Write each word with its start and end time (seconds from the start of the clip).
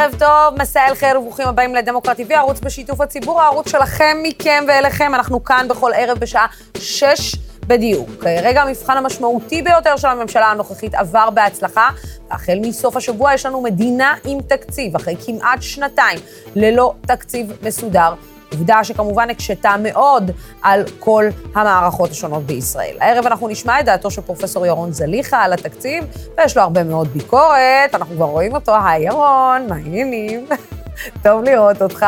ערב 0.00 0.14
טוב, 0.18 0.62
מסע 0.62 0.86
אל 0.88 0.94
חיר 0.94 1.20
וברוכים 1.20 1.48
הבאים 1.48 1.74
לדמוקרט 1.74 2.20
TV, 2.20 2.34
הערוץ 2.34 2.60
בשיתוף 2.60 3.00
הציבור, 3.00 3.40
הערוץ 3.40 3.68
שלכם, 3.68 4.16
מכם 4.22 4.64
ואליכם. 4.68 5.14
אנחנו 5.14 5.44
כאן 5.44 5.66
בכל 5.68 5.90
ערב 5.94 6.18
בשעה 6.18 6.46
שש 6.78 7.36
בדיוק. 7.66 8.24
רגע 8.24 8.62
המבחן 8.62 8.96
המשמעותי 8.96 9.62
ביותר 9.62 9.96
של 9.96 10.08
הממשלה 10.08 10.46
הנוכחית 10.46 10.94
עבר 10.94 11.30
בהצלחה, 11.30 11.88
והחל 12.30 12.58
מסוף 12.60 12.96
השבוע 12.96 13.34
יש 13.34 13.46
לנו 13.46 13.62
מדינה 13.62 14.14
עם 14.24 14.40
תקציב, 14.40 14.96
אחרי 14.96 15.16
כמעט 15.26 15.62
שנתיים 15.62 16.18
ללא 16.56 16.94
תקציב 17.00 17.52
מסודר. 17.62 18.14
עובדה 18.50 18.84
שכמובן 18.84 19.30
הקשתה 19.30 19.74
מאוד 19.82 20.30
על 20.62 20.84
כל 20.98 21.24
המערכות 21.54 22.10
השונות 22.10 22.42
בישראל. 22.42 22.96
הערב 23.00 23.26
אנחנו 23.26 23.48
נשמע 23.48 23.80
את 23.80 23.84
דעתו 23.84 24.10
של 24.10 24.22
פרופסור 24.22 24.66
ירון 24.66 24.92
זליכה 24.92 25.42
על 25.42 25.52
התקציב, 25.52 26.04
ויש 26.38 26.56
לו 26.56 26.62
הרבה 26.62 26.84
מאוד 26.84 27.08
ביקורת, 27.08 27.94
אנחנו 27.94 28.14
כבר 28.14 28.26
רואים 28.26 28.54
אותו. 28.54 28.72
היי 28.84 29.06
ירון, 29.06 29.66
מה 29.68 29.74
העניינים? 29.74 30.46
טוב 31.22 31.44
לראות 31.44 31.82
אותך. 31.82 32.06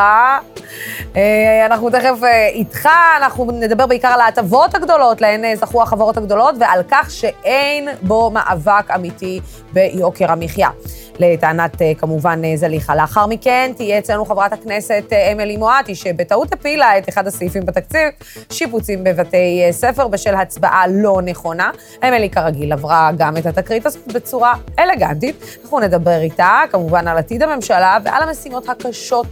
אה, 1.15 1.65
אנחנו 1.65 1.89
תכף 1.89 2.23
אה, 2.23 2.47
איתך, 2.47 2.89
אנחנו 3.17 3.51
נדבר 3.51 3.87
בעיקר 3.87 4.07
על 4.07 4.21
ההטבות 4.21 4.75
הגדולות, 4.75 5.21
להן 5.21 5.45
אה, 5.45 5.55
זכו 5.55 5.83
החברות 5.83 6.17
הגדולות, 6.17 6.55
ועל 6.59 6.81
כך 6.91 7.11
שאין 7.11 7.89
בו 8.01 8.31
מאבק 8.31 8.91
אמיתי 8.95 9.39
ביוקר 9.73 10.31
המחיה. 10.31 10.69
לטענת 11.19 11.81
כמובן 11.97 12.41
זליכה. 12.55 12.95
לאחר 12.95 13.25
מכן 13.27 13.71
תהיה 13.75 13.99
אצלנו 13.99 14.25
חברת 14.25 14.53
הכנסת 14.53 15.13
אמילי 15.31 15.57
מואטי, 15.57 15.95
שבטעות 15.95 16.53
הפילה 16.53 16.97
את 16.97 17.09
אחד 17.09 17.27
הסעיפים 17.27 17.65
בתקציב, 17.65 18.09
שיפוצים 18.49 19.03
בבתי 19.03 19.61
ספר 19.71 20.07
בשל 20.07 20.35
הצבעה 20.35 20.87
לא 20.87 21.21
נכונה. 21.21 21.71
אמילי 22.07 22.29
כרגיל 22.29 22.73
עברה 22.73 23.11
גם 23.17 23.37
את 23.37 23.45
התקרית 23.45 23.85
הזאת 23.85 24.13
בצורה 24.13 24.53
אלגנטית. 24.79 25.35
אנחנו 25.63 25.79
נדבר 25.79 26.21
איתה 26.21 26.61
כמובן 26.71 27.07
על 27.07 27.17
עתיד 27.17 27.43
הממשלה 27.43 27.97
ועל 28.03 28.23
המשימות 28.23 28.69
הקשות 28.69 29.27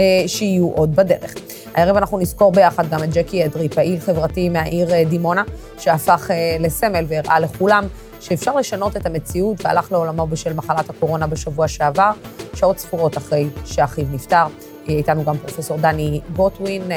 אה, 0.00 0.04
שיהיו 0.26 0.68
עוד 0.68 0.96
בדרך. 0.96 1.34
הערב 1.74 1.96
אנחנו 1.96 2.18
נזכור 2.18 2.52
ביחד 2.52 2.90
גם 2.90 3.04
את 3.04 3.14
ג'קי 3.14 3.44
אדרי, 3.44 3.68
פעיל 3.68 4.00
חברתי 4.00 4.48
מהעיר 4.48 4.94
אה, 4.94 5.04
דימונה, 5.04 5.42
שהפך 5.78 6.30
אה, 6.30 6.56
לסמל 6.60 7.04
והראה 7.08 7.40
לכולם 7.40 7.84
שאפשר 8.24 8.56
לשנות 8.56 8.96
את 8.96 9.06
המציאות 9.06 9.64
והלך 9.64 9.92
לעולמו 9.92 10.26
בשל 10.26 10.52
מחלת 10.52 10.90
הקורונה 10.90 11.26
בשבוע 11.26 11.68
שעבר, 11.68 12.10
שעות 12.54 12.78
ספורות 12.78 13.16
אחרי 13.18 13.48
שאחיו 13.64 14.04
נפטר. 14.12 14.44
איתנו 14.88 15.24
גם 15.24 15.38
פרופסור 15.38 15.78
דני 15.78 16.20
גוטווין, 16.36 16.92
אה, 16.92 16.96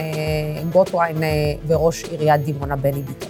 גוטווין 0.72 1.24
אה, 1.24 1.30
וראש 1.68 2.04
עיריית 2.04 2.42
דימונה 2.42 2.76
בני 2.76 3.02
ביטון. 3.02 3.30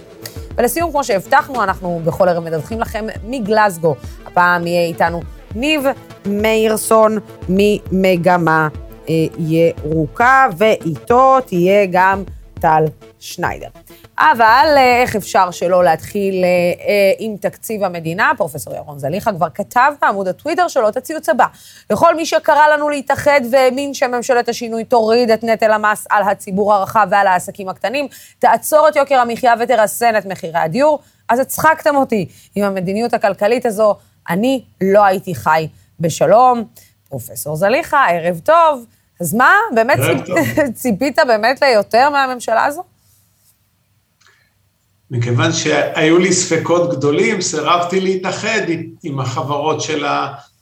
ולסיום, 0.56 0.90
כמו 0.90 1.04
שהבטחנו, 1.04 1.62
אנחנו 1.62 2.00
בכל 2.04 2.28
ערב 2.28 2.44
מדווחים 2.44 2.80
לכם 2.80 3.06
מגלסגו. 3.24 3.94
הפעם 4.26 4.66
יהיה 4.66 4.86
איתנו 4.86 5.20
ניב 5.54 5.84
מאירסון 6.26 7.18
ממגמה 7.48 8.68
אה, 9.08 9.14
ירוקה, 9.38 10.46
ואיתו 10.56 11.40
תהיה 11.46 11.86
גם 11.90 12.22
טל 12.60 12.84
שניידר. 13.18 13.68
אבל 14.18 14.74
אה, 14.76 15.02
איך 15.02 15.16
אפשר 15.16 15.50
שלא 15.50 15.84
להתחיל 15.84 16.44
אה, 16.44 17.12
עם 17.18 17.36
תקציב 17.36 17.84
המדינה? 17.84 18.32
פרופסור 18.36 18.74
ירון 18.74 18.98
זליכה 18.98 19.32
כבר 19.32 19.46
כתב 19.54 19.92
בעמוד 20.00 20.28
הטוויטר 20.28 20.68
שלו 20.68 20.88
את 20.88 20.96
הציוץ 20.96 21.28
הבא. 21.28 21.46
לכל 21.90 22.14
מי 22.14 22.26
שקרא 22.26 22.68
לנו 22.68 22.88
להתאחד 22.88 23.40
והאמין 23.50 23.94
שממשלת 23.94 24.48
השינוי 24.48 24.84
תוריד 24.84 25.30
את 25.30 25.44
נטל 25.44 25.70
המס 25.70 26.06
על 26.10 26.22
הציבור 26.22 26.74
הרחב 26.74 27.06
ועל 27.10 27.26
העסקים 27.26 27.68
הקטנים, 27.68 28.08
תעצור 28.38 28.88
את 28.88 28.96
יוקר 28.96 29.20
המחיה 29.20 29.54
ותרסן 29.60 30.16
את 30.18 30.26
מחירי 30.26 30.58
הדיור, 30.58 30.98
אז 31.28 31.38
הצחקתם 31.38 31.96
אותי 31.96 32.28
עם 32.54 32.64
המדיניות 32.64 33.14
הכלכלית 33.14 33.66
הזו. 33.66 33.94
אני 34.30 34.62
לא 34.80 35.04
הייתי 35.04 35.34
חי 35.34 35.68
בשלום. 36.00 36.64
פרופסור 37.08 37.56
זליכה, 37.56 38.06
ערב 38.10 38.40
טוב. 38.44 38.84
אז 39.20 39.34
מה, 39.34 39.52
באמת 39.74 39.98
ציפית 40.74 41.18
באמת 41.26 41.62
ליותר 41.62 42.10
מהממשלה 42.10 42.64
הזו? 42.64 42.82
מכיוון 45.10 45.52
שהיו 45.52 46.18
לי 46.18 46.32
ספקות 46.32 46.90
גדולים, 46.90 47.40
סירבתי 47.40 48.00
להתאחד 48.00 48.60
עם 49.02 49.20
החברות 49.20 49.80
של 49.80 50.04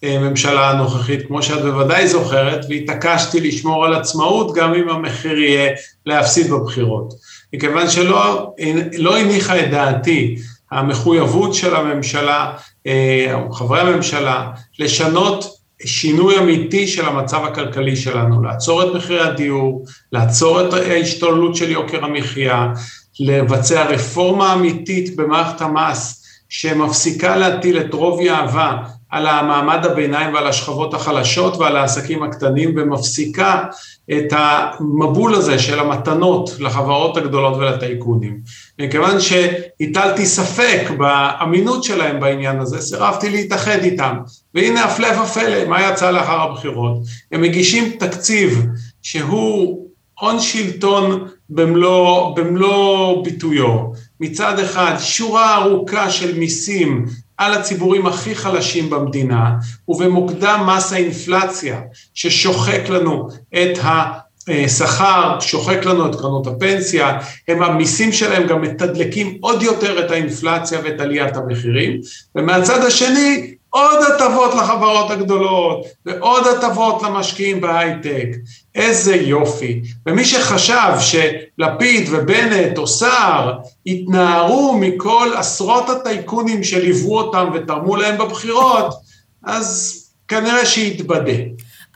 הממשלה 0.03 0.71
הנוכחית, 0.71 1.27
כמו 1.27 1.43
שאת 1.43 1.63
בוודאי 1.63 2.09
זוכרת, 2.09 2.67
והתעקשתי 2.69 3.41
לשמור 3.41 3.85
על 3.85 3.95
עצמאות 3.95 4.55
גם 4.55 4.75
אם 4.75 4.89
המחיר 4.89 5.39
יהיה 5.39 5.73
להפסיד 6.07 6.51
בבחירות. 6.51 7.15
מכיוון 7.53 7.91
שלא 7.91 8.53
לא 8.99 9.19
הניחה 9.19 9.61
את 9.61 9.71
דעתי 9.71 10.37
המחויבות 10.71 11.55
של 11.55 11.77
הממשלה, 11.77 12.53
אה, 12.87 13.35
חברי 13.53 13.81
הממשלה, 13.81 14.51
לשנות 14.79 15.57
שינוי 15.85 16.39
אמיתי 16.39 16.87
של 16.87 17.07
המצב 17.07 17.45
הכלכלי 17.45 17.97
שלנו, 17.97 18.43
לעצור 18.43 18.83
את 18.83 18.95
מחירי 18.95 19.21
הדיור, 19.21 19.85
לעצור 20.13 20.69
את 20.69 20.73
ההשתוללות 20.73 21.57
של 21.57 21.71
יוקר 21.71 22.05
המחיה, 22.05 22.73
לבצע 23.21 23.85
רפורמה 23.85 24.53
אמיתית 24.53 25.17
במערכת 25.17 25.61
המס 25.61 26.23
שמפסיקה 26.49 27.37
להטיל 27.37 27.81
את 27.81 27.95
רוב 27.95 28.21
יהבה 28.21 28.77
על 29.11 29.27
המעמד 29.27 29.87
הביניים 29.87 30.35
ועל 30.35 30.47
השכבות 30.47 30.95
החלשות 30.95 31.57
ועל 31.57 31.77
העסקים 31.77 32.23
הקטנים 32.23 32.75
ומפסיקה 32.77 33.65
את 34.13 34.33
המבול 34.33 35.35
הזה 35.35 35.59
של 35.59 35.79
המתנות 35.79 36.51
לחברות 36.59 37.17
הגדולות 37.17 37.57
ולטייקונים. 37.57 38.39
מכיוון 38.79 39.21
שהטלתי 39.21 40.27
ספק 40.27 40.91
באמינות 40.99 41.85
שלהם 41.85 42.21
בעניין 42.21 42.61
הזה, 42.61 42.81
סירבתי 42.81 43.31
להתאחד 43.31 43.79
איתם. 43.83 44.17
והנה 44.55 44.85
הפלא 44.85 45.23
ופלא, 45.23 45.65
מה 45.65 45.91
יצא 45.91 46.11
לאחר 46.11 46.41
הבחירות? 46.41 46.99
הם 47.33 47.43
מגישים 47.43 47.91
תקציב 47.99 48.67
שהוא 49.03 49.86
הון 50.21 50.41
שלטון 50.41 51.29
במלוא, 51.51 52.37
במלוא 52.37 53.25
ביטויו. 53.25 53.79
מצד 54.21 54.59
אחד, 54.59 54.95
שורה 54.99 55.57
ארוכה 55.57 56.11
של 56.11 56.39
מיסים 56.39 57.07
על 57.37 57.55
הציבורים 57.55 58.07
הכי 58.07 58.35
חלשים 58.35 58.91
במדינה, 58.91 59.51
ובמוקדם 59.89 60.67
מס 60.67 60.93
האינפלציה 60.93 61.81
ששוחק 62.15 62.89
לנו 62.89 63.29
את 63.55 63.79
השכר, 64.49 65.41
שוחק 65.41 65.85
לנו 65.85 66.07
את 66.07 66.15
קרנות 66.15 66.47
הפנסיה, 66.47 67.19
הם 67.49 67.63
המיסים 67.63 68.13
שלהם 68.13 68.47
גם 68.47 68.63
מתדלקים 68.63 69.39
עוד 69.41 69.63
יותר 69.63 70.07
את 70.07 70.11
האינפלציה 70.11 70.81
ואת 70.85 71.01
עליית 71.01 71.37
המחירים, 71.37 72.01
ומהצד 72.35 72.85
השני 72.85 73.56
עוד 73.71 73.99
הטבות 74.03 74.55
לחברות 74.55 75.11
הגדולות 75.11 75.87
ועוד 76.07 76.47
הטבות 76.47 77.03
למשקיעים 77.03 77.61
בהייטק. 77.61 78.29
איזה 78.75 79.17
יופי. 79.17 79.83
ומי 80.07 80.25
שחשב 80.25 80.93
שלפיד 81.01 82.09
ובנט 82.11 82.79
או 82.79 82.87
סער 82.87 83.53
התנערו 83.87 84.79
מכל 84.81 85.31
עשרות 85.37 85.91
הטייקונים 85.91 86.65
שליוו 86.65 87.19
אותם 87.19 87.51
ותרמו 87.55 87.97
להם 87.97 88.19
בבחירות, 88.19 88.95
אז 89.45 90.03
כנראה 90.29 90.67
שיתבדה. 90.67 91.33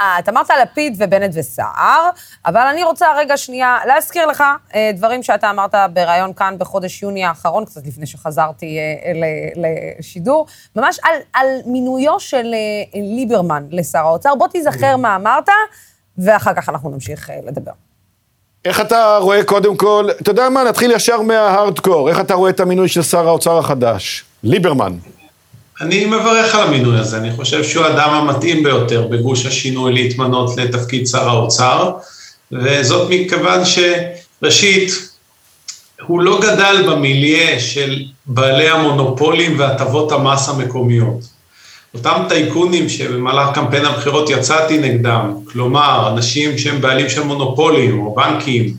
אה, 0.01 0.19
את 0.19 0.29
אמרת 0.29 0.51
לפיד 0.63 0.97
ובנט 0.99 1.31
וסער, 1.35 2.11
אבל 2.47 2.61
אני 2.61 2.83
רוצה 2.83 3.07
רגע 3.17 3.37
שנייה 3.37 3.79
להזכיר 3.87 4.27
לך 4.27 4.45
אה, 4.75 4.91
דברים 4.95 5.23
שאתה 5.23 5.51
אמרת 5.51 5.75
בריאיון 5.93 6.33
כאן 6.33 6.55
בחודש 6.59 7.03
יוני 7.03 7.25
האחרון, 7.25 7.65
קצת 7.65 7.87
לפני 7.87 8.07
שחזרתי 8.07 8.79
אה, 8.79 9.13
לשידור, 9.99 10.47
ממש 10.77 10.99
על, 11.03 11.15
על 11.33 11.47
מינויו 11.67 12.21
של 12.21 12.55
ליברמן 12.95 13.67
לשר 13.71 13.99
האוצר. 13.99 14.35
בוא 14.35 14.49
תיזכר 14.49 14.97
מה 14.97 15.17
אמרת, 15.17 15.49
ואחר 16.19 16.55
כך 16.55 16.69
אנחנו 16.69 16.91
נמשיך 16.91 17.31
לדבר. 17.47 17.73
איך 18.65 18.81
אתה 18.81 19.19
רואה 19.21 19.45
קודם 19.45 19.77
כל, 19.77 20.09
אתה 20.23 20.31
יודע 20.31 20.49
מה, 20.49 20.65
נתחיל 20.65 20.91
ישר 20.91 21.23
מההארדקור, 21.23 22.09
איך 22.09 22.21
אתה 22.21 22.35
רואה 22.35 22.51
את 22.51 22.61
המינוי 22.61 22.89
של 22.89 23.03
שר 23.03 23.29
האוצר 23.29 23.59
החדש, 23.59 24.25
ליברמן? 24.43 24.93
אני 25.81 26.07
מברך 26.07 26.55
על 26.55 26.63
המינוי 26.69 26.99
הזה, 26.99 27.17
אני 27.17 27.33
חושב 27.33 27.65
שהוא 27.65 27.85
האדם 27.85 28.11
המתאים 28.11 28.63
ביותר 28.63 29.07
בגוש 29.07 29.47
השינוי 29.47 29.93
להתמנות 29.93 30.57
לתפקיד 30.57 31.07
שר 31.07 31.29
האוצר, 31.29 31.93
וזאת 32.53 33.11
מכיוון 33.11 33.61
שראשית, 33.65 34.93
הוא 36.07 36.21
לא 36.21 36.41
גדל 36.41 36.85
במיליה 36.91 37.61
של 37.61 38.03
בעלי 38.27 38.69
המונופולים 38.69 39.59
והטבות 39.59 40.13
המס 40.13 40.49
המקומיות. 40.49 41.41
אותם 41.95 42.23
טייקונים 42.29 42.89
שבמהלך 42.89 43.55
קמפיין 43.55 43.85
הבחירות 43.85 44.31
יצאתי 44.31 44.79
נגדם, 44.79 45.35
כלומר, 45.45 46.13
אנשים 46.13 46.59
שהם 46.59 46.81
בעלים 46.81 47.09
של 47.09 47.23
מונופולים 47.23 48.01
או 48.01 48.15
בנקים, 48.15 48.75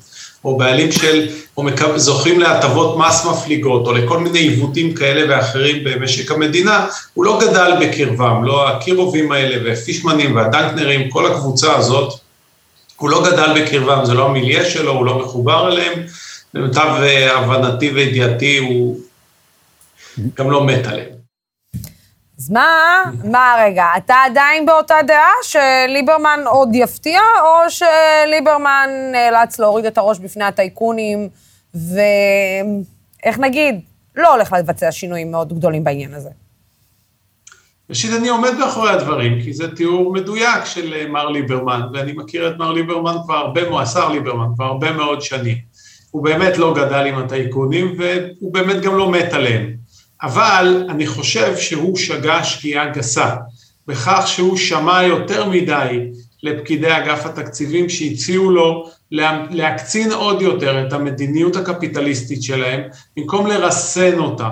או 0.46 0.58
בעלים 0.58 0.92
של, 0.92 1.28
או 1.58 1.64
זוכים 1.96 2.40
להטבות 2.40 2.98
מס 2.98 3.26
מפליגות, 3.26 3.88
או 3.88 3.92
לכל 3.92 4.20
מיני 4.20 4.40
עיוותים 4.40 4.94
כאלה 4.94 5.36
ואחרים 5.36 5.84
במשק 5.84 6.32
המדינה, 6.32 6.88
הוא 7.14 7.26
לא 7.26 7.40
גדל 7.42 7.72
בקרבם, 7.82 8.44
לא 8.44 8.70
הקירובים 8.70 9.32
האלה 9.32 9.58
והפישמנים 9.66 10.36
והדנקנרים, 10.36 11.10
כל 11.10 11.32
הקבוצה 11.32 11.76
הזאת, 11.76 12.14
הוא 12.98 13.10
לא 13.10 13.24
גדל 13.32 13.62
בקרבם, 13.62 14.06
זה 14.06 14.14
לא 14.14 14.26
המיליה 14.26 14.66
שלו, 14.66 14.92
הוא 14.92 15.06
לא 15.06 15.20
מחובר 15.20 15.72
אליהם, 15.72 16.04
למיטב 16.54 16.96
הבנתי 17.36 17.90
וידיעתי 17.90 18.58
הוא 18.58 19.00
גם 20.38 20.52
לא 20.52 20.64
מת 20.64 20.88
עליהם. 20.88 21.21
אז 22.42 22.50
מה, 22.50 23.04
מה 23.24 23.56
רגע, 23.66 23.86
אתה 23.98 24.16
עדיין 24.26 24.66
באותה 24.66 24.96
דעה 25.08 25.32
שליברמן 25.44 26.40
עוד 26.46 26.70
יפתיע, 26.74 27.20
או 27.42 27.70
שליברמן 27.70 28.90
נאלץ 29.12 29.60
להוריד 29.60 29.86
את 29.86 29.98
הראש 29.98 30.20
בפני 30.20 30.44
הטייקונים, 30.44 31.30
ואיך 31.74 33.40
נגיד, 33.40 33.82
לא 34.16 34.34
הולך 34.34 34.54
לבצע 34.54 34.92
שינויים 34.92 35.32
מאוד 35.32 35.54
גדולים 35.54 35.84
בעניין 35.84 36.14
הזה? 36.14 36.30
ראשית, 37.90 38.12
אני 38.20 38.30
עומד 38.30 38.54
מאחורי 38.60 38.90
הדברים, 38.90 39.42
כי 39.42 39.54
זה 39.54 39.76
תיאור 39.76 40.14
מדויק 40.14 40.66
של 40.66 40.94
אה, 40.94 41.08
מר 41.08 41.30
ליברמן, 41.30 41.82
ואני 41.94 42.14
מכיר 42.14 42.48
את 42.48 42.58
מר 42.58 42.72
ליברמן 42.72 43.16
כבר 43.24 43.36
הרבה 43.36 43.70
מאוד, 43.70 43.82
השר 43.82 44.10
ליברמן, 44.10 44.56
כבר 44.56 44.66
הרבה 44.66 44.92
מאוד 44.92 45.22
שנים. 45.22 45.58
הוא 46.12 46.24
באמת 46.24 46.58
לא 46.58 46.74
גדל 46.74 47.06
עם 47.06 47.18
הטייקונים, 47.18 47.96
והוא 47.98 48.54
באמת 48.54 48.82
גם 48.82 48.98
לא 48.98 49.12
מת 49.12 49.34
עליהם. 49.34 49.81
אבל 50.24 50.86
אני 50.90 51.08
חושב 51.08 51.58
שהוא 51.58 51.98
שגה 51.98 52.44
שגיאה 52.44 52.90
גסה, 52.90 53.36
בכך 53.88 54.24
שהוא 54.26 54.58
שמע 54.58 55.04
יותר 55.04 55.50
מדי 55.50 56.12
לפקידי 56.44 56.98
אגף 56.98 57.26
התקציבים 57.26 57.90
שהציעו 57.90 58.52
לו 58.52 58.90
להקצין 59.50 60.12
עוד 60.12 60.42
יותר 60.42 60.88
את 60.88 60.94
המדיניות 60.94 61.56
הקפיטליסטית 61.56 62.44
שלהם, 62.44 62.82
במקום 63.18 63.48
לרסן 63.48 64.20
אותה, 64.20 64.50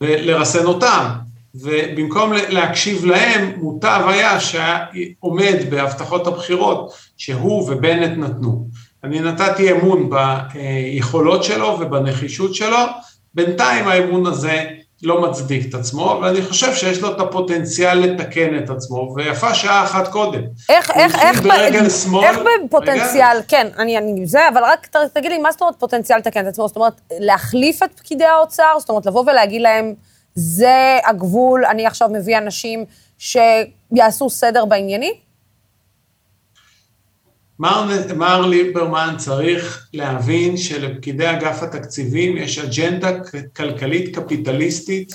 ולרסן 0.00 0.64
אותם. 0.64 1.06
ובמקום 1.54 2.32
להקשיב 2.48 3.04
להם, 3.04 3.52
מוטב 3.56 4.04
היה 4.06 4.38
שעומד 4.40 5.56
בהבטחות 5.70 6.26
הבחירות 6.26 6.92
שהוא 7.16 7.70
ובנט 7.70 8.18
נתנו. 8.18 8.68
אני 9.04 9.20
נתתי 9.20 9.72
אמון 9.72 10.10
ביכולות 10.10 11.44
שלו 11.44 11.78
ובנחישות 11.80 12.54
שלו, 12.54 12.78
בינתיים 13.34 13.88
האמון 13.88 14.26
הזה 14.26 14.64
לא 15.02 15.20
מצדיק 15.20 15.68
את 15.68 15.74
עצמו, 15.74 16.20
ואני 16.22 16.42
חושב 16.42 16.74
שיש 16.74 17.00
לו 17.00 17.10
את 17.10 17.20
הפוטנציאל 17.20 17.98
לתקן 17.98 18.58
את 18.58 18.70
עצמו, 18.70 19.14
ויפה 19.16 19.54
שעה 19.54 19.84
אחת 19.84 20.08
קודם. 20.08 20.42
איך, 20.68 20.90
איך, 20.90 21.18
איך, 21.22 21.42
ברגל 21.42 21.90
שמאל, 21.90 22.24
איך 22.24 22.38
בפוטנציאל, 22.66 23.36
רגע. 23.36 23.42
כן, 23.48 23.66
אני, 23.78 23.98
אני, 23.98 24.26
זה, 24.26 24.48
אבל 24.48 24.62
רק 24.64 24.86
תגיד 25.12 25.30
לי, 25.30 25.38
מה 25.38 25.52
זאת 25.52 25.60
אומרת 25.60 25.76
פוטנציאל 25.78 26.18
לתקן 26.18 26.40
את 26.40 26.46
עצמו? 26.46 26.68
זאת 26.68 26.76
אומרת, 26.76 27.00
להחליף 27.18 27.82
את 27.82 27.92
פקידי 27.96 28.24
האוצר? 28.24 28.72
זאת 28.78 28.88
אומרת, 28.88 29.06
לבוא 29.06 29.24
ולהגיד 29.26 29.62
להם, 29.62 29.94
זה 30.34 30.98
הגבול, 31.04 31.64
אני 31.64 31.86
עכשיו 31.86 32.08
מביא 32.08 32.38
אנשים 32.38 32.84
שיעשו 33.18 34.30
סדר 34.30 34.64
בעניינים? 34.64 35.12
מר, 37.58 37.88
מר 38.16 38.46
ליברמן 38.46 39.14
צריך 39.18 39.86
להבין 39.92 40.56
שלפקידי 40.56 41.30
אגף 41.30 41.62
התקציבים 41.62 42.36
יש 42.36 42.58
אג'נדה 42.58 43.10
כלכלית 43.56 44.16
קפיטליסטית 44.16 45.14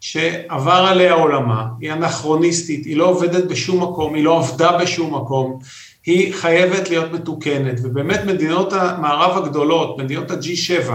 שעבר 0.00 0.86
עליה 0.88 1.12
עולמה, 1.12 1.66
היא 1.80 1.92
אנכרוניסטית, 1.92 2.84
היא 2.84 2.96
לא 2.96 3.06
עובדת 3.06 3.44
בשום 3.44 3.82
מקום, 3.82 4.14
היא 4.14 4.24
לא 4.24 4.38
עבדה 4.38 4.78
בשום 4.78 5.14
מקום, 5.14 5.58
היא 6.06 6.34
חייבת 6.34 6.90
להיות 6.90 7.12
מתוקנת, 7.12 7.80
ובאמת 7.82 8.24
מדינות 8.24 8.72
המערב 8.72 9.44
הגדולות, 9.44 9.98
מדינות 9.98 10.30
ה-G7, 10.30 10.92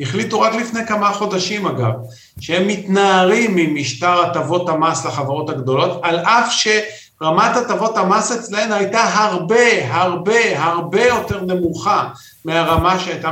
החליטו 0.00 0.40
רק 0.40 0.54
לפני 0.54 0.86
כמה 0.86 1.12
חודשים 1.12 1.66
אגב, 1.66 1.92
שהם 2.40 2.68
מתנערים 2.68 3.56
ממשטר 3.56 4.20
הטבות 4.20 4.68
המס 4.68 5.06
לחברות 5.06 5.50
הגדולות, 5.50 6.00
על 6.02 6.18
אף 6.18 6.52
שרמת 7.22 7.56
הטבות 7.56 7.96
המס 7.96 8.32
אצלנו 8.32 8.74
הייתה 8.74 9.02
הרבה, 9.02 9.94
הרבה, 9.94 10.62
הרבה 10.62 11.06
יותר 11.06 11.44
נמוכה 11.44 12.08
מהרמה 12.44 12.98
שהייתה, 12.98 13.30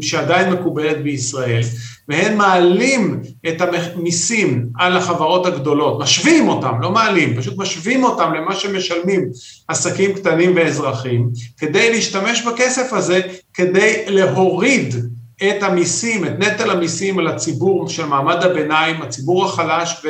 שעדיין 0.00 0.52
מקובלת 0.52 1.02
בישראל, 1.02 1.60
והם 2.08 2.38
מעלים 2.38 3.20
את 3.48 3.60
המיסים 3.60 4.68
על 4.78 4.96
החברות 4.96 5.46
הגדולות, 5.46 6.00
משווים 6.02 6.48
אותם, 6.48 6.80
לא 6.80 6.90
מעלים, 6.90 7.36
פשוט 7.36 7.58
משווים 7.58 8.04
אותם 8.04 8.34
למה 8.34 8.54
שמשלמים 8.54 9.28
עסקים 9.68 10.12
קטנים 10.12 10.52
ואזרחים, 10.56 11.30
כדי 11.58 11.90
להשתמש 11.90 12.42
בכסף 12.42 12.92
הזה, 12.92 13.20
כדי 13.54 14.04
להוריד 14.06 14.94
את 15.42 15.62
המיסים, 15.62 16.24
את 16.24 16.38
נטל 16.38 16.70
המיסים 16.70 17.18
על 17.18 17.26
הציבור 17.26 17.88
של 17.88 18.06
מעמד 18.06 18.42
הביניים, 18.42 19.02
הציבור 19.02 19.44
החלש 19.44 20.00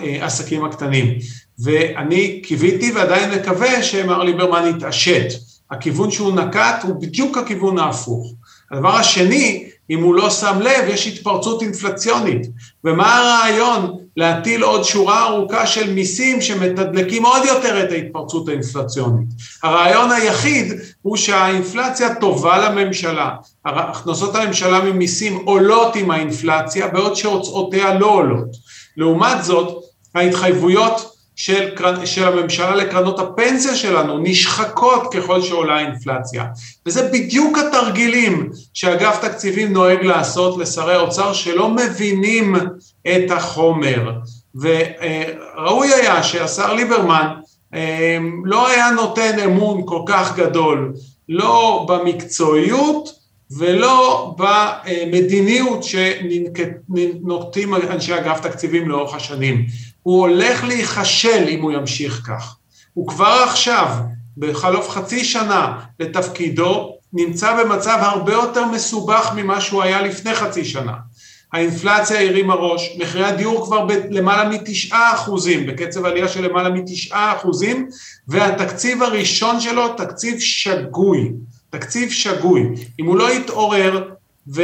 והעסקים 0.00 0.64
הקטנים. 0.64 1.18
ואני 1.58 2.40
קיוויתי 2.42 2.92
ועדיין 2.92 3.30
מקווה 3.30 3.82
שמר 3.82 4.22
ליברמן 4.22 4.72
יתעשת. 4.76 5.26
הכיוון 5.70 6.10
שהוא 6.10 6.32
נקט 6.32 6.82
הוא 6.82 7.00
בדיוק 7.00 7.38
הכיוון 7.38 7.78
ההפוך. 7.78 8.32
הדבר 8.70 8.96
השני, 8.96 9.68
אם 9.90 10.02
הוא 10.02 10.14
לא 10.14 10.30
שם 10.30 10.58
לב, 10.60 10.88
יש 10.88 11.06
התפרצות 11.06 11.62
אינפלציונית. 11.62 12.46
ומה 12.84 13.16
הרעיון? 13.16 13.96
להטיל 14.16 14.62
עוד 14.62 14.84
שורה 14.84 15.26
ארוכה 15.26 15.66
של 15.66 15.92
מיסים 15.92 16.40
שמתדלקים 16.40 17.24
עוד 17.24 17.42
יותר 17.44 17.84
את 17.84 17.92
ההתפרצות 17.92 18.48
האינפלציונית. 18.48 19.28
הרעיון 19.62 20.12
היחיד 20.12 20.72
הוא 21.02 21.16
שהאינפלציה 21.16 22.14
טובה 22.14 22.58
לממשלה. 22.58 23.30
הכנסות 23.64 24.34
הממשלה 24.34 24.80
ממיסים 24.80 25.36
עולות 25.44 25.96
עם 25.96 26.10
האינפלציה, 26.10 26.88
בעוד 26.88 27.16
שהוצאותיה 27.16 27.94
לא 27.94 28.06
עולות. 28.06 28.48
לעומת 28.96 29.44
זאת, 29.44 29.84
ההתחייבויות 30.14 31.16
של, 31.36 31.74
של 32.04 32.28
הממשלה 32.28 32.74
לקרנות 32.74 33.18
הפנסיה 33.18 33.76
שלנו 33.76 34.18
נשחקות 34.18 35.12
ככל 35.14 35.42
שעולה 35.42 35.76
האינפלציה. 35.76 36.44
וזה 36.86 37.08
בדיוק 37.12 37.58
התרגילים 37.58 38.50
שאגף 38.74 39.18
תקציבים 39.20 39.72
נוהג 39.72 40.02
לעשות 40.02 40.58
לשרי 40.58 40.94
האוצר 40.94 41.32
שלא 41.32 41.68
מבינים 41.68 42.54
את 43.06 43.30
החומר. 43.30 44.12
וראוי 44.54 45.94
היה 45.94 46.22
שהשר 46.22 46.72
ליברמן 46.72 47.26
אה, 47.74 48.18
לא 48.44 48.68
היה 48.68 48.90
נותן 48.90 49.38
אמון 49.38 49.82
כל 49.86 50.02
כך 50.06 50.36
גדול, 50.36 50.92
לא 51.28 51.86
במקצועיות 51.88 53.15
ולא 53.50 54.34
במדיניות 54.38 55.84
שנוקטים 55.84 57.74
אנשי 57.74 58.14
אגף 58.14 58.40
תקציבים 58.40 58.88
לאורך 58.88 59.14
השנים. 59.14 59.66
הוא 60.02 60.20
הולך 60.20 60.64
להיכשל 60.64 61.44
אם 61.48 61.62
הוא 61.62 61.72
ימשיך 61.72 62.22
כך. 62.26 62.56
הוא 62.94 63.08
כבר 63.08 63.44
עכשיו, 63.48 63.88
בחלוף 64.36 64.88
חצי 64.88 65.24
שנה 65.24 65.78
לתפקידו, 66.00 66.96
נמצא 67.12 67.64
במצב 67.64 67.98
הרבה 68.00 68.32
יותר 68.32 68.64
מסובך 68.64 69.32
ממה 69.36 69.60
שהוא 69.60 69.82
היה 69.82 70.02
לפני 70.02 70.34
חצי 70.34 70.64
שנה. 70.64 70.92
האינפלציה 71.52 72.28
הרימה 72.28 72.54
ראש, 72.54 72.96
מחירי 72.98 73.24
הדיור 73.24 73.66
כבר 73.66 73.84
בלמעלה 73.84 74.48
מתשעה 74.48 75.14
אחוזים, 75.14 75.66
בקצב 75.66 76.04
עלייה 76.04 76.28
של 76.28 76.44
למעלה 76.48 76.70
מתשעה 76.70 77.36
אחוזים, 77.36 77.88
והתקציב 78.28 79.02
הראשון 79.02 79.60
שלו 79.60 79.88
תקציב 79.88 80.38
שגוי, 80.38 81.32
תקציב 81.78 82.10
שגוי. 82.10 82.62
אם 83.00 83.06
הוא 83.06 83.16
לא 83.16 83.32
יתעורר, 83.32 84.12
ו... 84.54 84.62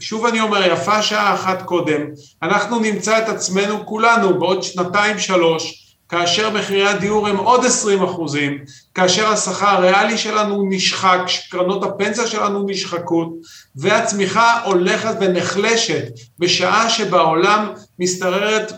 שוב 0.00 0.26
אני 0.26 0.40
אומר, 0.40 0.72
יפה 0.72 1.02
שעה 1.02 1.34
אחת 1.34 1.62
קודם, 1.62 2.00
אנחנו 2.42 2.78
נמצא 2.78 3.18
את 3.18 3.28
עצמנו 3.28 3.86
כולנו 3.86 4.38
בעוד 4.38 4.62
שנתיים 4.62 5.18
שלוש, 5.18 5.86
כאשר 6.08 6.50
מחירי 6.50 6.88
הדיור 6.88 7.28
הם 7.28 7.36
עוד 7.36 7.64
20 7.64 8.02
אחוזים, 8.02 8.58
כאשר 8.94 9.28
השכר 9.28 9.66
הריאלי 9.66 10.18
שלנו 10.18 10.66
נשחק, 10.68 11.20
קרנות 11.50 11.84
הפנסיה 11.84 12.26
שלנו 12.26 12.66
נשחקות, 12.66 13.28
והצמיחה 13.76 14.62
הולכת 14.64 15.14
ונחלשת 15.20 16.04
בשעה 16.38 16.90
שבעולם 16.90 17.68
משתררת, 17.98 18.72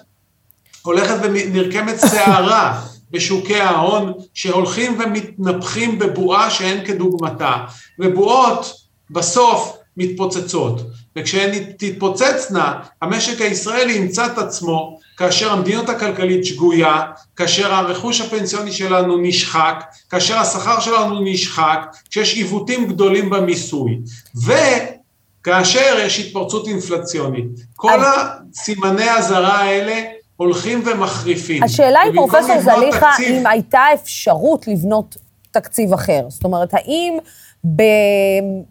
הולכת 0.82 1.16
ונרקמת 1.22 1.96
סערה 1.96 2.82
בשוקי 3.12 3.60
ההון, 3.60 4.12
שהולכים 4.34 4.98
ומתנפחים 5.00 5.98
בבועה 5.98 6.50
שאין 6.50 6.84
כדוגמתה, 6.86 7.56
ובועות 7.98 8.74
בסוף 9.10 9.76
מתפוצצות. 9.96 10.80
וכשהן 11.16 11.64
תתפוצצנה, 11.78 12.74
המשק 13.02 13.40
הישראלי 13.40 13.92
ימצא 13.92 14.26
את 14.26 14.38
עצמו 14.38 14.98
כאשר 15.16 15.52
המדיניות 15.52 15.88
הכלכלית 15.88 16.44
שגויה, 16.44 17.02
כאשר 17.36 17.74
הרכוש 17.74 18.20
הפנסיוני 18.20 18.72
שלנו 18.72 19.16
נשחק, 19.16 19.84
כאשר 20.10 20.38
השכר 20.38 20.80
שלנו 20.80 21.20
נשחק, 21.24 21.96
כשיש 22.10 22.34
עיוותים 22.34 22.86
גדולים 22.86 23.30
במיסוי, 23.30 23.98
וכאשר 24.36 25.98
יש 26.00 26.18
התפרצות 26.18 26.68
אינפלציונית. 26.68 27.46
כל 27.76 28.00
הסימני 28.04 29.08
האזהרה 29.08 29.58
האלה 29.58 30.02
הולכים 30.36 30.82
ומחריפים. 30.86 31.62
השאלה 31.62 32.00
היא, 32.00 32.12
פרופסור 32.14 32.60
זליכה, 32.60 33.10
תקציב... 33.10 33.36
אם 33.36 33.46
הייתה 33.46 33.84
אפשרות 33.94 34.68
לבנות 34.68 35.16
תקציב 35.50 35.92
אחר. 35.92 36.26
זאת 36.28 36.44
אומרת, 36.44 36.74
האם... 36.74 37.18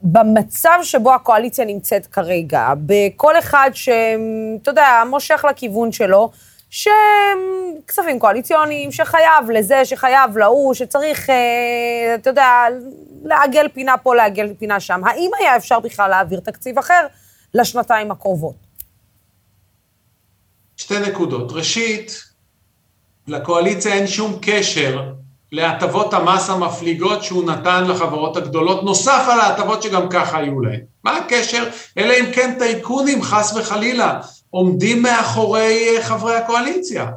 במצב 0.03 0.79
שבו 0.83 1.13
הקואליציה 1.13 1.65
נמצאת 1.65 2.05
כרגע, 2.05 2.73
בכל 2.85 3.39
אחד 3.39 3.69
שאתה 3.73 4.71
יודע, 4.71 5.03
מושך 5.09 5.45
לכיוון 5.49 5.91
שלו, 5.91 6.31
שכספים 6.69 8.19
קואליציוניים, 8.19 8.91
שחייב 8.91 9.51
לזה, 9.53 9.85
שחייב 9.85 10.37
להוא, 10.37 10.73
שצריך, 10.73 11.29
אה, 11.29 12.15
אתה 12.15 12.29
יודע, 12.29 12.49
לעגל 13.23 13.67
פינה 13.73 13.97
פה, 13.97 14.15
לעגל 14.15 14.53
פינה 14.59 14.79
שם. 14.79 15.01
האם 15.05 15.31
היה 15.39 15.55
אפשר 15.55 15.79
בכלל 15.79 16.09
להעביר 16.09 16.39
תקציב 16.39 16.77
אחר 16.77 17.07
לשנתיים 17.53 18.11
הקרובות? 18.11 18.55
שתי 20.81 20.99
נקודות. 20.99 21.51
ראשית, 21.51 22.23
לקואליציה 23.27 23.93
אין 23.93 24.07
שום 24.07 24.37
קשר 24.41 25.01
להטבות 25.51 26.13
המס 26.13 26.49
המפליגות 26.49 27.23
שהוא 27.23 27.43
נתן 27.43 27.83
לחברות 27.87 28.37
הגדולות, 28.37 28.83
נוסף 28.83 29.25
על 29.31 29.39
ההטבות 29.39 29.83
שגם 29.83 30.09
ככה 30.09 30.37
היו 30.37 30.59
להן. 30.59 30.79
מה 31.03 31.17
הקשר? 31.17 31.63
אלא 31.97 32.13
אם 32.13 32.25
כן 32.33 32.55
טייקונים, 32.59 33.21
חס 33.21 33.53
וחלילה, 33.55 34.19
עומדים 34.49 35.01
מאחורי 35.01 35.97
אה, 35.97 36.03
חברי 36.03 36.35
הקואליציה. 36.35 37.07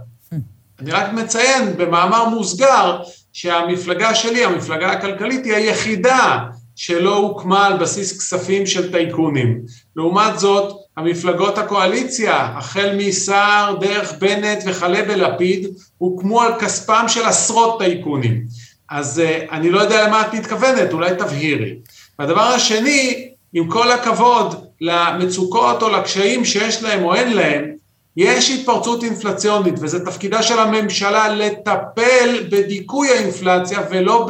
אני 0.80 0.90
רק 0.90 1.12
מציין 1.12 1.76
במאמר 1.76 2.28
מוסגר 2.28 3.02
שהמפלגה 3.33 4.14
שלי, 4.14 4.44
המפלגה 4.44 4.92
הכלכלית, 4.92 5.44
היא 5.44 5.54
היחידה 5.54 6.38
שלא 6.76 7.16
הוקמה 7.16 7.66
על 7.66 7.76
בסיס 7.76 8.18
כספים 8.18 8.66
של 8.66 8.92
טייקונים. 8.92 9.61
לעומת 9.97 10.38
זאת, 10.38 10.83
המפלגות 10.96 11.58
הקואליציה, 11.58 12.48
החל 12.56 12.94
מסער, 12.96 13.76
דרך 13.80 14.12
בנט 14.18 14.62
וכלה 14.66 15.02
בלפיד, 15.02 15.68
הוקמו 15.98 16.42
על 16.42 16.52
כספם 16.60 17.04
של 17.08 17.24
עשרות 17.24 17.78
טייקונים. 17.78 18.44
אז 18.90 19.22
uh, 19.24 19.52
אני 19.52 19.70
לא 19.70 19.80
יודע 19.80 20.08
למה 20.08 20.20
את 20.20 20.34
מתכוונת, 20.34 20.92
אולי 20.92 21.10
תבהירי. 21.18 21.74
והדבר 22.18 22.40
השני, 22.40 23.28
עם 23.52 23.70
כל 23.70 23.92
הכבוד 23.92 24.66
למצוקות 24.80 25.82
או 25.82 25.88
לקשיים 25.88 26.44
שיש 26.44 26.82
להם 26.82 27.04
או 27.04 27.14
אין 27.14 27.32
להם, 27.32 27.74
יש 28.16 28.50
התפרצות 28.50 29.04
אינפלציונית, 29.04 29.74
וזה 29.80 30.04
תפקידה 30.04 30.42
של 30.42 30.58
הממשלה 30.58 31.28
לטפל 31.28 32.46
בדיכוי 32.50 33.08
האינפלציה 33.10 33.78
ולא 33.90 34.28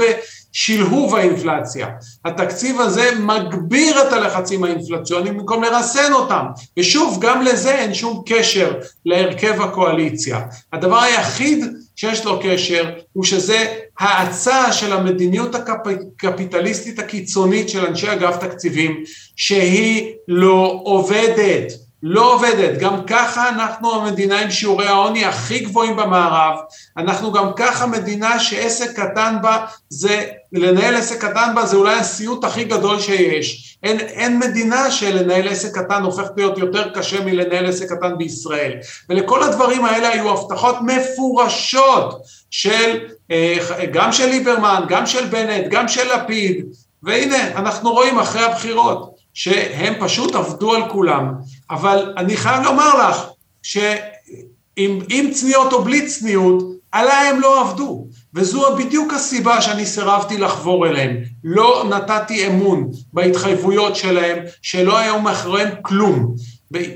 בשלהוב 0.54 1.14
האינפלציה. 1.14 1.88
התקציב 2.24 2.80
הזה 2.80 3.10
מגביר 3.20 4.02
את 4.02 4.12
הלחצים 4.12 4.64
האינפלציוניים 4.64 5.38
במקום 5.38 5.62
לרסן 5.62 6.12
אותם, 6.12 6.44
ושוב, 6.78 7.18
גם 7.20 7.42
לזה 7.42 7.74
אין 7.74 7.94
שום 7.94 8.22
קשר 8.26 8.72
להרכב 9.06 9.60
הקואליציה. 9.60 10.40
הדבר 10.72 10.98
היחיד 10.98 11.64
שיש 11.96 12.24
לו 12.24 12.40
קשר 12.42 12.90
הוא 13.12 13.24
שזה 13.24 13.66
האצה 13.98 14.72
של 14.72 14.92
המדיניות 14.92 15.54
הקפיטליסטית 15.54 16.98
הקיצונית 16.98 17.68
של 17.68 17.86
אנשי 17.86 18.12
אגף 18.12 18.36
תקציבים, 18.36 19.04
שהיא 19.36 20.12
לא 20.28 20.80
עובדת. 20.84 21.83
לא 22.06 22.34
עובדת. 22.34 22.78
גם 22.78 23.04
ככה 23.06 23.48
אנחנו 23.48 23.94
המדינה 23.94 24.40
עם 24.40 24.50
שיעורי 24.50 24.86
העוני 24.86 25.24
הכי 25.24 25.58
גבוהים 25.58 25.96
במערב, 25.96 26.58
אנחנו 26.96 27.32
גם 27.32 27.50
ככה 27.56 27.86
מדינה 27.86 28.40
שעסק 28.40 29.00
קטן 29.00 29.36
בה 29.42 29.66
זה, 29.88 30.24
לנהל 30.52 30.96
עסק 30.96 31.24
קטן 31.24 31.52
בה 31.54 31.66
זה 31.66 31.76
אולי 31.76 31.94
הסיוט 31.94 32.44
הכי 32.44 32.64
גדול 32.64 33.00
שיש. 33.00 33.78
אין, 33.82 34.00
אין 34.00 34.38
מדינה 34.38 34.90
שלנהל 34.90 35.48
עסק 35.48 35.78
קטן 35.78 36.02
הופך 36.02 36.28
להיות 36.36 36.58
יותר 36.58 36.90
קשה 36.94 37.24
מלנהל 37.24 37.66
עסק 37.66 37.92
קטן 37.92 38.18
בישראל. 38.18 38.72
ולכל 39.10 39.42
הדברים 39.42 39.84
האלה 39.84 40.08
היו 40.08 40.30
הבטחות 40.30 40.76
מפורשות 40.82 42.22
של, 42.50 42.98
אה, 43.30 43.56
גם 43.92 44.12
של 44.12 44.26
ליברמן, 44.26 44.82
גם 44.88 45.06
של 45.06 45.26
בנט, 45.26 45.66
גם 45.70 45.88
של 45.88 46.14
לפיד, 46.14 46.64
והנה, 47.02 47.48
אנחנו 47.56 47.92
רואים 47.92 48.18
אחרי 48.18 48.44
הבחירות. 48.44 49.14
שהם 49.34 49.94
פשוט 50.00 50.34
עבדו 50.34 50.74
על 50.74 50.88
כולם. 50.88 51.34
אבל 51.70 52.14
אני 52.16 52.36
חייב 52.36 52.62
לומר 52.62 53.08
לך 53.08 53.26
שעם 53.62 55.30
צניעות 55.32 55.72
או 55.72 55.84
בלי 55.84 56.06
צניעות, 56.06 56.62
עליי 56.92 57.28
הם 57.28 57.40
לא 57.40 57.60
עבדו. 57.60 58.06
וזו 58.34 58.76
בדיוק 58.76 59.12
הסיבה 59.12 59.60
שאני 59.60 59.86
סירבתי 59.86 60.38
לחבור 60.38 60.86
אליהם. 60.86 61.16
לא 61.44 61.84
נתתי 61.90 62.46
אמון 62.46 62.90
בהתחייבויות 63.12 63.96
שלהם, 63.96 64.38
שלא 64.62 64.98
היו 64.98 65.20
מאחוריהם 65.20 65.68
כלום. 65.82 66.34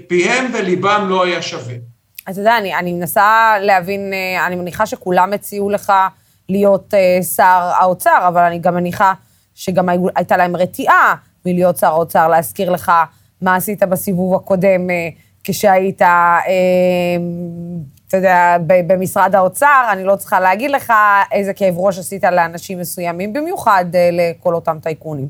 פיהם 0.08 0.50
וליבם 0.54 1.06
לא 1.08 1.24
היה 1.24 1.42
שווה. 1.42 1.74
אתה 2.30 2.40
יודע, 2.40 2.58
אני, 2.58 2.74
אני 2.74 2.92
מנסה 2.92 3.54
להבין, 3.60 4.12
אה, 4.12 4.46
אני 4.46 4.56
מניחה 4.56 4.86
שכולם 4.86 5.32
הציעו 5.32 5.70
לך 5.70 5.92
להיות 6.48 6.94
uh, 6.94 7.22
שר 7.24 7.70
האוצר, 7.80 8.24
אבל 8.28 8.42
אני 8.42 8.58
גם 8.58 8.74
מניחה 8.74 9.12
שגם 9.54 9.88
הייתה 10.16 10.36
להם 10.36 10.56
רתיעה 10.56 11.14
מלהיות 11.46 11.76
שר 11.76 11.86
האוצר, 11.86 12.28
להזכיר 12.28 12.70
לך 12.70 12.92
מה 13.42 13.56
עשית 13.56 13.82
בסיבוב 13.82 14.34
הקודם 14.34 14.90
אה, 14.90 15.08
כשהיית, 15.44 16.02
אה, 16.02 16.08
אתה 18.08 18.16
יודע, 18.16 18.56
במשרד 18.86 19.34
האוצר, 19.34 19.88
אני 19.92 20.04
לא 20.04 20.16
צריכה 20.16 20.40
להגיד 20.40 20.70
לך 20.70 20.92
איזה 21.32 21.52
כאב 21.52 21.78
ראש 21.78 21.98
עשית 21.98 22.24
לאנשים 22.24 22.78
מסוימים, 22.78 23.32
במיוחד 23.32 23.84
אה, 23.94 24.10
לכל 24.12 24.54
אותם 24.54 24.78
טייקונים. 24.82 25.28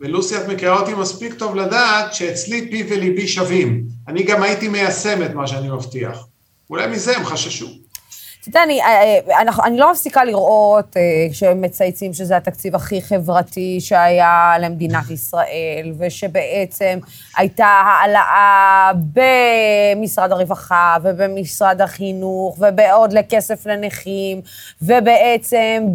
ולוסי, 0.00 0.36
את 0.36 0.48
מכירה 0.48 0.80
אותי 0.80 0.94
מספיק 0.94 1.34
טוב 1.34 1.56
לדעת 1.56 2.14
שאצלי 2.14 2.70
פי 2.70 2.86
וליבי 2.88 3.28
שווים. 3.28 3.84
אני 4.08 4.22
גם 4.22 4.42
הייתי 4.42 4.68
מיישם 4.68 5.22
את 5.22 5.34
מה 5.34 5.46
שאני 5.46 5.68
מבטיח. 5.68 6.26
אולי 6.70 6.86
מזה 6.86 7.16
הם 7.16 7.24
חששו. 7.24 7.83
אתה 8.48 8.50
יודע, 8.50 8.62
אני, 8.62 8.82
אה, 8.82 9.18
אה, 9.30 9.40
אני, 9.40 9.50
אני 9.64 9.78
לא 9.78 9.92
מפסיקה 9.92 10.24
לראות 10.24 10.96
אה, 10.96 11.54
מצייצים 11.54 12.12
שזה 12.12 12.36
התקציב 12.36 12.74
הכי 12.74 13.02
חברתי 13.02 13.80
שהיה 13.80 14.54
למדינת 14.60 15.10
ישראל, 15.10 15.92
ושבעצם 15.98 16.98
הייתה 17.36 17.66
העלאה 17.66 18.92
במשרד 19.96 20.32
הרווחה 20.32 20.96
ובמשרד 21.02 21.80
החינוך, 21.80 22.56
ובעוד 22.58 23.12
לכסף 23.12 23.66
לנכים, 23.66 24.40
ובעצם 24.82 25.86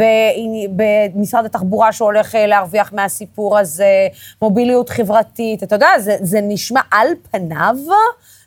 במשרד 1.16 1.46
התחבורה 1.46 1.92
שהולך 1.92 2.36
להרוויח 2.48 2.94
מהסיפור 2.94 3.58
הזה, 3.58 4.08
מוביליות 4.42 4.90
חברתית. 4.90 5.64
אתה 5.64 5.76
יודע, 5.76 5.90
זה, 6.00 6.18
זה 6.22 6.40
נשמע 6.42 6.82
על 6.92 7.08
פניו. 7.32 7.76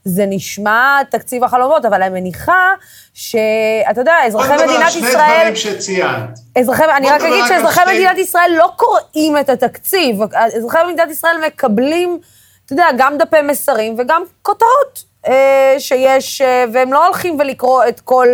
זה 0.05 0.25
נשמע 0.29 0.99
תקציב 1.11 1.45
החלומות, 1.45 1.85
אבל 1.85 2.03
אני 2.03 2.21
מניחה 2.21 2.75
שאתה 3.15 4.01
יודע, 4.01 4.15
אזרחי 4.27 4.55
מדינת 4.55 4.89
ישראל... 4.89 5.01
בוא 5.01 5.09
נדבר 5.09 5.21
על 5.21 5.55
שני 5.55 5.57
דברים 5.57 5.57
שציינת. 5.57 6.39
אזרחי, 6.59 6.85
אני 6.97 7.11
רק 7.11 7.21
אגיד 7.21 7.45
שאזרחי 7.49 7.81
שתי... 7.81 7.95
מדינת 7.95 8.19
ישראל 8.19 8.51
לא 8.59 8.71
קוראים 8.77 9.39
את 9.41 9.49
התקציב. 9.49 10.17
אזרחי 10.57 10.79
מדינת 10.93 11.11
ישראל 11.11 11.37
מקבלים, 11.47 12.19
אתה 12.65 12.73
יודע, 12.73 12.87
גם 12.99 13.19
דפי 13.19 13.43
מסרים 13.43 13.95
וגם 13.99 14.23
כותרות 14.43 15.05
אה, 15.29 15.75
שיש, 15.79 16.41
אה, 16.41 16.65
והם 16.73 16.93
לא 16.93 17.07
הולכים 17.07 17.41
ולקרוא 17.41 17.85
את 17.89 18.01
כל 18.01 18.29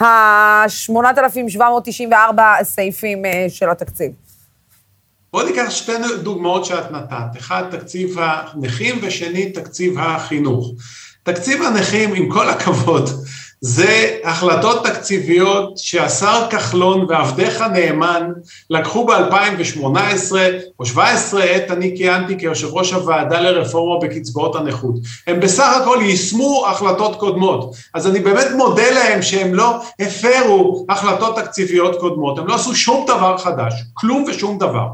ה-8,794 0.00 2.40
סעיפים 2.62 3.24
אה, 3.24 3.46
של 3.48 3.70
התקציב. 3.70 4.12
בואו 5.32 5.46
ניקח 5.46 5.70
שתי 5.70 5.92
דוגמאות 6.22 6.64
שאת 6.64 6.90
נתת, 6.90 7.38
אחד 7.38 7.62
תקציב 7.70 8.16
הנכים 8.18 8.98
ושני 9.02 9.52
תקציב 9.52 9.98
החינוך. 9.98 10.70
תקציב 11.32 11.62
הנכים, 11.62 12.14
עם 12.14 12.28
כל 12.28 12.48
הכבוד, 12.48 13.10
זה 13.60 14.16
החלטות 14.24 14.86
תקציביות 14.86 15.78
שהשר 15.78 16.46
כחלון 16.50 17.06
ועבדיך 17.08 17.64
נאמן 17.72 18.32
לקחו 18.70 19.06
ב-2018 19.06 19.12
או 19.78 19.88
2017, 19.88 21.42
עת 21.42 21.70
אני 21.70 21.94
כיהנתי 21.96 22.38
כיושב 22.38 22.68
ראש 22.72 22.92
הוועדה 22.92 23.40
לרפורמה 23.40 24.00
בקצבאות 24.00 24.56
הנכות. 24.56 24.94
הם 25.26 25.40
בסך 25.40 25.76
הכל 25.82 25.98
יישמו 26.02 26.66
החלטות 26.66 27.16
קודמות. 27.16 27.74
אז 27.94 28.06
אני 28.06 28.20
באמת 28.20 28.46
מודה 28.56 28.90
להם 28.90 29.22
שהם 29.22 29.54
לא 29.54 29.80
הפרו 30.00 30.86
החלטות 30.88 31.36
תקציביות 31.36 32.00
קודמות, 32.00 32.38
הם 32.38 32.46
לא 32.46 32.54
עשו 32.54 32.74
שום 32.74 33.04
דבר 33.06 33.38
חדש, 33.38 33.72
כלום 33.94 34.24
ושום 34.28 34.58
דבר. 34.58 34.86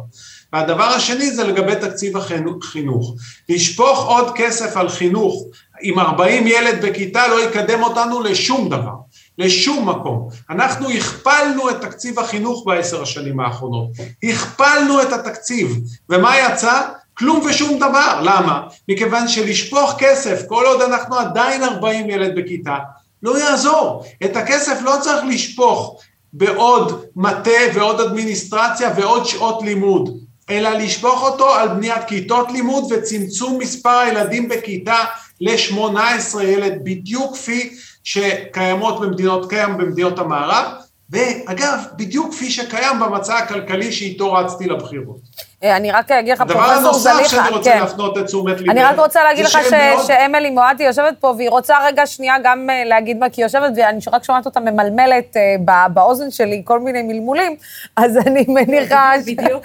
והדבר 0.52 0.84
השני 0.84 1.30
זה 1.30 1.44
לגבי 1.44 1.76
תקציב 1.76 2.16
החינוך. 2.16 3.14
לשפוך 3.48 4.06
עוד 4.06 4.32
כסף 4.34 4.76
על 4.76 4.88
חינוך 4.88 5.44
עם 5.80 5.98
40 5.98 6.46
ילד 6.46 6.84
בכיתה 6.84 7.28
לא 7.28 7.44
יקדם 7.44 7.82
אותנו 7.82 8.20
לשום 8.20 8.68
דבר, 8.68 8.94
לשום 9.38 9.88
מקום. 9.88 10.28
אנחנו 10.50 10.90
הכפלנו 10.90 11.70
את 11.70 11.80
תקציב 11.80 12.18
החינוך 12.18 12.62
בעשר 12.66 13.02
השנים 13.02 13.40
האחרונות, 13.40 13.88
הכפלנו 14.22 15.02
את 15.02 15.12
התקציב, 15.12 15.78
ומה 16.08 16.38
יצא? 16.38 16.82
כלום 17.18 17.40
ושום 17.46 17.76
דבר. 17.76 18.20
למה? 18.22 18.62
מכיוון 18.88 19.28
שלשפוך 19.28 19.94
כסף, 19.98 20.42
כל 20.48 20.64
עוד 20.66 20.82
אנחנו 20.82 21.16
עדיין 21.16 21.62
40 21.62 22.10
ילד 22.10 22.34
בכיתה, 22.38 22.76
לא 23.22 23.38
יעזור. 23.38 24.04
את 24.24 24.36
הכסף 24.36 24.78
לא 24.82 24.96
צריך 25.00 25.24
לשפוך 25.28 26.00
בעוד 26.32 27.04
מטה 27.16 27.50
ועוד 27.74 28.00
אדמיניסטרציה 28.00 28.92
ועוד 28.96 29.26
שעות 29.26 29.62
לימוד. 29.62 30.25
אלא 30.50 30.70
לשפוך 30.70 31.22
אותו 31.22 31.54
על 31.54 31.68
בניית 31.68 32.04
כיתות 32.04 32.52
לימוד 32.52 32.92
וצמצום 32.92 33.58
מספר 33.58 33.98
הילדים 33.98 34.48
בכיתה 34.48 35.04
ל-18 35.40 36.42
ילד, 36.42 36.80
בדיוק 36.82 37.34
כפי 37.34 37.76
שקיימות 38.04 39.00
במדינות, 39.00 39.48
קיים 39.48 39.76
במדינות 39.76 40.18
המערב, 40.18 40.66
ואגב, 41.10 41.78
בדיוק 41.96 42.34
כפי 42.34 42.50
שקיים 42.50 43.00
במצע 43.00 43.36
הכלכלי 43.38 43.92
שאיתו 43.92 44.32
רצתי 44.32 44.66
לבחירות. 44.66 45.20
אה, 45.64 45.76
אני 45.76 45.90
רק 45.90 46.10
אגיד 46.10 46.32
לך, 46.32 46.42
פרופסור 46.42 46.92
זליכה, 46.92 47.18
כן. 47.18 47.18
דבר 47.18 47.20
נוסף 47.20 47.30
שאני 47.30 47.56
רוצה 47.56 47.70
כן. 47.70 47.80
להפנות 47.80 48.18
את 48.18 48.24
תשומת 48.24 48.60
ליבי. 48.60 48.70
אני 48.70 48.82
רק 48.82 48.98
רוצה 48.98 49.24
להגיד 49.24 49.44
לך 49.44 49.50
ש... 49.50 49.72
מאוד... 49.72 50.06
שאמילי 50.06 50.50
מואטי 50.50 50.82
יושבת 50.82 51.14
פה, 51.20 51.34
והיא 51.36 51.50
רוצה 51.50 51.76
רגע 51.86 52.06
שנייה 52.06 52.34
גם 52.44 52.70
אה, 52.70 52.84
להגיד 52.84 53.18
מה, 53.18 53.30
כי 53.30 53.40
היא 53.40 53.46
יושבת, 53.46 53.72
ואני 53.76 53.98
רק 54.12 54.24
שומעת 54.24 54.46
אותה 54.46 54.60
ממלמלת 54.60 55.36
אה, 55.36 55.88
באוזן 55.88 56.30
שלי 56.30 56.62
כל 56.64 56.80
מיני 56.80 57.02
מלמולים, 57.02 57.56
אז 57.96 58.16
אני 58.26 58.44
מניחה... 58.48 59.12
בדיוק, 59.26 59.62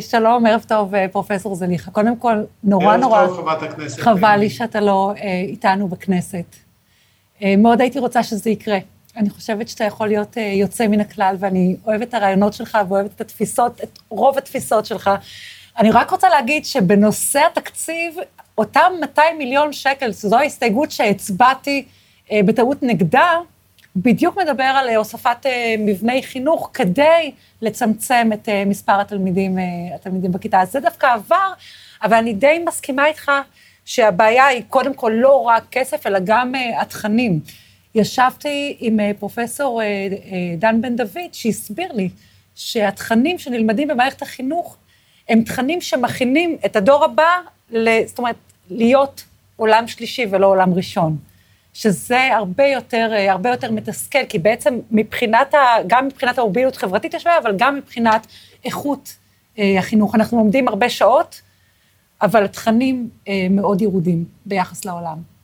שלום, 0.00 0.46
ערב 0.46 0.64
טוב, 0.68 0.92
פרופסור 1.12 1.54
זליכה. 1.54 1.90
קודם 1.90 2.16
כל, 2.16 2.36
נורא 2.64 2.96
נורא... 2.96 3.18
ערב 3.18 3.28
טוב, 3.28 3.36
חברת 3.36 3.62
הכנסת. 3.62 4.00
חבל 4.00 4.36
לי 4.36 4.50
שאתה 4.50 4.80
לא 4.80 5.12
איתנו 5.48 5.88
בכנסת. 5.88 6.56
מאוד 7.58 7.80
הייתי 7.80 7.98
רוצה 7.98 8.22
שזה 8.22 8.50
יקרה. 8.50 8.78
אני 9.16 9.30
חושבת 9.30 9.68
שאתה 9.68 9.84
יכול 9.84 10.08
להיות 10.08 10.36
יוצא 10.36 10.86
מן 10.86 11.00
הכלל, 11.00 11.36
ואני 11.38 11.76
אוהבת 11.86 12.08
את 12.08 12.14
הרעיונות 12.14 12.52
שלך 12.52 12.78
ואוהבת 12.88 13.10
את 13.16 13.20
התפיסות, 13.20 13.80
את 13.82 13.98
רוב 14.08 14.38
התפיסות 14.38 14.86
שלך. 14.86 15.10
אני 15.78 15.90
רק 15.90 16.10
רוצה 16.10 16.28
להגיד 16.28 16.64
שבנושא 16.64 17.40
התקציב, 17.52 18.16
אותם 18.58 18.92
200 19.00 19.38
מיליון 19.38 19.72
שקל, 19.72 20.12
זו 20.12 20.38
ההסתייגות 20.38 20.90
שהצבעתי 20.90 21.84
אה, 22.32 22.40
בטעות 22.44 22.82
נגדה, 22.82 23.38
בדיוק 23.96 24.38
מדבר 24.38 24.64
על 24.64 24.88
אה, 24.88 24.96
הוספת 24.96 25.46
אה, 25.46 25.74
מבני 25.78 26.22
חינוך 26.22 26.70
כדי 26.74 27.30
לצמצם 27.62 28.30
את 28.34 28.48
אה, 28.48 28.64
מספר 28.64 29.00
התלמידים, 29.00 29.58
אה, 29.58 29.64
התלמידים 29.94 30.32
בכיתה. 30.32 30.60
אז 30.60 30.72
זה 30.72 30.80
דווקא 30.80 31.06
עבר, 31.06 31.52
אבל 32.02 32.16
אני 32.16 32.32
די 32.32 32.64
מסכימה 32.66 33.06
איתך 33.06 33.32
שהבעיה 33.84 34.46
היא 34.46 34.62
קודם 34.68 34.94
כל 34.94 35.12
לא 35.14 35.42
רק 35.42 35.62
כסף, 35.70 36.06
אלא 36.06 36.18
גם 36.24 36.54
אה, 36.54 36.80
התכנים. 36.80 37.40
ישבתי 37.96 38.76
עם 38.80 39.00
אה, 39.00 39.10
פרופסור 39.18 39.82
אה, 39.82 39.86
אה, 39.86 40.10
דן 40.58 40.80
בן 40.80 40.96
דוד, 40.96 41.32
שהסביר 41.32 41.92
לי 41.92 42.08
שהתכנים 42.54 43.38
שנלמדים 43.38 43.88
במערכת 43.88 44.22
החינוך 44.22 44.76
הם 45.28 45.42
תכנים 45.42 45.80
שמכינים 45.80 46.56
את 46.66 46.76
הדור 46.76 47.04
הבא, 47.04 47.30
זאת 48.06 48.18
אומרת, 48.18 48.36
להיות 48.70 49.24
עולם 49.56 49.88
שלישי 49.88 50.26
ולא 50.30 50.46
עולם 50.46 50.74
ראשון. 50.74 51.16
שזה 51.74 52.34
הרבה 52.34 52.64
יותר, 52.66 53.10
הרבה 53.28 53.50
יותר 53.50 53.70
מתסכל, 53.70 54.24
כי 54.28 54.38
בעצם 54.38 54.78
מבחינת, 54.90 55.54
ה, 55.54 55.58
גם 55.86 56.06
מבחינת 56.06 56.38
המוביליות 56.38 56.76
חברתית 56.76 57.14
יש 57.14 57.24
בעיה, 57.24 57.38
אבל 57.38 57.54
גם 57.58 57.76
מבחינת 57.76 58.26
איכות 58.64 59.16
אה, 59.58 59.78
החינוך. 59.78 60.14
אנחנו 60.14 60.38
לומדים 60.38 60.68
הרבה 60.68 60.88
שעות, 60.88 61.40
אבל 62.22 62.44
התכנים 62.44 63.08
אה, 63.28 63.46
מאוד 63.50 63.82
ירודים 63.82 64.24
ביחס 64.46 64.84
לעולם. 64.84 65.35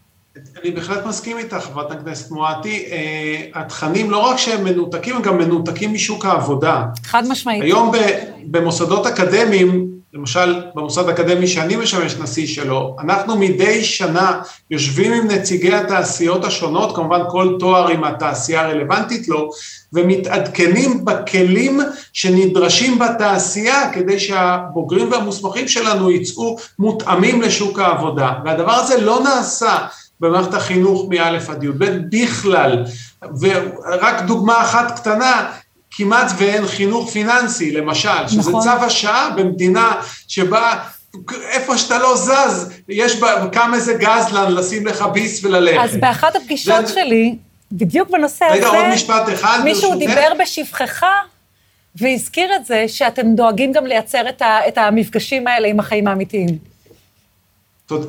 אני 0.63 0.71
בהחלט 0.71 1.07
מסכים 1.07 1.39
איתך, 1.39 1.57
חברת 1.57 1.91
הכנסת 1.91 2.31
מואטי. 2.31 2.85
אה, 2.91 3.61
התכנים, 3.61 4.11
לא 4.11 4.19
רק 4.19 4.37
שהם 4.37 4.65
מנותקים, 4.65 5.17
הם 5.17 5.23
גם 5.23 5.39
מנותקים 5.39 5.95
משוק 5.95 6.25
העבודה. 6.25 6.85
חד 7.05 7.23
משמעית. 7.29 7.63
היום 7.63 7.93
במוסדות 8.45 9.07
אקדמיים, 9.07 9.93
למשל 10.15 10.63
במוסד 10.75 11.09
אקדמי 11.09 11.47
שאני 11.47 11.77
משמש 11.77 12.17
נשיא 12.17 12.47
שלו, 12.47 12.97
אנחנו 13.01 13.37
מדי 13.37 13.85
שנה 13.85 14.41
יושבים 14.71 15.13
עם 15.13 15.27
נציגי 15.27 15.75
התעשיות 15.75 16.45
השונות, 16.45 16.97
כמובן 16.97 17.21
כל 17.31 17.57
תואר 17.59 17.89
עם 17.89 18.05
התעשייה 18.05 18.61
הרלוונטית 18.61 19.29
לו, 19.29 19.51
ומתעדכנים 19.93 21.05
בכלים 21.05 21.81
שנדרשים 22.13 22.99
בתעשייה 22.99 23.93
כדי 23.93 24.19
שהבוגרים 24.19 25.13
והמוסמכים 25.13 25.69
שלנו 25.69 26.11
יצאו 26.11 26.57
מותאמים 26.79 27.43
לשוק 27.43 27.79
העבודה. 27.79 28.33
והדבר 28.45 28.73
הזה 28.73 29.01
לא 29.01 29.21
נעשה 29.25 29.77
במערכת 30.23 30.55
החינוך 30.55 31.07
מא' 31.09 31.39
עד 31.49 31.65
י"ב 31.65 31.85
בכלל. 32.11 32.85
ורק 33.41 34.23
דוגמה 34.27 34.63
אחת 34.63 34.99
קטנה, 35.01 35.53
כמעט 35.91 36.33
ואין 36.37 36.67
חינוך 36.67 37.11
פיננסי, 37.11 37.73
למשל, 37.73 38.29
שזה 38.29 38.51
נכון. 38.51 38.63
צו 38.63 38.85
השעה 38.85 39.31
במדינה 39.31 39.93
שבה 40.29 40.79
איפה 41.51 41.79
שאתה 41.79 41.99
לא 41.99 42.17
זז, 42.17 42.73
יש 42.89 43.21
בה, 43.21 43.47
קם 43.53 43.71
איזה 43.75 43.95
גזלן 43.95 44.53
לשים 44.55 44.87
לך 44.87 45.05
ביס 45.13 45.45
וללכת. 45.45 45.79
אז 45.85 45.97
באחת 45.97 46.37
הפגישות 46.37 46.87
זה... 46.87 46.95
שלי, 46.95 47.37
בדיוק 47.73 48.11
בנושא 48.11 48.45
רגע, 48.45 48.67
הזה, 48.67 48.77
רגע, 48.77 48.87
עוד 48.87 48.95
משפט 48.95 49.29
אחד, 49.33 49.61
מישהו 49.65 49.91
ברשותך. 49.91 50.09
דיבר 50.09 50.29
בשבחך 50.43 51.05
והזכיר 51.97 52.57
את 52.57 52.67
זה 52.67 52.85
שאתם 52.89 53.35
דואגים 53.35 53.73
גם 53.73 53.87
לייצר 53.87 54.29
את, 54.29 54.43
ה, 54.43 54.69
את 54.69 54.79
המפגשים 54.79 55.47
האלה 55.47 55.69
עם 55.69 55.81
החיים 55.81 56.09
האמיתיים. 56.09 56.72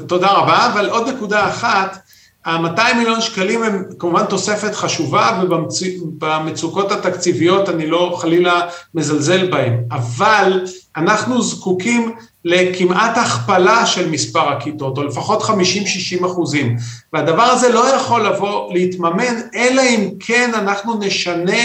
תודה 0.08 0.32
רבה, 0.32 0.68
אבל 0.74 0.90
עוד 0.90 1.10
נקודה 1.10 1.48
אחת, 1.48 1.98
ה-200 2.46 2.96
מיליון 2.98 3.22
שקלים 3.22 3.64
הם 3.64 3.84
כמובן 4.00 4.26
תוספת 4.26 4.76
חשובה 4.76 5.44
ובמצוקות 5.44 6.92
התקציביות 6.92 7.70
אני 7.70 7.88
לא 7.88 8.18
חלילה 8.22 8.62
מזלזל 8.96 9.52
בהם, 9.52 9.78
אבל 9.92 10.66
אנחנו 10.98 11.42
זקוקים 11.42 12.12
לכמעט 12.46 13.18
הכפלה 13.18 13.86
של 13.86 14.10
מספר 14.10 14.50
הכיתות, 14.50 14.98
או 14.98 15.04
לפחות 15.04 15.42
50-60 15.42 16.26
אחוזים, 16.26 16.76
והדבר 17.14 17.44
הזה 17.44 17.70
לא 17.70 17.96
יכול 17.96 18.28
לבוא 18.28 18.74
להתממן, 18.74 19.36
אלא 19.56 19.82
אם 19.82 20.10
כן 20.20 20.52
אנחנו 20.54 21.00
נשנה 21.00 21.62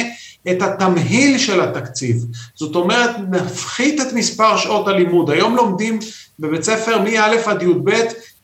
את 0.50 0.62
התמהיל 0.62 1.38
של 1.38 1.60
התקציב. 1.60 2.24
זאת 2.54 2.74
אומרת, 2.74 3.10
נפחית 3.30 4.00
את 4.00 4.12
מספר 4.12 4.56
שעות 4.56 4.88
הלימוד. 4.88 5.30
היום 5.30 5.56
לומדים 5.56 5.98
בבית 6.38 6.64
ספר 6.64 6.98
מא' 7.02 7.50
עד 7.50 7.62
י"ב 7.62 7.90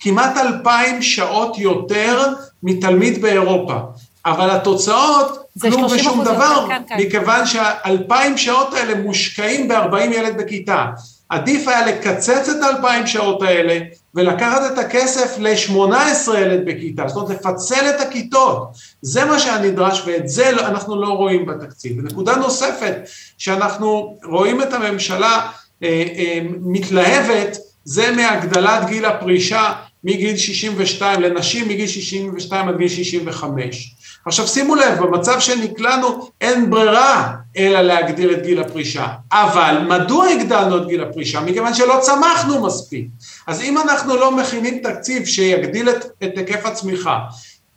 כמעט 0.01 0.37
אלפיים 0.37 1.03
שעות 1.03 1.59
יותר 1.59 2.33
מתלמיד 2.63 3.23
באירופה. 3.23 3.79
אבל 4.27 4.51
התוצאות 4.51 5.39
כלום 5.61 5.85
ושום 5.85 6.25
דבר, 6.25 6.65
כן, 6.69 6.83
כן. 6.89 6.97
מכיוון 6.99 7.47
שהאלפיים 7.47 8.39
שעות 8.39 8.75
האלה 8.75 8.95
מושקעים 8.95 9.69
ב-40 9.69 10.15
ילד 10.15 10.37
בכיתה. 10.37 10.87
עדיף 11.35 11.69
היה 11.69 11.87
לקצץ 11.87 12.49
את 12.49 12.63
האלפיים 12.63 13.07
שעות 13.07 13.43
האלה 13.43 13.79
ולקחת 14.15 14.73
את 14.73 14.79
הכסף 14.79 15.39
ל-18 15.39 16.37
ילד 16.39 16.61
בכיתה, 16.67 17.09
זאת 17.09 17.17
אומרת 17.17 17.31
לפצל 17.31 17.91
את 17.91 18.01
הכיתות, 18.01 18.69
זה 19.03 19.25
מה 19.25 19.39
שהיה 19.39 19.59
נדרש 19.59 20.03
ואת 20.07 20.29
זה 20.29 20.53
לא- 20.53 20.67
אנחנו 20.67 21.01
לא 21.01 21.09
רואים 21.09 21.47
בתקציב. 21.47 21.99
ונקודה 21.99 22.37
נוספת, 22.37 22.97
שאנחנו 23.39 24.19
רואים 24.25 24.63
את 24.63 24.73
הממשלה 24.73 25.51
אה, 25.83 26.05
אה, 26.17 26.41
מתלהבת, 26.61 27.59
זה 27.85 28.11
מהגדלת 28.11 28.87
גיל 28.87 29.05
הפרישה 29.05 29.73
מגיל 30.05 30.37
62 30.37 31.21
לנשים 31.21 31.69
מגיל 31.69 31.87
62 31.87 32.69
עד 32.69 32.79
גיל 32.79 32.89
65. 32.89 33.95
עכשיו 34.27 34.47
שימו 34.47 34.75
לב, 34.75 35.01
במצב 35.01 35.41
שנקלענו 35.41 36.29
אין 36.41 36.71
ברירה 36.71 37.33
אלא 37.57 37.81
להגדיל 37.81 38.33
את 38.33 38.43
גיל 38.43 38.61
הפרישה. 38.61 39.07
אבל 39.33 39.79
מדוע 39.89 40.27
הגדלנו 40.27 40.77
את 40.77 40.87
גיל 40.87 41.03
הפרישה? 41.03 41.41
מכיוון 41.41 41.75
שלא 41.75 41.99
צמחנו 42.01 42.63
מספיק. 42.67 43.07
אז 43.47 43.61
אם 43.61 43.79
אנחנו 43.79 44.17
לא 44.17 44.37
מכינים 44.37 44.79
תקציב 44.79 45.27
שיגדיל 45.27 45.91
את, 45.91 46.05
את 46.25 46.39
היקף 46.39 46.67
הצמיחה, 46.67 47.19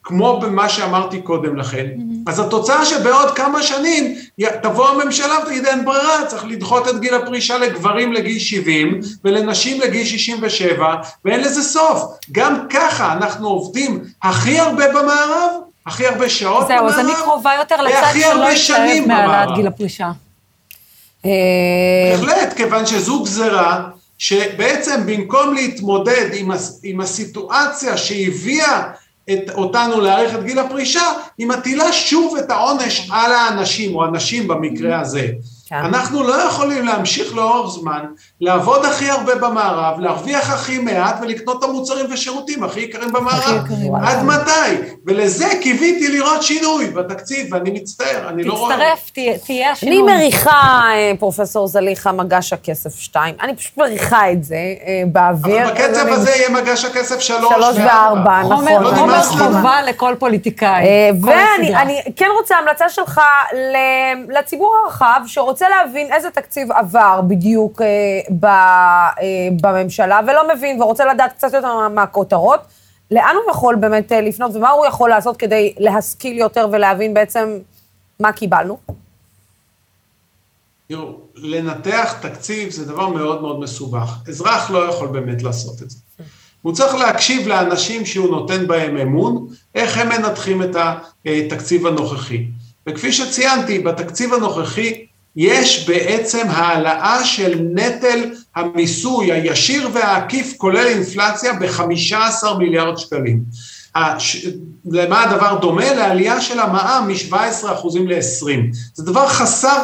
כמו 0.03 0.39
במה 0.39 0.69
שאמרתי 0.69 1.21
קודם 1.21 1.57
לכן, 1.57 1.85
mm-hmm. 1.85 2.29
אז 2.31 2.39
התוצאה 2.39 2.85
שבעוד 2.85 3.35
כמה 3.35 3.63
שנים 3.63 4.15
תבוא 4.63 4.89
הממשלה 4.89 5.35
ותגיד 5.43 5.65
אין 5.65 5.85
ברירה, 5.85 6.25
צריך 6.27 6.45
לדחות 6.45 6.87
את 6.87 6.99
גיל 6.99 7.13
הפרישה 7.13 7.57
לגברים 7.57 8.13
לגיל 8.13 8.39
70 8.39 8.99
ולנשים 9.23 9.81
לגיל 9.81 10.05
67 10.05 10.95
ואין 11.25 11.39
לזה 11.39 11.63
סוף. 11.63 12.03
גם 12.31 12.67
ככה 12.69 13.13
אנחנו 13.13 13.47
עובדים 13.47 14.03
הכי 14.23 14.59
הרבה 14.59 14.89
במערב, 14.89 15.51
הכי 15.87 16.07
הרבה 16.07 16.29
שעות 16.29 16.65
במערב, 16.65 16.89
זהו, 16.89 16.99
אז 16.99 16.99
אני 16.99 17.13
קרובה 17.23 17.51
יותר 17.59 17.81
לצד 17.81 18.13
שלא 18.13 18.51
יתלהב 18.51 19.07
מהעלאת 19.07 19.55
גיל 19.55 19.67
הפרישה. 19.67 20.11
אה, 21.25 21.31
בהחלט, 22.11 22.53
כיוון 22.57 22.85
שזו 22.85 23.23
גזרה 23.23 23.89
שבעצם 24.17 25.01
במקום 25.05 25.53
להתמודד 25.53 26.29
עם, 26.33 26.51
הס, 26.51 26.79
עם 26.83 27.01
הסיטואציה 27.01 27.97
שהביאה 27.97 28.83
את, 29.29 29.49
אותנו 29.49 30.01
להאריך 30.01 30.35
את 30.35 30.43
גיל 30.43 30.59
הפרישה, 30.59 31.11
היא 31.37 31.47
מטילה 31.47 31.93
שוב 31.93 32.37
את 32.37 32.51
העונש 32.51 33.09
על 33.11 33.31
האנשים, 33.31 33.95
או 33.95 34.05
הנשים 34.05 34.47
במקרה 34.47 34.99
הזה. 34.99 35.27
כן. 35.69 35.75
אנחנו 35.75 36.23
לא 36.23 36.33
יכולים 36.33 36.85
להמשיך 36.85 37.35
לאורך 37.35 37.69
זמן, 37.69 38.05
לעבוד 38.41 38.85
הכי 38.85 39.09
הרבה 39.09 39.35
במערב, 39.35 39.99
להרוויח 39.99 40.53
הכי 40.53 40.79
מעט 40.79 41.17
ולקנות 41.21 41.59
את 41.59 41.69
המוצרים 41.69 42.05
ושירותים 42.13 42.63
הכי 42.63 42.79
יקרים 42.79 43.13
במערב. 43.13 43.63
עד 44.03 44.23
מתי? 44.23 44.91
ולזה 45.05 45.47
קיוויתי 45.61 46.07
לראות 46.07 46.43
שינוי 46.43 46.89
בתקציב, 46.89 47.53
ואני 47.53 47.71
מצטער, 47.71 48.29
אני 48.29 48.43
לא 48.43 48.53
רואה. 48.53 48.75
תצטרף, 48.75 49.09
תהיה 49.45 49.71
השינוי. 49.71 49.95
אני 49.95 50.01
מריחה, 50.01 50.81
אה, 50.93 51.11
פרופסור 51.19 51.67
זליכה, 51.67 52.11
מגש 52.11 52.53
הכסף 52.53 52.99
2. 52.99 53.35
אני 53.41 53.55
פשוט 53.55 53.77
מריחה 53.77 54.31
את 54.31 54.43
זה 54.43 54.55
אה, 54.55 55.03
באוויר. 55.07 55.63
אבל 55.63 55.73
בקצב 55.73 56.07
הזה 56.07 56.31
יהיה 56.31 56.49
מגש 56.49 56.85
הכסף 56.85 57.19
3 57.19 57.43
ו-4. 57.75 58.45
נכון. 58.45 58.65
חומר 58.95 59.21
חובה 59.23 59.81
לכל 59.81 60.15
פוליטיקאי. 60.19 60.85
אה, 60.85 61.09
ואני 61.21 62.01
כן 62.15 62.27
רוצה 62.37 62.55
המלצה 62.55 62.89
שלך 62.89 63.21
לציבור 64.29 64.75
הרחב, 64.85 65.21
שרוצה... 65.25 65.56
רוצה 65.57 65.69
להבין 65.69 66.13
איזה 66.13 66.29
תקציב 66.29 66.71
עבר 66.71 67.21
בדיוק 67.27 67.81
אה, 67.81 67.87
ב, 68.39 68.45
אה, 68.45 69.13
בממשלה, 69.61 70.19
ולא 70.27 70.55
מבין 70.55 70.81
ורוצה 70.81 71.13
לדעת 71.13 71.33
קצת 71.33 71.53
יותר 71.53 71.87
מהכותרות, 71.89 72.59
לאן 73.11 73.35
הוא 73.43 73.51
יכול 73.51 73.75
באמת 73.75 74.11
אה, 74.11 74.21
לפנות 74.21 74.55
ומה 74.55 74.69
הוא 74.69 74.85
יכול 74.85 75.09
לעשות 75.09 75.37
כדי 75.37 75.73
להשכיל 75.77 76.37
יותר 76.37 76.67
ולהבין 76.71 77.13
בעצם 77.13 77.57
מה 78.19 78.31
קיבלנו? 78.31 78.77
תראו, 80.87 81.19
לנתח 81.35 82.15
תקציב 82.21 82.69
זה 82.69 82.85
דבר 82.85 83.07
מאוד 83.07 83.41
מאוד 83.41 83.59
מסובך. 83.59 84.17
אזרח 84.27 84.71
לא 84.71 84.89
יכול 84.89 85.07
באמת 85.07 85.43
לעשות 85.43 85.81
את 85.81 85.89
זה. 85.89 85.97
הוא 86.61 86.73
צריך 86.73 86.95
להקשיב 86.95 87.47
לאנשים 87.47 88.05
שהוא 88.05 88.29
נותן 88.29 88.67
בהם 88.67 88.97
אמון, 88.97 89.47
איך 89.75 89.97
הם 89.97 90.09
מנתחים 90.09 90.63
את 90.63 90.75
התקציב 91.25 91.87
הנוכחי. 91.87 92.45
וכפי 92.87 93.11
שציינתי, 93.11 93.79
בתקציב 93.79 94.33
הנוכחי 94.33 95.06
יש 95.37 95.89
בעצם 95.89 96.47
העלאה 96.49 97.25
של 97.25 97.59
נטל 97.73 98.31
המיסוי 98.55 99.31
הישיר 99.31 99.89
והעקיף 99.93 100.53
כולל 100.57 100.87
אינפלציה 100.87 101.53
ב-15 101.53 102.53
מיליארד 102.57 102.97
שקלים. 102.97 103.41
למה 104.85 105.23
הדבר 105.23 105.57
דומה? 105.61 105.93
לעלייה 105.93 106.41
של 106.41 106.59
המע"מ 106.59 107.07
מ-17% 107.07 107.99
ל-20%. 107.99 108.49
זה 108.93 109.03
דבר 109.03 109.27
חסר 109.27 109.83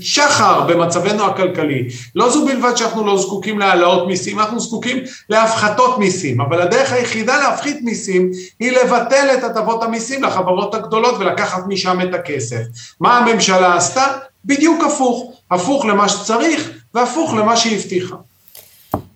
שחר 0.00 0.60
במצבנו 0.60 1.24
הכלכלי. 1.24 1.88
לא 2.14 2.30
זו 2.30 2.46
בלבד 2.46 2.76
שאנחנו 2.76 3.06
לא 3.06 3.18
זקוקים 3.18 3.58
להעלאות 3.58 4.06
מיסים, 4.06 4.38
אנחנו 4.38 4.60
זקוקים 4.60 4.96
להפחתות 5.28 5.98
מיסים, 5.98 6.40
אבל 6.40 6.60
הדרך 6.60 6.92
היחידה 6.92 7.38
להפחית 7.38 7.78
מיסים 7.82 8.30
היא 8.60 8.72
לבטל 8.72 9.28
את 9.38 9.44
הטבות 9.44 9.82
המיסים 9.82 10.22
לחברות 10.22 10.74
הגדולות 10.74 11.14
ולקחת 11.18 11.62
משם 11.68 12.00
את 12.00 12.14
הכסף. 12.14 12.60
מה 13.00 13.18
הממשלה 13.18 13.76
עשתה? 13.76 14.04
בדיוק 14.46 14.84
הפוך, 14.84 15.32
הפוך 15.50 15.84
למה 15.84 16.08
שצריך 16.08 16.70
והפוך 16.94 17.34
למה 17.34 17.56
שהבטיחה. 17.56 18.16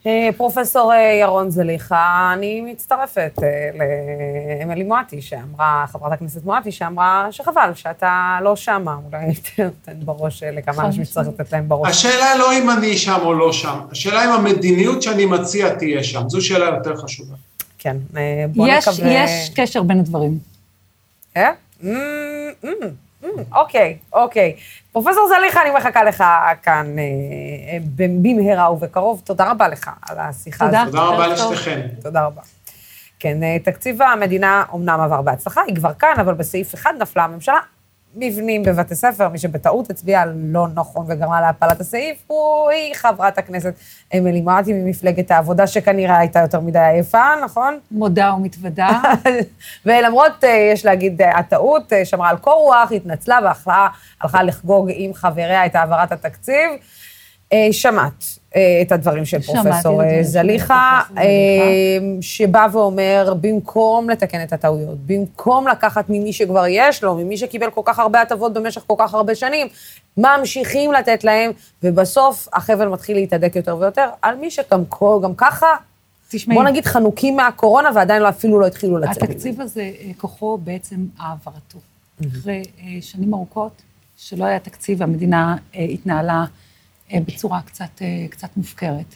אה, 0.07 0.29
פרופסור 0.37 0.93
אה, 0.93 1.19
ירון 1.23 1.51
זליכה, 1.51 2.31
אני 2.35 2.61
מצטרפת 2.61 3.39
אה, 3.43 3.49
לאמילי 4.59 4.83
מואטי, 4.85 5.23
שאמרה, 5.23 5.85
חברת 5.89 6.13
הכנסת 6.13 6.45
מואטי, 6.45 6.73
שאמרה 6.73 7.29
שחבל 7.31 7.71
שאתה 7.75 8.39
לא 8.43 8.57
שמה, 8.57 8.97
אולי 9.07 9.35
תן 9.85 9.93
בראש 10.05 10.43
לכמה 10.43 10.87
אנשים 10.87 11.05
שצריך 11.05 11.29
לתת 11.29 11.53
להם 11.53 11.69
בראש. 11.69 11.91
השאלה 11.91 12.37
לא 12.39 12.53
אם 12.53 12.71
אני 12.71 12.97
שם 12.97 13.19
או 13.23 13.35
לא 13.35 13.53
שם, 13.53 13.79
השאלה 13.91 14.25
אם 14.25 14.31
המדיניות 14.31 15.03
שאני 15.03 15.27
מציע 15.27 15.75
תהיה 15.75 16.05
שם, 16.05 16.29
זו 16.29 16.47
שאלה 16.47 16.67
יותר 16.67 16.97
חשובה. 16.97 17.35
כן, 17.79 17.97
בוא 18.55 18.67
נקווה... 18.67 19.25
יש 19.25 19.51
קשר 19.57 19.83
בין 19.83 19.99
הדברים. 19.99 20.39
אה? 21.37 21.51
Mm, 21.83 21.87
mm. 22.65 22.67
אוקיי, 23.53 23.99
אוקיי. 24.13 24.57
פרופסור 24.93 25.29
זליכה, 25.29 25.63
אני 25.63 25.71
מחכה 25.71 26.05
לך 26.05 26.25
כאן 26.63 26.97
אה, 26.99 27.79
במהרה 27.97 28.73
ובקרוב. 28.73 29.23
תודה 29.25 29.51
רבה 29.51 29.69
לך 29.69 29.91
על 30.09 30.19
השיחה 30.19 30.67
הזאת. 30.67 30.79
תודה 30.87 31.03
רבה 31.03 31.27
לשתיכן. 31.27 31.89
תודה 32.03 32.25
רבה. 32.27 32.43
כן, 33.19 33.43
אה, 33.43 33.57
תקציב 33.65 34.03
המדינה 34.03 34.65
אומנם 34.73 35.01
עבר 35.01 35.23
בהצלחה, 35.23 35.61
היא 35.67 35.77
כבר 35.77 35.95
כאן, 35.95 36.15
אבל 36.21 36.35
בסעיף 36.35 36.75
אחד 36.75 36.93
נפלה 36.99 37.25
הממשלה. 37.25 37.59
מבנים 38.15 38.63
בבתי 38.63 38.95
ספר, 38.95 39.29
מי 39.29 39.39
שבטעות 39.39 39.91
הצביע 39.91 40.25
לא 40.35 40.67
נכון 40.75 41.07
וגרמה 41.09 41.41
להפלת 41.41 41.81
הסעיף, 41.81 42.17
הוא, 42.27 42.71
היא 42.71 42.95
חברת 42.95 43.39
הכנסת 43.39 43.75
אמילי 44.17 44.41
מואטי 44.41 44.73
ממפלגת 44.73 45.31
העבודה, 45.31 45.67
שכנראה 45.67 46.19
הייתה 46.19 46.41
יותר 46.41 46.61
מדי 46.61 46.79
עייפה, 46.79 47.25
נכון? 47.45 47.79
מודה 47.91 48.35
ומתוודה. 48.35 49.01
ולמרות, 49.87 50.45
אה, 50.45 50.71
יש 50.73 50.85
להגיד, 50.85 51.23
אה, 51.23 51.39
הטעות, 51.39 51.93
אה, 51.93 52.05
שמרה 52.05 52.29
על 52.29 52.37
קור 52.37 52.63
רוח, 52.63 52.93
התנצלה 52.93 53.39
והלכה 53.43 54.43
לחגוג 54.43 54.91
עם 54.95 55.15
חבריה 55.15 55.67
את 55.67 55.75
העברת 55.75 56.13
התקציב. 56.13 56.71
שמעת 57.73 58.25
את 58.83 58.93
הדברים 58.93 59.25
של 59.25 59.41
פרופסור 59.41 60.03
זליכה, 60.23 61.01
שבא 62.21 62.67
ואומר, 62.73 63.35
במקום 63.41 64.11
לתקן 64.11 64.43
את 64.43 64.53
הטעויות, 64.53 64.99
במקום 65.07 65.69
לקחת 65.69 66.05
ממי 66.09 66.33
שכבר 66.33 66.65
יש 66.69 67.05
לו, 67.05 67.15
ממי 67.15 67.37
שקיבל 67.37 67.71
כל 67.71 67.81
כך 67.85 67.99
הרבה 67.99 68.21
הטבות 68.21 68.53
במשך 68.53 68.83
כל 68.87 68.95
כך 68.99 69.15
הרבה 69.15 69.35
שנים, 69.35 69.67
ממשיכים 70.17 70.93
לתת 70.93 71.25
להם, 71.25 71.51
ובסוף 71.83 72.49
החבל 72.53 72.89
מתחיל 72.89 73.17
להתהדק 73.17 73.57
יותר 73.57 73.77
ויותר 73.77 74.09
על 74.23 74.37
מי 74.37 74.51
שגם 74.51 74.83
גם 75.23 75.35
ככה, 75.37 75.67
תשמעי, 76.29 76.57
בוא 76.57 76.65
נגיד 76.65 76.85
חנוקים 76.85 77.37
מהקורונה 77.37 77.91
ועדיין 77.95 78.23
לא, 78.23 78.29
אפילו 78.29 78.61
לא 78.61 78.67
התחילו 78.67 78.99
לצאת. 78.99 79.23
התקציב 79.23 79.61
הזה, 79.61 79.91
כוחו 80.19 80.59
בעצם 80.59 80.97
העברתו. 81.19 81.79
אחרי 82.27 82.63
שנים 83.01 83.35
ארוכות 83.35 83.83
שלא 84.17 84.45
היה 84.45 84.59
תקציב, 84.59 85.03
המדינה 85.03 85.57
התנהלה 85.75 86.33
אה, 86.33 86.45
בצורה 87.15 87.63
קצת, 87.63 88.03
אה, 88.03 88.27
קצת 88.31 88.57
מופקרת. 88.57 89.15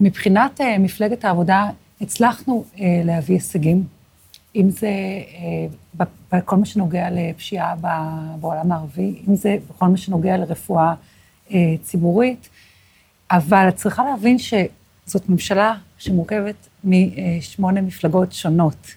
מבחינת 0.00 0.60
אה, 0.60 0.78
מפלגת 0.78 1.24
העבודה, 1.24 1.66
הצלחנו 2.00 2.64
להביא 3.04 3.34
הישגים, 3.34 3.84
אם 4.56 4.70
זה 4.70 4.90
בכל 6.32 6.56
מה 6.56 6.66
שנוגע 6.66 7.08
לפשיעה 7.10 7.74
בעולם 8.40 8.72
הערבי, 8.72 9.22
אם 9.28 9.36
זה 9.36 9.56
בכל 9.70 9.86
מה 9.86 9.96
שנוגע 9.96 10.36
לרפואה 10.36 10.94
ציבורית, 11.82 12.48
אבל 13.30 13.68
את 13.68 13.76
צריכה 13.76 14.04
להבין 14.04 14.36
שזאת 14.38 15.28
ממשלה 15.28 15.74
שמורכבת 15.98 16.68
משמונה 16.84 17.80
מפלגות 17.80 18.32
שונות, 18.32 18.94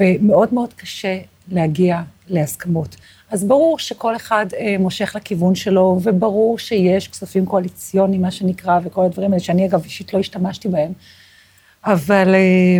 ומאוד 0.00 0.54
מאוד 0.54 0.72
קשה 0.72 1.18
להגיע 1.48 2.02
להסכמות. 2.28 2.96
אז 3.34 3.44
ברור 3.44 3.78
שכל 3.78 4.16
אחד 4.16 4.46
אה, 4.56 4.76
מושך 4.78 5.16
לכיוון 5.16 5.54
שלו, 5.54 6.00
וברור 6.02 6.58
שיש 6.58 7.08
כספים 7.08 7.46
קואליציוניים, 7.46 8.22
מה 8.22 8.30
שנקרא, 8.30 8.80
וכל 8.84 9.04
הדברים 9.04 9.32
האלה, 9.32 9.42
שאני 9.42 9.66
אגב 9.66 9.84
אישית 9.84 10.14
לא 10.14 10.18
השתמשתי 10.18 10.68
בהם. 10.68 10.92
אבל 11.84 12.34
אה, 12.34 12.78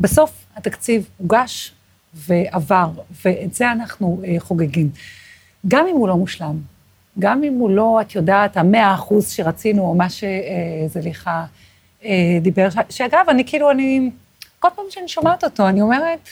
בסוף 0.00 0.32
התקציב 0.56 1.08
הוגש 1.18 1.72
ועבר, 2.14 2.90
ואת 3.24 3.54
זה 3.54 3.72
אנחנו 3.72 4.20
אה, 4.24 4.36
חוגגים. 4.38 4.90
גם 5.68 5.86
אם 5.86 5.96
הוא 5.96 6.08
לא 6.08 6.16
מושלם, 6.16 6.60
גם 7.18 7.44
אם 7.44 7.54
הוא 7.54 7.70
לא, 7.70 8.00
את 8.00 8.14
יודעת, 8.14 8.56
המאה 8.56 8.94
אחוז 8.94 9.30
שרצינו, 9.30 9.82
או 9.82 9.94
מה 9.94 10.06
שזליכה 10.10 11.44
אה, 12.04 12.38
דיבר, 12.40 12.68
שאגב, 12.90 13.24
אני 13.28 13.44
כאילו, 13.46 13.70
אני, 13.70 14.10
כל 14.58 14.68
פעם 14.76 14.84
שאני 14.90 15.08
שומעת 15.08 15.44
אותו, 15.44 15.68
אני 15.68 15.80
אומרת, 15.80 16.28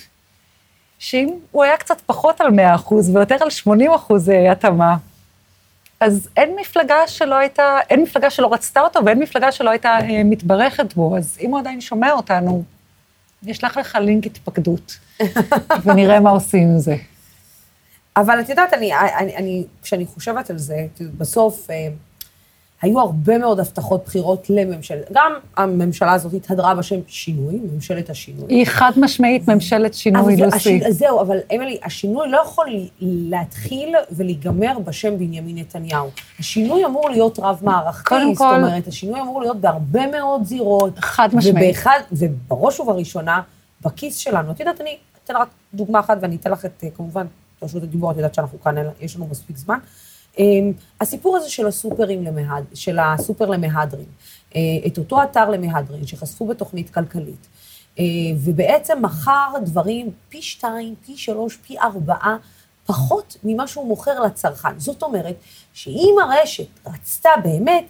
שאם 1.03 1.35
הוא 1.51 1.65
היה 1.65 1.77
קצת 1.77 2.01
פחות 2.07 2.41
על 2.41 2.51
100 2.51 2.75
אחוז 2.75 3.17
ויותר 3.17 3.37
על 3.41 3.51
80 3.51 3.91
אחוז 3.91 4.31
אה, 4.31 4.53
התאמה, 4.53 4.97
אז 6.01 6.29
אין 6.37 6.57
מפלגה 6.61 6.97
שלא 7.07 7.35
הייתה, 7.35 7.79
אין 7.91 8.03
מפלגה 8.03 8.31
שלא 8.31 8.53
רצתה 8.53 8.81
אותו 8.81 9.01
ואין 9.05 9.19
מפלגה 9.19 9.53
שלא 9.53 9.71
הייתה 9.71 9.99
אה, 10.01 10.25
מתברכת 10.25 10.95
בו, 10.95 11.17
אז 11.17 11.39
אם 11.41 11.51
הוא 11.51 11.59
עדיין 11.59 11.81
שומע 11.81 12.13
אותנו, 12.13 12.63
נשלח 13.43 13.77
לך 13.79 13.99
לינק 14.01 14.27
התפקדות, 14.27 14.99
ונראה 15.85 16.21
מה 16.21 16.31
עושים 16.31 16.69
עם 16.69 16.79
זה. 16.79 16.97
אבל 18.17 18.41
את 18.41 18.49
יודעת, 18.49 18.75
אני, 18.75 18.95
אני, 18.95 19.37
אני, 19.37 19.65
כשאני 19.83 20.07
חושבת 20.07 20.51
על 20.51 20.59
זה, 20.59 20.87
בסוף, 21.19 21.71
אה, 21.71 21.89
היו 22.83 23.01
הרבה 23.01 23.39
מאוד 23.39 23.61
הבטחות 23.61 24.05
בחירות 24.05 24.51
לממשלת, 24.51 25.13
גם 25.13 25.33
הממשלה 25.57 26.13
הזאת 26.13 26.35
התהדרה 26.35 26.75
בשם 26.75 26.97
שינוי, 27.07 27.61
ממשלת 27.75 28.11
השינוי. 28.11 28.45
היא 28.49 28.67
חד 28.67 28.91
משמעית 28.97 29.49
ממשלת 29.49 29.95
שינוי, 29.95 30.37
לוסי. 30.37 30.81
זהו, 30.91 31.21
אבל 31.21 31.39
אמילי, 31.55 31.79
השינוי 31.85 32.31
לא 32.31 32.39
יכול 32.45 32.67
להתחיל 33.01 33.95
ולהיגמר 34.11 34.79
בשם 34.79 35.19
בנימין 35.19 35.59
נתניהו. 35.59 36.11
השינוי 36.39 36.85
אמור 36.85 37.11
להיות 37.11 37.39
רב-מערכתי, 37.39 38.09
קודם 38.09 38.35
כל... 38.35 38.45
זאת 38.45 38.57
אומרת, 38.57 38.87
השינוי 38.87 39.21
אמור 39.21 39.41
להיות 39.41 39.61
בהרבה 39.61 40.07
מאוד 40.07 40.45
זירות. 40.45 40.99
חד 40.99 41.29
משמעית. 41.33 41.57
ובאחד, 41.57 42.01
ובראש 42.13 42.81
ובראשונה, 42.81 43.41
בכיס 43.85 44.17
שלנו. 44.17 44.51
את 44.51 44.61
יודעת, 44.61 44.81
אני 44.81 44.97
אתן 45.25 45.37
רק 45.37 45.49
דוגמה 45.75 46.01
אחת 46.01 46.19
ואני 46.21 46.37
אתן 46.37 46.51
לך 46.51 46.65
את, 46.65 46.85
כמובן, 46.97 47.27
רשות 47.63 47.83
הדיבור, 47.83 48.11
את 48.11 48.17
יודעת 48.17 48.35
שאנחנו 48.35 48.61
כאן, 48.61 48.75
יש 49.01 49.17
לנו 49.17 49.27
מספיק 49.31 49.57
זמן. 49.57 49.79
אמ, 50.39 50.73
הסיפור 51.01 51.37
הזה 51.37 51.51
של 51.51 51.67
הסופרים 51.67 52.25
למהד, 52.25 52.65
של 52.75 52.99
הסופר 52.99 53.51
למהדרין, 53.51 54.07
אה, 54.57 54.61
את 54.87 54.99
אותו 54.99 55.23
אתר 55.23 55.51
למהדרין 55.51 56.07
שחשפו 56.07 56.47
בתוכנית 56.47 56.91
כלכלית, 56.91 57.47
אה, 57.99 58.05
ובעצם 58.39 58.99
מכר 59.03 59.53
דברים 59.65 60.11
פי 60.29 60.43
שתיים, 60.43 60.95
פי 61.07 61.17
שלוש, 61.17 61.57
פי 61.57 61.79
ארבעה, 61.79 62.37
פחות 62.87 63.37
ממה 63.45 63.67
שהוא 63.67 63.87
מוכר 63.87 64.21
לצרכן. 64.21 64.79
זאת 64.79 65.03
אומרת, 65.03 65.35
שאם 65.73 66.15
הרשת 66.23 66.67
רצתה 66.87 67.31
באמת, 67.43 67.85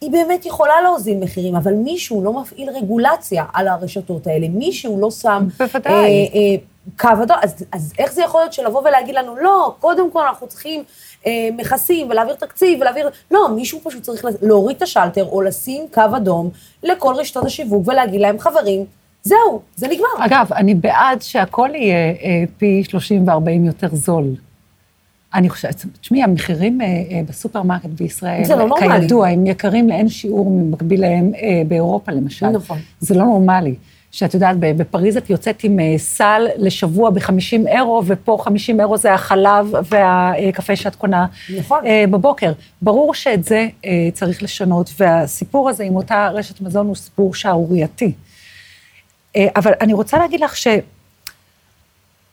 היא 0.00 0.10
באמת 0.10 0.46
יכולה 0.46 0.82
להוזיל 0.82 1.18
מחירים, 1.18 1.56
אבל 1.56 1.72
מישהו 1.74 2.24
לא 2.24 2.32
מפעיל 2.32 2.70
רגולציה 2.70 3.44
על 3.52 3.68
הרשתות 3.68 4.26
האלה, 4.26 4.48
מישהו 4.48 5.00
לא 5.00 5.10
שם... 5.10 5.46
בוודאי. 5.58 5.92
אה, 5.92 6.08
אה, 6.34 6.56
קו 6.98 7.08
אדום, 7.22 7.36
אז, 7.42 7.64
אז 7.72 7.92
איך 7.98 8.12
זה 8.12 8.22
יכול 8.22 8.40
להיות 8.40 8.52
שלבוא 8.52 8.80
ולהגיד 8.80 9.14
לנו, 9.14 9.36
לא, 9.36 9.74
קודם 9.80 10.10
כל 10.10 10.26
אנחנו 10.26 10.46
צריכים 10.46 10.84
אה, 11.26 11.48
מכסים 11.56 12.10
ולהעביר 12.10 12.34
תקציב 12.34 12.80
ולהעביר... 12.80 13.10
לא, 13.30 13.48
מישהו 13.48 13.80
פשוט 13.84 14.02
צריך 14.02 14.24
להוריד 14.42 14.76
את 14.76 14.82
השלטר 14.82 15.24
או 15.24 15.42
לשים 15.42 15.82
קו 15.94 16.16
אדום 16.16 16.50
לכל 16.82 17.14
רשתות 17.16 17.44
השיווק 17.44 17.88
ולהגיד 17.88 18.20
להם, 18.20 18.38
חברים, 18.38 18.84
זהו, 19.22 19.60
זה 19.76 19.88
נגמר. 19.88 20.26
אגב, 20.26 20.52
אני 20.52 20.74
בעד 20.74 21.22
שהכל 21.22 21.70
יהיה 21.74 21.96
אה, 21.96 22.44
פי 22.58 22.84
30 22.84 23.28
ו-40 23.28 23.66
יותר 23.66 23.88
זול. 23.92 24.24
אני 25.34 25.48
חושבת, 25.48 25.84
תשמעי, 26.00 26.22
המחירים 26.22 26.80
אה, 26.80 26.86
אה, 26.86 27.20
בסופרמרקט 27.28 27.86
בישראל, 27.86 28.44
זה 28.44 28.56
לא 28.56 28.66
נורמלי. 28.66 29.00
כידוע, 29.00 29.28
הם 29.28 29.46
יקרים 29.46 29.88
לאין 29.88 30.08
שיעור 30.08 30.50
ממקבילהם 30.50 31.32
אה, 31.34 31.62
באירופה 31.68 32.12
למשל. 32.12 32.48
נכון. 32.48 32.78
זה 33.00 33.14
לא 33.14 33.24
נורמלי. 33.24 33.74
שאת 34.16 34.34
יודעת, 34.34 34.56
בפריז 34.60 35.16
את 35.16 35.30
יוצאת 35.30 35.64
עם 35.64 35.80
אה, 35.80 35.94
סל 35.98 36.46
לשבוע 36.56 37.10
ב-50 37.10 37.68
אירו, 37.68 38.02
ופה 38.06 38.38
50 38.44 38.80
אירו 38.80 38.96
זה 38.96 39.14
החלב 39.14 39.72
והקפה 39.90 40.76
שאת 40.76 40.96
קונה 40.96 41.26
נכון. 41.56 41.86
אה, 41.86 42.04
בבוקר. 42.10 42.52
ברור 42.82 43.14
שאת 43.14 43.44
זה 43.44 43.68
אה, 43.84 44.08
צריך 44.12 44.42
לשנות, 44.42 44.90
והסיפור 44.98 45.68
הזה 45.68 45.84
עם 45.84 45.96
אותה 45.96 46.28
רשת 46.28 46.60
מזון 46.60 46.86
הוא 46.86 46.94
סיפור 46.94 47.34
שערורייתי. 47.34 48.12
אבל 49.36 49.72
אני 49.80 49.92
רוצה 49.92 50.18
להגיד 50.18 50.40
לך 50.40 50.56
ש... 50.56 50.66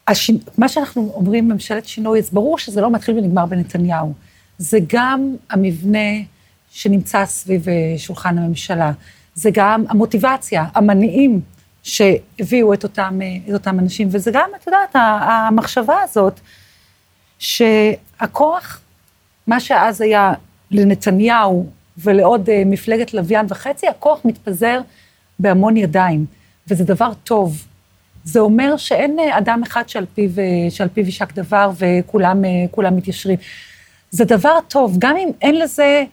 הש... 0.08 0.32
מה 0.58 0.70
שאנחנו 0.70 1.12
אומרים, 1.16 1.48
ממשלת 1.48 1.86
שינוי, 1.86 2.20
אז 2.20 2.30
ברור 2.30 2.58
שזה 2.58 2.82
לא 2.82 2.92
מתחיל 2.92 3.18
ונגמר 3.18 3.46
בנתניהו. 3.46 4.14
זה 4.58 4.78
גם 4.88 5.36
המבנה 5.50 6.10
שנמצא 6.72 7.26
סביב 7.26 7.66
שולחן 7.98 8.38
הממשלה. 8.38 8.92
זה 9.36 9.50
גם 9.54 9.84
המוטיבציה, 9.90 10.66
המניעים 10.76 11.42
שהביאו 11.84 12.74
את 12.74 12.84
אותם, 12.84 13.20
אה, 13.22 13.28
את 13.50 13.54
אותם 13.54 13.80
אנשים. 13.80 14.08
וזה 14.12 14.32
גם, 14.34 14.50
את 14.62 14.68
יודעת, 14.68 14.96
המחשבה 14.96 16.02
הזאת, 16.02 16.40
שהכוח, 17.40 18.82
מה 19.48 19.60
שאז 19.60 20.02
היה 20.02 20.34
לנתניהו 20.72 21.70
ולעוד 21.98 22.50
אה, 22.50 22.64
מפלגת 22.66 23.14
לוויין 23.14 23.46
וחצי, 23.50 23.88
הכוח 23.88 24.20
מתפזר 24.26 24.82
בהמון 25.40 25.78
ידיים, 25.78 26.26
וזה 26.68 26.84
דבר 26.84 27.12
טוב. 27.24 27.66
זה 28.24 28.40
אומר 28.40 28.78
שאין 28.78 29.20
אה, 29.20 29.38
אדם 29.38 29.62
אחד 29.64 29.90
שעל 29.90 30.06
פיו, 30.14 30.30
שעל 30.70 30.88
פיו 30.88 31.06
יישק 31.06 31.34
דבר 31.34 31.72
וכולם 31.78 32.96
מתיישרים. 32.96 33.38
זה 34.12 34.26
דבר 34.26 34.58
טוב, 34.68 34.96
גם 35.00 35.18
אם 35.18 35.30
אין 35.42 35.60
לזה, 35.60 36.04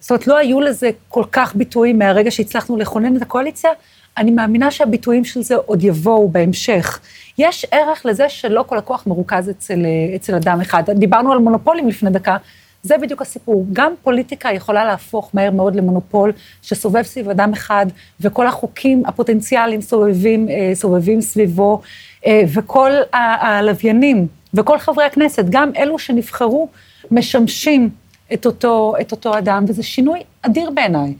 זאת 0.00 0.10
אומרת, 0.10 0.26
לא 0.26 0.36
היו 0.36 0.60
לזה 0.60 0.90
כל 1.08 1.24
כך 1.32 1.54
ביטויים 1.54 1.98
מהרגע 1.98 2.30
שהצלחנו 2.30 2.76
לכונן 2.76 3.16
את 3.16 3.22
הקואליציה, 3.22 3.70
אני 4.18 4.30
מאמינה 4.30 4.70
שהביטויים 4.70 5.24
של 5.24 5.42
זה 5.42 5.56
עוד 5.56 5.84
יבואו 5.84 6.28
בהמשך. 6.28 7.00
יש 7.38 7.66
ערך 7.70 8.06
לזה 8.06 8.28
שלא 8.28 8.64
כל 8.68 8.78
הכוח 8.78 9.06
מרוכז 9.06 9.50
אצל, 9.50 9.86
אצל 10.16 10.34
אדם 10.34 10.60
אחד. 10.60 10.90
דיברנו 10.90 11.32
על 11.32 11.38
מונופולים 11.38 11.88
לפני 11.88 12.10
דקה, 12.10 12.36
זה 12.82 12.98
בדיוק 12.98 13.22
הסיפור. 13.22 13.66
גם 13.72 13.92
פוליטיקה 14.02 14.52
יכולה 14.52 14.84
להפוך 14.84 15.30
מהר 15.34 15.50
מאוד 15.50 15.76
למונופול 15.76 16.32
שסובב 16.62 17.02
סביב 17.02 17.28
אדם 17.28 17.52
אחד, 17.52 17.86
וכל 18.20 18.46
החוקים 18.46 19.02
הפוטנציאליים 19.06 19.80
סובבים, 19.80 20.48
אה, 20.48 20.70
סובבים 20.74 21.20
סביבו, 21.20 21.80
אה, 22.26 22.42
וכל 22.54 22.90
הלוויינים, 23.12 24.26
וכל 24.54 24.78
חברי 24.78 25.04
הכנסת, 25.04 25.44
גם 25.50 25.70
אלו 25.76 25.98
שנבחרו, 25.98 26.68
משמשים 27.10 27.90
את 28.32 28.46
אותו, 28.46 28.94
את 29.00 29.12
אותו 29.12 29.38
אדם, 29.38 29.64
וזה 29.68 29.82
שינוי 29.82 30.20
אדיר 30.42 30.70
בעיניי. 30.70 31.14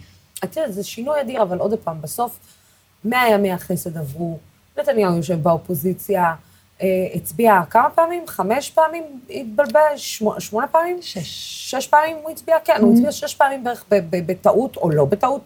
את 0.44 0.56
יודעת, 0.56 0.72
זה 0.72 0.84
שינוי 0.84 1.20
אדיר, 1.20 1.42
אבל 1.42 1.58
עוד 1.58 1.74
פעם, 1.74 1.96
בסוף, 2.00 2.38
מאה 3.04 3.28
ימי 3.28 3.52
החסד 3.52 3.96
עברו, 3.96 4.38
נתניהו 4.78 5.16
יושב 5.16 5.42
באופוזיציה, 5.42 6.34
אה, 6.82 6.86
הצביע 7.14 7.60
כמה 7.70 7.90
פעמים? 7.90 8.22
חמש 8.26 8.70
פעמים 8.70 9.02
התבלבל? 9.30 9.80
שמונה, 9.96 10.40
שמונה 10.40 10.66
פעמים? 10.66 10.96
שש. 11.00 11.70
שש 11.70 11.86
פעמים 11.86 12.16
הוא 12.22 12.30
הצביע? 12.30 12.56
כן, 12.64 12.72
mm-hmm. 12.72 12.80
הוא 12.80 12.94
הצביע 12.94 13.12
שש 13.12 13.34
פעמים 13.34 13.64
בערך 13.64 13.84
בטעות 14.10 14.76
או 14.76 14.90
לא 14.90 15.04
בטעות. 15.04 15.42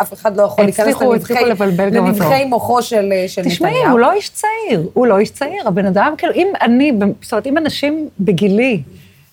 אף 0.00 0.12
אחד 0.12 0.36
לא 0.36 0.42
יכול 0.42 0.64
להיכנס 0.64 1.02
לנבחי 1.92 2.44
מוחו 2.44 2.82
של, 2.82 3.12
של 3.26 3.42
תשמעי, 3.42 3.70
נתניהו. 3.70 3.82
תשמעי, 3.82 3.92
הוא 3.92 4.00
לא 4.00 4.12
איש 4.12 4.28
צעיר, 4.28 4.88
הוא 4.94 5.06
לא 5.06 5.18
איש 5.18 5.30
צעיר. 5.30 5.68
הבן 5.68 5.86
אדם, 5.86 6.14
כאילו, 6.18 6.34
אם 6.34 6.48
אני, 6.60 6.92
זאת 7.22 7.32
אומרת, 7.32 7.46
אם 7.46 7.58
אנשים 7.58 8.08
בגילי 8.20 8.82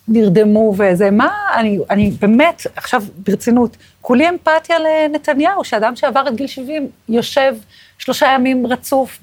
נרדמו 0.08 0.74
וזה, 0.78 1.12
מה, 1.12 1.30
אני, 1.56 1.80
אני 1.90 2.12
באמת, 2.12 2.68
עכשיו 2.76 3.04
ברצינות, 3.18 3.78
כולי 4.08 4.30
אמפתיה 4.30 4.78
לנתניהו, 4.80 5.64
שאדם 5.64 5.96
שעבר 5.96 6.28
את 6.28 6.36
גיל 6.36 6.48
70 6.48 6.90
יושב 7.10 7.56
שלושה 7.98 8.26
ימים 8.26 8.68
רצוף 8.68 9.20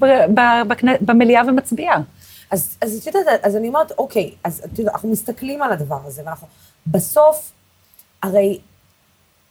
במליאה 1.01 1.43
ומצביע. 1.47 1.93
אז, 2.51 2.77
אז 2.81 2.99
את 3.09 3.15
יודעת, 3.15 3.45
אז 3.45 3.57
אני 3.57 3.69
אומרת, 3.69 3.93
אוקיי, 3.99 4.31
אז 4.45 4.63
את 4.65 4.79
יודעת, 4.79 4.95
אנחנו 4.95 5.09
מסתכלים 5.09 5.63
על 5.63 5.73
הדבר 5.73 5.99
הזה, 6.05 6.23
ואנחנו, 6.25 6.47
בסוף, 6.87 7.53
הרי 8.23 8.59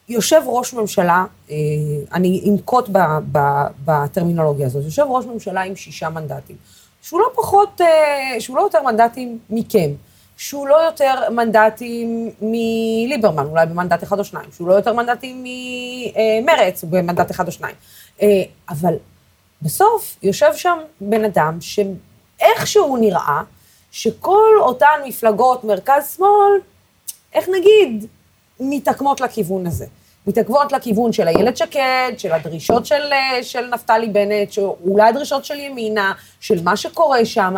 יושב 0.09 0.41
ראש 0.45 0.73
ממשלה, 0.73 1.25
אה, 1.49 1.55
אני 2.13 2.49
אנקוט 2.51 2.89
בטרמינולוגיה 3.85 4.65
הזאת, 4.65 4.83
יושב 4.83 5.05
ראש 5.09 5.25
ממשלה 5.25 5.61
עם 5.61 5.75
שישה 5.75 6.09
מנדטים, 6.09 6.55
שהוא 7.01 7.19
לא 7.19 7.27
פחות, 7.35 7.81
אה, 7.81 8.35
שהוא 8.39 8.57
לא 8.57 8.61
יותר 8.61 8.81
מנדטים 8.83 9.39
מכם. 9.49 9.91
שהוא 10.37 10.67
לא 10.67 10.75
יותר 10.75 11.29
מנדטים 11.29 12.31
מליברמן, 12.41 13.45
אולי 13.45 13.65
במנדט 13.65 14.03
אחד 14.03 14.19
או 14.19 14.23
שניים, 14.23 14.49
שהוא 14.55 14.67
לא 14.67 14.73
יותר 14.73 14.93
מנדטים 14.93 15.43
ממרץ, 15.43 16.83
במנדט 16.83 17.31
אחד 17.31 17.47
או 17.47 17.51
שניים. 17.51 17.75
אה, 18.21 18.43
אבל 18.69 18.93
בסוף 19.61 20.17
יושב 20.23 20.53
שם 20.55 20.77
בן 21.01 21.25
אדם 21.25 21.57
שאיכשהו 21.61 22.97
נראה 22.97 23.41
שכל 23.91 24.51
אותן 24.59 25.01
מפלגות 25.05 25.63
מרכז-שמאל, 25.63 26.51
איך 27.33 27.49
נגיד, 27.49 28.05
מתעקמות 28.59 29.21
לכיוון 29.21 29.67
הזה. 29.67 29.85
מתעכבות 30.27 30.71
לכיוון 30.71 31.13
של 31.13 31.27
איילת 31.27 31.57
שקד, 31.57 32.11
של 32.17 32.31
הדרישות 32.31 32.85
של, 32.85 33.13
אה, 33.13 33.43
של 33.43 33.69
נפתלי 33.73 34.07
בנט, 34.07 34.51
שאולי 34.51 35.09
הדרישות 35.09 35.45
של 35.45 35.59
ימינה, 35.59 36.13
של 36.39 36.63
מה 36.63 36.77
שקורה 36.77 37.25
שם. 37.25 37.55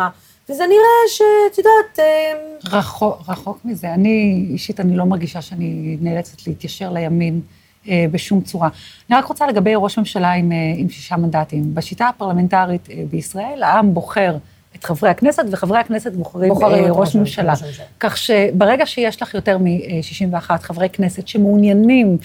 וזה 0.50 0.64
נראה 0.66 1.08
שאת 1.08 1.58
יודעת... 1.58 1.98
אמ, 1.98 2.76
רחוק, 2.78 3.22
רחוק 3.28 3.58
מזה. 3.64 3.94
אני, 3.94 4.46
אישית, 4.50 4.80
אני 4.80 4.96
לא 4.96 5.04
מרגישה 5.04 5.42
שאני 5.42 5.96
נאלצת 6.00 6.46
להתיישר 6.46 6.92
לימין 6.92 7.40
אה, 7.88 8.04
בשום 8.10 8.40
צורה. 8.40 8.68
אני 9.10 9.18
רק 9.18 9.24
רוצה 9.24 9.46
לגבי 9.46 9.72
ראש 9.76 9.98
ממשלה 9.98 10.32
עם, 10.32 10.52
אה, 10.52 10.56
עם 10.76 10.88
שישה 10.88 11.16
מנדטים. 11.16 11.74
בשיטה 11.74 12.08
הפרלמנטרית 12.08 12.90
אה, 12.90 13.02
בישראל, 13.10 13.62
העם 13.62 13.94
בוחר 13.94 14.36
את 14.76 14.84
חברי 14.84 15.10
הכנסת, 15.10 15.42
וחברי 15.50 15.78
הכנסת 15.78 16.12
בוחרים, 16.12 16.48
בוחרים 16.48 16.84
אה, 16.84 16.90
ראש 16.90 17.16
ממשלה. 17.16 17.52
ממשלה. 17.52 17.84
כך 18.00 18.16
שברגע 18.16 18.86
שיש 18.86 19.22
לך 19.22 19.34
יותר 19.34 19.58
מ-61 19.58 20.50
חברי 20.62 20.88
כנסת 20.88 21.28
שמעוניינים 21.28 22.18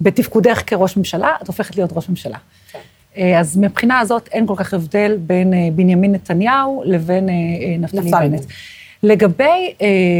בתפקודך 0.00 0.62
כראש 0.66 0.96
ממשלה, 0.96 1.36
את 1.42 1.48
הופכת 1.48 1.76
להיות 1.76 1.90
ראש 1.92 2.08
ממשלה. 2.08 2.38
כן. 2.72 2.78
אה, 3.18 3.40
אז 3.40 3.56
מבחינה 3.56 3.98
הזאת 3.98 4.28
אין 4.32 4.46
כל 4.46 4.54
כך 4.56 4.74
הבדל 4.74 5.16
בין 5.20 5.54
אה, 5.54 5.68
בנימין 5.72 6.12
נתניהו 6.12 6.82
לבין 6.86 7.28
אה, 7.28 7.34
נפתלי 7.78 8.10
בנט. 8.10 8.44
לגבי 9.02 9.74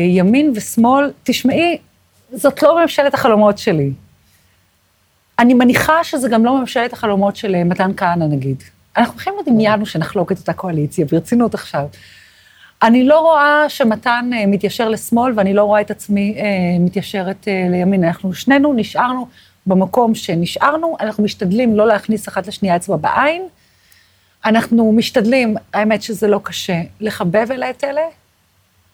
ימין 0.09 0.52
ושמאל, 0.54 1.12
תשמעי, 1.22 1.78
זאת 2.32 2.62
לא 2.62 2.82
ממשלת 2.82 3.14
החלומות 3.14 3.59
שלי. 3.59 3.90
אני 5.38 5.54
מניחה 5.54 6.04
שזה 6.04 6.28
גם 6.28 6.44
לא 6.44 6.61
ממשלת 6.61 6.92
החלומות 6.92 7.37
של 7.37 7.64
מתן 7.64 7.90
כהנא, 7.96 8.24
נגיד. 8.24 8.62
אנחנו 8.96 9.14
בכלל 9.14 9.32
לא 9.37 9.42
דמיינו 9.52 9.87
שנחלוק 9.87 10.32
את 10.32 10.38
אותה 10.38 10.52
קואליציה, 10.52 11.06
ברצינות 11.06 11.54
עכשיו. 11.54 11.87
אני 12.82 13.04
לא 13.04 13.20
רואה 13.20 13.64
שמתן 13.68 14.30
מתיישר 14.46 14.88
לשמאל, 14.88 15.32
ואני 15.37 15.54
לא 15.54 15.64
רואה 15.64 15.80
את 15.80 15.90
עצמי 15.90 16.37
מתיישרת 16.80 17.48
לימין. 17.70 18.04
אנחנו 18.04 18.35
שנינו 18.35 18.72
נשארנו 18.72 19.26
במקום 19.66 20.14
שנשארנו, 20.14 20.96
אנחנו 21.00 21.24
משתדלים 21.24 21.76
לא 21.76 21.87
להכניס 21.87 22.29
אחת 22.29 22.46
לשנייה 22.46 22.76
אצבע 22.76 22.96
בעין. 22.96 23.48
אנחנו 24.44 24.92
משתדלים, 24.92 25.57
האמת 25.74 26.02
שזה 26.02 26.29
לא 26.29 26.40
קשה, 26.42 26.81
לחבב 27.00 27.46
אלה 27.50 27.70
את 27.70 27.85
אלה, 27.85 28.02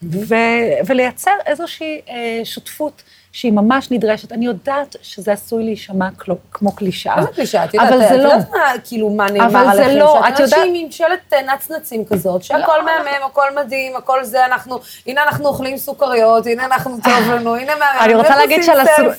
ו- 0.03 0.87
ולייצר 0.87 1.35
איזושהי 1.47 2.01
אה, 2.09 2.41
שותפות 2.45 3.03
שהיא 3.33 3.53
ממש 3.53 3.91
נדרשת. 3.91 4.33
אני 4.33 4.47
יודעת 4.47 4.97
שזה 5.03 5.33
עשוי 5.33 5.65
להישמע 5.65 6.09
כמו 6.53 6.73
קלישאה. 6.73 7.17
מה 7.17 7.23
זה 7.23 7.29
קלישאה? 7.35 7.65
את 7.65 7.75
יודעת, 7.75 7.93
את 7.93 8.17
יודעת 8.17 8.51
מה, 8.51 8.59
כאילו, 8.85 9.11
מה 9.11 9.27
נאמר 9.31 9.45
עליכם? 9.45 9.69
אבל 9.69 9.77
זה 9.77 9.99
לא, 9.99 10.29
את 10.29 10.41
יודעת... 10.41 10.59
אנשים 10.59 10.75
עם 10.75 10.91
שלט 10.91 11.33
נצנצים 11.55 12.05
כזאת, 12.05 12.43
שהכל 12.43 12.73
לא, 12.79 12.85
מהמם, 12.85 13.27
הכל 13.27 13.47
מדהים, 13.57 13.97
הכל 13.97 14.25
זה, 14.25 14.47
אנחנו, 14.47 14.79
הנה 15.07 15.23
אנחנו 15.23 15.49
אוכלים 15.49 15.77
סוכריות, 15.77 16.47
הנה 16.47 16.65
אנחנו 16.65 16.97
טוב 17.05 17.31
לנו, 17.31 17.57
הנה 17.57 17.73
מהמם, 17.75 18.01
אני 18.01 18.15
רוצה 18.15 18.37
להגיד 18.37 18.61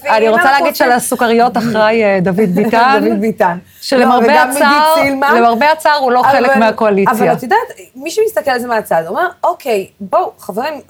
אני 0.09 0.29
רוצה 0.29 0.51
להגיד 0.51 0.75
שעל 0.75 0.91
הסוכריות 0.91 1.57
אחראי 1.57 2.03
אה, 2.03 2.19
דוד 2.21 2.49
ביטן. 2.55 2.99
דוד 3.01 3.21
ביטן. 3.21 3.57
שלמרבה 3.81 4.27
לא, 4.27 4.51
הצער, 4.51 4.95
למרבה 5.35 5.71
הצער 5.71 5.97
הוא 5.97 6.11
לא 6.11 6.23
חלק 6.23 6.55
מהקואליציה. 6.55 7.13
אבל 7.13 7.33
את 7.33 7.43
יודעת, 7.43 7.57
מי 7.95 8.11
שמסתכל 8.11 8.51
על 8.51 8.59
זה 8.59 8.67
מהצד, 8.67 9.03
אומר, 9.07 9.27
אוקיי, 9.43 9.87
בואו, 9.99 10.31
חברים, 10.39 10.81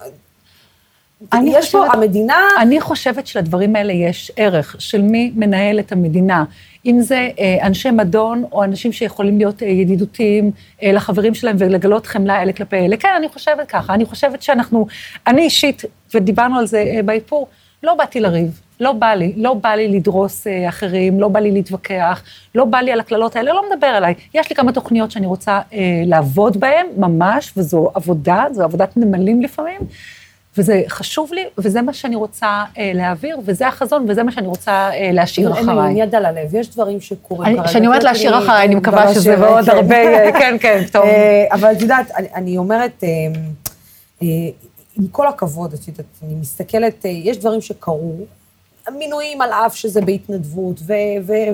יש 1.21 1.65
חושבת, 1.65 1.81
פה, 1.81 1.93
המדינה... 1.93 2.47
אני 2.61 2.81
חושבת 2.81 3.27
שלדברים 3.27 3.75
האלה 3.75 3.93
יש 3.93 4.31
ערך, 4.35 4.75
של 4.79 5.01
מי 5.01 5.31
מנהל 5.35 5.79
את 5.79 5.91
המדינה. 5.91 6.43
אם 6.85 7.01
זה 7.01 7.29
אה, 7.39 7.67
אנשי 7.67 7.91
מדון, 7.91 8.43
או 8.51 8.63
אנשים 8.63 8.91
שיכולים 8.91 9.37
להיות 9.37 9.63
אה, 9.63 9.67
ידידותיים 9.67 10.51
אה, 10.83 10.91
לחברים 10.91 11.33
שלהם 11.33 11.55
ולגלות 11.59 12.07
חמלה 12.07 12.41
אלה 12.41 12.53
כלפי 12.53 12.75
אלה. 12.75 12.97
כן, 12.97 13.09
אני 13.17 13.29
חושבת 13.29 13.67
ככה. 13.67 13.93
אני 13.93 14.05
חושבת 14.05 14.41
שאנחנו, 14.41 14.87
אני 15.27 15.41
אישית, 15.41 15.81
ודיברנו 16.13 16.59
על 16.59 16.65
זה 16.67 16.77
אה, 16.95 17.03
באיפור, 17.03 17.47
לא 17.83 17.95
באתי 17.95 18.19
לריב. 18.19 18.59
לא 18.79 18.91
בא 18.91 19.13
לי, 19.13 19.33
לא 19.37 19.53
בא 19.53 19.69
לי 19.69 19.87
לדרוס 19.87 20.47
אה, 20.47 20.69
אחרים, 20.69 21.19
לא 21.19 21.27
בא 21.27 21.39
לי 21.39 21.51
להתווכח, 21.51 22.23
לא 22.55 22.65
בא 22.65 22.77
לי 22.77 22.91
על 22.91 22.99
הקללות 22.99 23.35
האלה, 23.35 23.53
לא 23.53 23.63
מדבר 23.71 23.87
עליי. 23.87 24.13
יש 24.33 24.49
לי 24.49 24.55
כמה 24.55 24.71
תוכניות 24.71 25.11
שאני 25.11 25.25
רוצה 25.25 25.59
אה, 25.73 25.79
לעבוד 26.05 26.57
בהן, 26.59 26.85
ממש, 26.97 27.53
וזו 27.57 27.91
עבודה, 27.93 28.45
זו 28.51 28.63
עבודת 28.63 28.97
נמלים 28.97 29.41
לפעמים. 29.41 29.81
וזה 30.57 30.81
חשוב 30.87 31.33
לי, 31.33 31.45
וזה 31.57 31.81
מה 31.81 31.93
שאני 31.93 32.15
רוצה 32.15 32.63
אה, 32.77 32.91
להעביר, 32.95 33.39
וזה 33.45 33.67
החזון, 33.67 34.05
וזה 34.09 34.23
מה 34.23 34.31
שאני 34.31 34.47
רוצה 34.47 34.89
אה, 34.93 35.09
להשאיר 35.13 35.51
אחריי. 35.51 35.87
אין 35.87 35.95
לי 35.95 36.03
יד 36.03 36.15
על 36.15 36.25
הלב, 36.25 36.55
יש 36.55 36.69
דברים 36.69 37.01
שקורים 37.01 37.55
כרגע. 37.55 37.67
כשאני 37.67 37.87
אומרת 37.87 38.03
להשאיר 38.03 38.37
אחריי, 38.37 38.67
אני 38.67 38.75
מקווה 38.75 39.13
שזה 39.13 39.35
מאוד 39.35 39.69
הרבה, 39.69 39.95
אה, 39.95 40.31
כן, 40.39 40.55
כן, 40.59 40.83
טוב. 40.91 41.03
אה, 41.03 41.45
אבל 41.51 41.71
את 41.71 41.81
יודעת, 41.81 42.11
אני, 42.35 42.57
אומרת, 42.57 43.03
אה, 43.03 44.27
עם 44.97 45.07
כל 45.11 45.27
הכבוד, 45.27 45.73
את 45.73 45.87
יודעת, 45.87 46.05
אני 46.23 46.35
מסתכלת, 46.35 47.05
יש 47.05 47.37
דברים 47.37 47.61
שקרו, 47.61 48.15
מינויים 48.97 49.41
על 49.41 49.51
אף 49.51 49.75
שזה 49.75 50.01
בהתנדבות, 50.01 50.81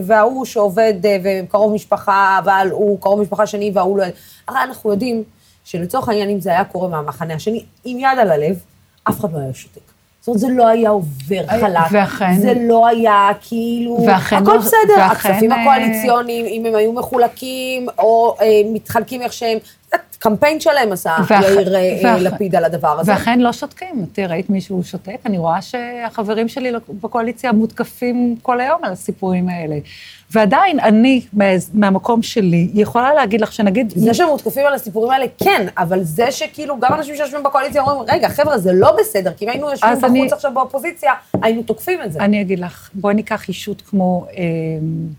וההוא 0.02 0.46
שעובד 0.46 0.94
וקרוב 1.24 1.74
משפחה, 1.74 2.40
אבל 2.44 2.68
הוא 2.72 3.02
קרוב 3.02 3.22
משפחה 3.22 3.48
שני 3.48 3.72
וההוא 3.74 3.98
לא... 3.98 4.04
הרי 4.48 4.60
אנחנו 4.64 4.92
יודעים 4.92 5.24
שלצורך 5.64 6.10
העניין, 6.10 6.30
אם 6.30 6.40
זה 6.40 6.50
היה 6.50 6.64
קורה 6.64 6.88
מהמחנה 6.88 7.34
השני, 7.34 7.64
עם 7.86 8.00
יד 8.00 8.20
על 8.20 8.32
הלב, 8.32 8.60
אף 9.04 9.20
אחד 9.20 9.34
לא 9.34 9.40
היה 9.40 9.54
שותק. 9.54 9.80
זאת 10.20 10.28
אומרת, 10.28 10.40
זה 10.40 10.48
לא 10.50 10.68
היה 10.68 10.90
עובר 10.90 11.48
חלק. 11.48 11.80
ואכן- 11.92 12.38
זה 12.40 12.54
לא 12.68 12.88
היה 12.88 13.30
כאילו... 13.42 13.98
ואכן 14.08 14.36
הכל 14.36 14.52
לא- 14.54 14.58
בסדר. 14.62 14.78
ואכן, 14.98 15.30
הכספים 15.32 15.52
אה, 15.52 15.62
הקואליציוניים, 15.62 16.46
אם 16.46 16.66
הם 16.66 16.76
היו 16.76 16.94
מחולקים, 16.94 17.88
או 17.98 18.36
אה, 18.42 18.46
מתחלקים 18.74 19.22
איך 19.22 19.34
שהם... 19.34 19.58
קמפיין 20.20 20.60
שלם 20.60 20.92
עשה 20.92 21.16
ואכ- 21.28 21.44
יאיר 21.44 21.76
אה, 21.76 22.00
ואכ- 22.04 22.22
לפיד 22.22 22.56
על 22.56 22.66
הדבר 22.66 23.00
הזה. 23.00 23.12
ואכן 23.12 23.40
לא 23.40 23.54
שותקים. 23.54 24.06
תראי, 24.14 24.28
ראית 24.28 24.50
מישהו 24.50 24.84
שותק? 24.84 25.16
אני 25.26 25.38
רואה 25.38 25.62
שהחברים 25.62 26.48
שלי 26.48 26.72
בקואליציה 26.90 27.52
מותקפים 27.52 28.36
כל 28.42 28.62
היום 28.62 28.84
על 28.84 28.92
הסיפורים 28.92 29.50
האלה. 29.50 29.76
ועדיין, 30.32 30.80
אני, 30.80 31.22
מה- 31.34 31.44
מהמקום 31.74 32.22
שלי, 32.22 32.70
יכולה 32.74 33.14
להגיד 33.14 33.42
לך 33.42 33.54
שנגיד... 33.54 33.94
זה 33.96 34.14
שהם 34.14 34.28
מותקפים 34.28 34.66
על 34.66 34.74
הסיפורים 34.74 35.12
האלה, 35.12 35.26
כן, 35.44 35.68
אבל 35.78 36.04
זה 36.04 36.32
שכאילו 36.32 36.80
גם 36.80 36.94
אנשים 36.94 37.16
שיושבים 37.16 37.44
בקואליציה 37.44 37.82
אומרים, 37.82 38.00
רגע, 38.16 38.30
חבר'ה, 38.30 38.58
זה 38.58 38.74
לא 38.74 38.96
בסדר, 39.00 39.32
כי 39.34 39.46
אם 39.46 39.50
היינו 39.50 39.70
יושבים 39.72 39.92
בחוץ 39.94 40.04
אני- 40.04 40.30
עכשיו 40.32 40.52
באופוזיציה, 40.54 41.14
היינו 41.42 41.64
תוקפים 41.64 42.00
את 42.06 42.12
זה. 42.12 42.20
אני 42.20 42.42
אגיד 42.42 42.60
לך, 42.60 42.90
בואי 42.94 43.14
ניקח 43.14 43.48
אישות 43.48 43.82
כמו, 43.82 44.26
אה, 44.38 44.44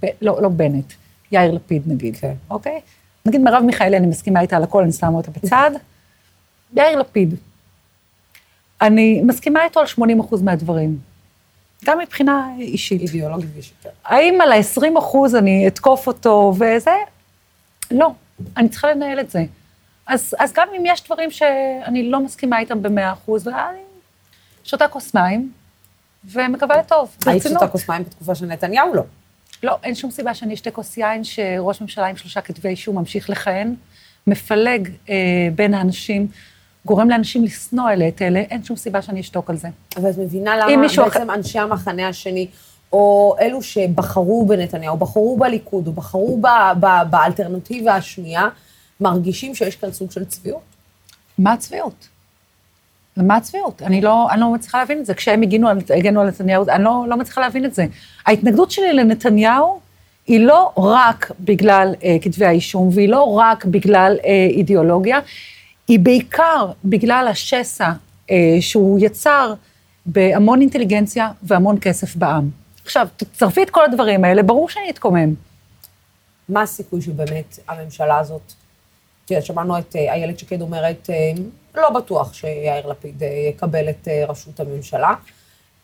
ב, 0.02 0.06
לא, 0.22 0.42
לא 0.42 0.48
בנט, 0.48 0.92
יאיר 1.32 1.52
לפיד 1.52 1.82
נגיד, 1.86 2.16
כן. 2.16 2.32
אוקיי? 2.50 2.80
נגיד 3.26 3.40
מרב 3.40 3.62
מיכאלי, 3.62 3.96
אני 3.96 4.06
מסכימה 4.06 4.40
איתה 4.40 4.56
על 4.56 4.62
הכל, 4.62 4.82
אני 4.82 4.92
שמה 4.92 5.16
אותה 5.16 5.30
בצד. 5.30 5.70
יאיר 6.74 6.98
לפיד, 6.98 7.34
אני 8.80 9.22
מסכימה 9.22 9.64
איתו 9.64 9.80
על 9.80 9.86
80 9.86 10.20
אחוז 10.20 10.42
מהדברים, 10.42 10.98
גם 11.84 11.98
מבחינה 11.98 12.48
אישית. 12.58 13.00
אידיאולוגית 13.00 13.50
ושיטה. 13.56 13.88
האם 14.04 14.40
על 14.40 14.52
ה-20 14.52 14.98
אחוז 14.98 15.34
אני 15.34 15.68
אתקוף 15.68 16.06
אותו 16.06 16.54
וזה? 16.54 16.96
לא, 17.90 18.10
אני 18.56 18.68
צריכה 18.68 18.90
לנהל 18.90 19.20
את 19.20 19.30
זה. 19.30 19.44
אז, 20.06 20.34
אז 20.38 20.52
גם 20.52 20.68
אם 20.76 20.82
יש 20.86 21.04
דברים 21.04 21.30
שאני 21.30 22.10
לא 22.10 22.20
מסכימה 22.20 22.58
איתם 22.58 22.82
במאה 22.82 23.12
אחוז, 23.12 23.46
ואני 23.46 23.78
שותה 24.64 24.88
כוס 24.88 25.14
מים 25.14 25.52
ומקווה 26.24 26.76
לטוב, 26.76 27.08
היית 27.26 27.42
ברצינות. 27.42 27.60
שותה 27.60 27.72
כוס 27.72 27.88
מים 27.88 28.04
בתקופה 28.04 28.34
של 28.34 28.46
נתניהו? 28.46 28.94
לא. 28.94 29.02
לא, 29.62 29.76
אין 29.82 29.94
שום 29.94 30.10
סיבה 30.10 30.34
שאני 30.34 30.54
אשתה 30.54 30.70
כוס 30.70 30.96
יין 30.96 31.24
שראש 31.24 31.80
ממשלה 31.80 32.06
עם 32.06 32.16
שלושה 32.16 32.40
כתבי 32.40 32.68
אישום 32.68 32.98
ממשיך 32.98 33.30
לכהן, 33.30 33.74
מפלג 34.26 34.88
אה, 35.08 35.14
בין 35.54 35.74
האנשים, 35.74 36.28
גורם 36.86 37.10
לאנשים 37.10 37.44
לשנוא 37.44 37.90
אלה 37.90 38.08
את 38.08 38.22
אלה, 38.22 38.40
אין 38.40 38.64
שום 38.64 38.76
סיבה 38.76 39.02
שאני 39.02 39.20
אשתוק 39.20 39.50
על 39.50 39.56
זה. 39.56 39.68
אבל 39.96 40.10
את 40.10 40.18
מבינה 40.18 40.56
למה 40.56 40.88
בעצם 40.96 41.30
אנשי 41.30 41.58
המחנה 41.58 42.08
השני, 42.08 42.46
או 42.92 43.36
אלו 43.40 43.62
שבחרו 43.62 44.46
בנתניהו, 44.46 44.96
בחרו 44.96 45.38
בליכוד, 45.38 45.86
או 45.86 45.92
בחרו 45.92 46.40
ב- 46.40 46.46
ב- 46.80 47.10
באלטרנטיבה 47.10 47.94
השנייה, 47.94 48.48
מרגישים 49.00 49.54
שיש 49.54 49.76
כאן 49.76 49.92
סוג 49.92 50.10
של 50.10 50.24
צביעות? 50.24 50.62
מה 51.38 51.52
הצביעות? 51.52 52.08
מה 53.22 53.36
הצביעות? 53.36 53.82
אני 53.82 54.00
לא, 54.00 54.30
אני 54.30 54.40
לא 54.40 54.52
מצליחה 54.52 54.78
להבין 54.78 54.98
את 54.98 55.06
זה. 55.06 55.14
כשהם 55.14 55.42
הגנו 55.42 55.68
על, 55.68 55.78
הגנו 55.96 56.20
על 56.20 56.28
נתניהו, 56.28 56.64
אני 56.68 56.84
לא, 56.84 57.04
לא 57.08 57.16
מצליחה 57.16 57.40
להבין 57.40 57.64
את 57.64 57.74
זה. 57.74 57.86
ההתנגדות 58.26 58.70
שלי 58.70 58.92
לנתניהו 58.92 59.80
היא 60.26 60.40
לא 60.40 60.72
רק 60.76 61.30
בגלל 61.40 61.94
אה, 62.04 62.16
כתבי 62.22 62.46
האישום, 62.46 62.88
והיא 62.92 63.08
לא 63.08 63.38
רק 63.38 63.64
בגלל 63.64 64.16
אה, 64.24 64.46
אידיאולוגיה, 64.50 65.18
היא 65.88 65.98
בעיקר 65.98 66.72
בגלל 66.84 67.28
השסע 67.30 67.92
אה, 68.30 68.36
שהוא 68.60 68.98
יצר 69.02 69.54
בהמון 70.06 70.60
אינטליגנציה 70.60 71.30
והמון 71.42 71.76
כסף 71.80 72.16
בעם. 72.16 72.50
עכשיו, 72.84 73.08
תצרפי 73.16 73.62
את 73.62 73.70
כל 73.70 73.84
הדברים 73.84 74.24
האלה, 74.24 74.42
ברור 74.42 74.68
שאני 74.68 74.90
אתקומם. 74.90 75.34
מה 76.48 76.62
הסיכוי 76.62 77.02
שבאמת 77.02 77.58
הממשלה 77.68 78.18
הזאת, 78.18 78.52
יודעת, 79.30 79.46
שמענו 79.46 79.78
את 79.78 79.96
אה, 79.96 80.12
איילת 80.12 80.38
שקד 80.38 80.62
אומרת, 80.62 81.10
אה, 81.10 81.32
לא 81.74 81.90
בטוח 81.90 82.34
שיאיר 82.34 82.86
לפיד 82.86 83.22
אה, 83.22 83.28
יקבל 83.28 83.90
את 83.90 84.08
ראשות 84.28 84.60
הממשלה. 84.60 85.14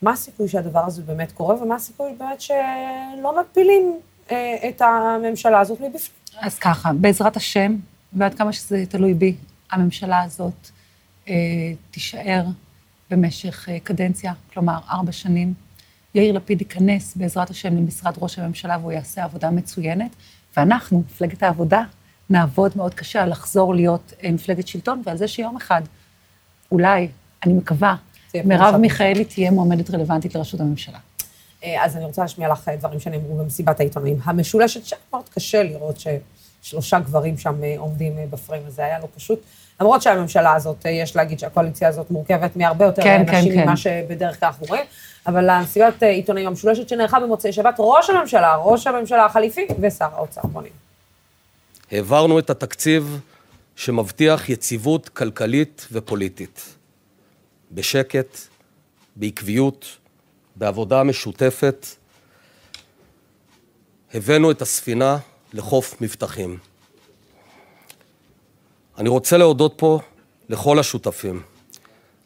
מה 0.02 0.12
הסיכוי 0.12 0.48
שהדבר 0.48 0.84
הזה 0.86 1.02
באמת 1.02 1.32
קורה, 1.32 1.62
ומה 1.62 1.74
הסיכוי 1.74 2.12
באמת 2.18 2.40
שלא 2.40 3.40
מפילים 3.40 4.00
את 4.68 4.82
הממשלה 4.82 5.60
הזאת 5.60 5.80
מבפנים? 5.80 6.16
אז 6.40 6.58
ככה, 6.58 6.92
בעזרת 6.92 7.36
השם, 7.36 7.76
ועד 8.12 8.34
כמה 8.34 8.52
שזה 8.52 8.84
תלוי 8.88 9.14
בי, 9.14 9.34
הממשלה 9.70 10.22
הזאת 10.22 10.70
אה, 11.28 11.34
תישאר 11.90 12.44
במשך 13.10 13.68
אה, 13.68 13.78
קדנציה, 13.80 14.32
כלומר 14.52 14.78
ארבע 14.90 15.12
שנים. 15.12 15.54
יאיר 16.14 16.32
לפיד 16.32 16.60
ייכנס 16.60 17.16
בעזרת 17.16 17.50
השם 17.50 17.76
למשרד 17.76 18.14
ראש 18.18 18.38
הממשלה 18.38 18.78
והוא 18.80 18.92
יעשה 18.92 19.24
עבודה 19.24 19.50
מצוינת, 19.50 20.10
ואנחנו, 20.56 21.02
מפלגת 21.06 21.42
העבודה, 21.42 21.82
נעבוד 22.30 22.72
מאוד 22.76 22.94
קשה 22.94 23.22
על 23.22 23.30
לחזור 23.30 23.74
להיות 23.74 24.12
אה, 24.24 24.30
מפלגת 24.30 24.68
שלטון, 24.68 25.02
ועל 25.04 25.16
זה 25.16 25.28
שיום 25.28 25.56
אחד, 25.56 25.82
אולי, 26.72 27.08
אני 27.44 27.52
מקווה, 27.52 27.96
מרב 28.44 28.76
מיכאלי 28.76 29.24
תהיה 29.24 29.50
מועמדת 29.50 29.90
רלוונטית 29.90 30.34
לראשות 30.34 30.60
הממשלה. 30.60 30.98
אה, 31.64 31.84
אז 31.84 31.96
אני 31.96 32.04
רוצה 32.04 32.22
להשמיע 32.22 32.48
לך 32.48 32.68
אה, 32.68 32.76
דברים 32.76 33.00
שנאמרו 33.00 33.36
במסיבת 33.36 33.80
העיתונאים 33.80 34.18
המשולשת, 34.24 34.84
שמאוד 34.84 35.28
קשה 35.28 35.62
לראות 35.62 35.98
ששלושה 36.62 36.98
גברים 36.98 37.38
שם 37.38 37.60
עומדים 37.78 38.12
בפריים 38.30 38.62
הזה, 38.66 38.84
היה 38.84 38.98
לא 38.98 39.08
פשוט. 39.16 39.40
למרות 39.80 40.02
שהממשלה 40.02 40.54
הזאת, 40.54 40.84
יש 40.84 41.16
להגיד 41.16 41.38
שהקואליציה 41.38 41.88
הזאת 41.88 42.10
מורכבת 42.10 42.56
מהרבה 42.56 42.84
יותר 42.84 43.02
כן, 43.02 43.24
אה, 43.28 43.32
כן, 43.32 43.54
כן. 43.54 43.62
ממה 43.62 43.76
שבדרך 43.76 44.40
כלל 44.40 44.46
אנחנו 44.46 44.66
רואים, 44.68 44.84
אבל 45.26 45.50
המסיבת 45.50 46.02
עיתונאים 46.02 46.46
המשולשת 46.46 46.88
שנערכה 46.88 47.20
במוצאי 47.20 47.52
שבת, 47.52 47.74
ראש 47.78 48.10
הממשלה, 48.10 48.56
ראש 48.56 48.86
הממשלה 48.86 49.24
החליפי 49.24 49.66
ושר 49.80 50.08
האוצר. 50.12 50.40
בוא 50.44 50.62
נראה. 50.62 50.85
העברנו 51.90 52.38
את 52.38 52.50
התקציב 52.50 53.20
שמבטיח 53.76 54.48
יציבות 54.48 55.08
כלכלית 55.08 55.86
ופוליטית. 55.92 56.74
בשקט, 57.72 58.38
בעקביות, 59.16 59.86
בעבודה 60.56 61.02
משותפת, 61.02 61.86
הבאנו 64.14 64.50
את 64.50 64.62
הספינה 64.62 65.18
לחוף 65.52 66.00
מבטחים. 66.00 66.58
אני 68.98 69.08
רוצה 69.08 69.36
להודות 69.36 69.74
פה 69.76 70.00
לכל 70.48 70.78
השותפים, 70.78 71.42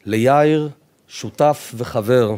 ליאיר, 0.05 0.69
שותף 1.07 1.71
וחבר, 1.77 2.35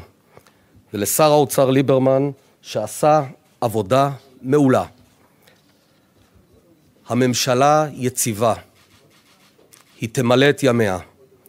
ולשר 0.93 1.31
האוצר 1.31 1.69
ליברמן, 1.69 2.31
שעשה 2.61 3.23
עבודה 3.61 4.11
מעולה. 4.41 4.85
הממשלה 7.13 7.87
יציבה, 7.91 8.53
היא 9.99 10.09
תמלא 10.11 10.49
את 10.49 10.63
ימיה. 10.63 10.97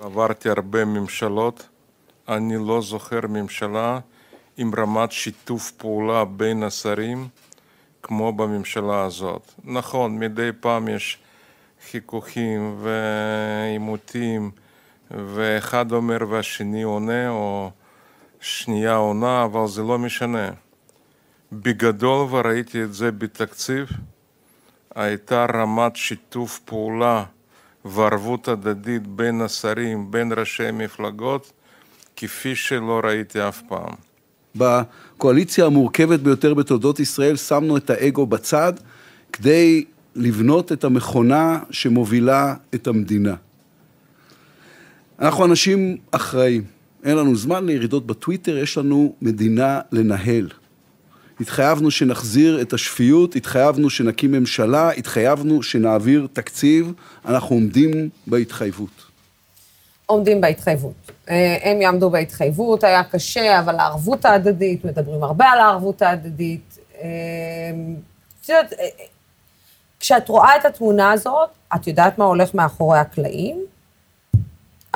עברתי 0.01 0.51
הרבה 0.51 0.85
ממשלות, 0.85 1.69
אני 2.29 2.55
לא 2.67 2.83
זוכר 2.83 3.21
ממשלה 3.29 3.99
עם 4.57 4.71
רמת 4.75 5.13
שיתוף 5.13 5.71
פעולה 5.71 6.25
בין 6.25 6.63
השרים 6.63 7.29
כמו 8.03 8.33
בממשלה 8.33 9.05
הזאת. 9.05 9.53
נכון, 9.65 10.19
מדי 10.19 10.51
פעם 10.61 10.89
יש 10.89 11.19
חיכוכים 11.91 12.77
ועימותים, 12.83 14.51
ואחד 15.11 15.93
אומר 15.93 16.19
והשני 16.29 16.83
עונה, 16.83 17.31
או 17.31 17.71
שנייה 18.41 18.95
עונה, 18.95 19.45
אבל 19.45 19.67
זה 19.67 19.83
לא 19.83 19.99
משנה. 19.99 20.51
בגדול, 21.53 22.27
וראיתי 22.31 22.83
את 22.83 22.95
זה 22.95 23.13
בתקציב, 23.13 23.89
הייתה 24.95 25.47
רמת 25.55 25.97
שיתוף 25.97 26.61
פעולה 26.65 27.25
וערבות 27.85 28.49
הדדית 28.49 29.07
בין 29.07 29.41
השרים, 29.41 30.11
בין 30.11 30.33
ראשי 30.33 30.71
מפלגות, 30.73 31.53
כפי 32.17 32.55
שלא 32.55 33.01
ראיתי 33.05 33.49
אף 33.49 33.63
פעם. 33.69 33.95
בקואליציה 34.57 35.67
המורכבת 35.67 36.21
ביותר 36.21 36.55
בתולדות 36.55 37.01
ישראל 37.01 37.37
שמנו 37.37 37.77
את 37.77 37.91
האגו 37.91 38.27
בצד 38.27 38.73
כדי 39.33 39.85
לבנות 40.15 40.73
את 40.73 40.85
המכונה 40.85 41.59
שמובילה 41.71 42.55
את 42.75 42.87
המדינה. 42.87 43.35
אנחנו 45.19 45.45
אנשים 45.45 45.97
אחראים, 46.11 46.65
אין 47.05 47.17
לנו 47.17 47.37
זמן 47.37 47.67
לירידות 47.67 48.07
בטוויטר, 48.07 48.59
יש 48.59 48.79
לנו 48.79 49.15
מדינה 49.23 49.81
לנהל. 49.93 50.49
התחייבנו 51.41 51.91
שנחזיר 51.91 52.63
את 52.63 52.73
השפיות, 52.73 53.37
התחייבנו 53.37 53.91
שנקים 53.91 54.33
ממשלה, 54.33 54.91
התחייבנו 54.91 55.63
שנעביר 55.63 56.27
תקציב, 56.33 56.93
אנחנו 57.25 57.57
עומדים 57.57 58.09
בהתחייבות. 58.27 59.05
עומדים 60.07 60.41
בהתחייבות. 60.41 61.11
אה, 61.31 61.57
הם 61.63 61.83
יעמדו 61.83 62.11
בהתחייבות, 62.11 62.85
היה 62.85 63.05
קשה, 63.05 63.61
אבל 63.61 63.79
הערבות 63.79 64.25
ההדדית, 64.25 64.85
מדברים 64.85 65.23
הרבה 65.23 65.47
על 65.47 65.59
הערבות 65.59 66.03
ההדדית. 66.03 66.79
אה, 67.03 67.09
את 68.41 68.49
יודעת, 68.49 68.73
אה, 68.73 68.87
כשאת 70.01 70.29
רואה 70.29 70.57
את 70.57 70.65
התמונה 70.65 71.13
הזאת, 71.13 71.51
את 71.75 71.87
יודעת 71.87 72.19
מה 72.19 72.25
הולך 72.25 72.55
מאחורי 72.55 72.99
הקלעים? 72.99 73.61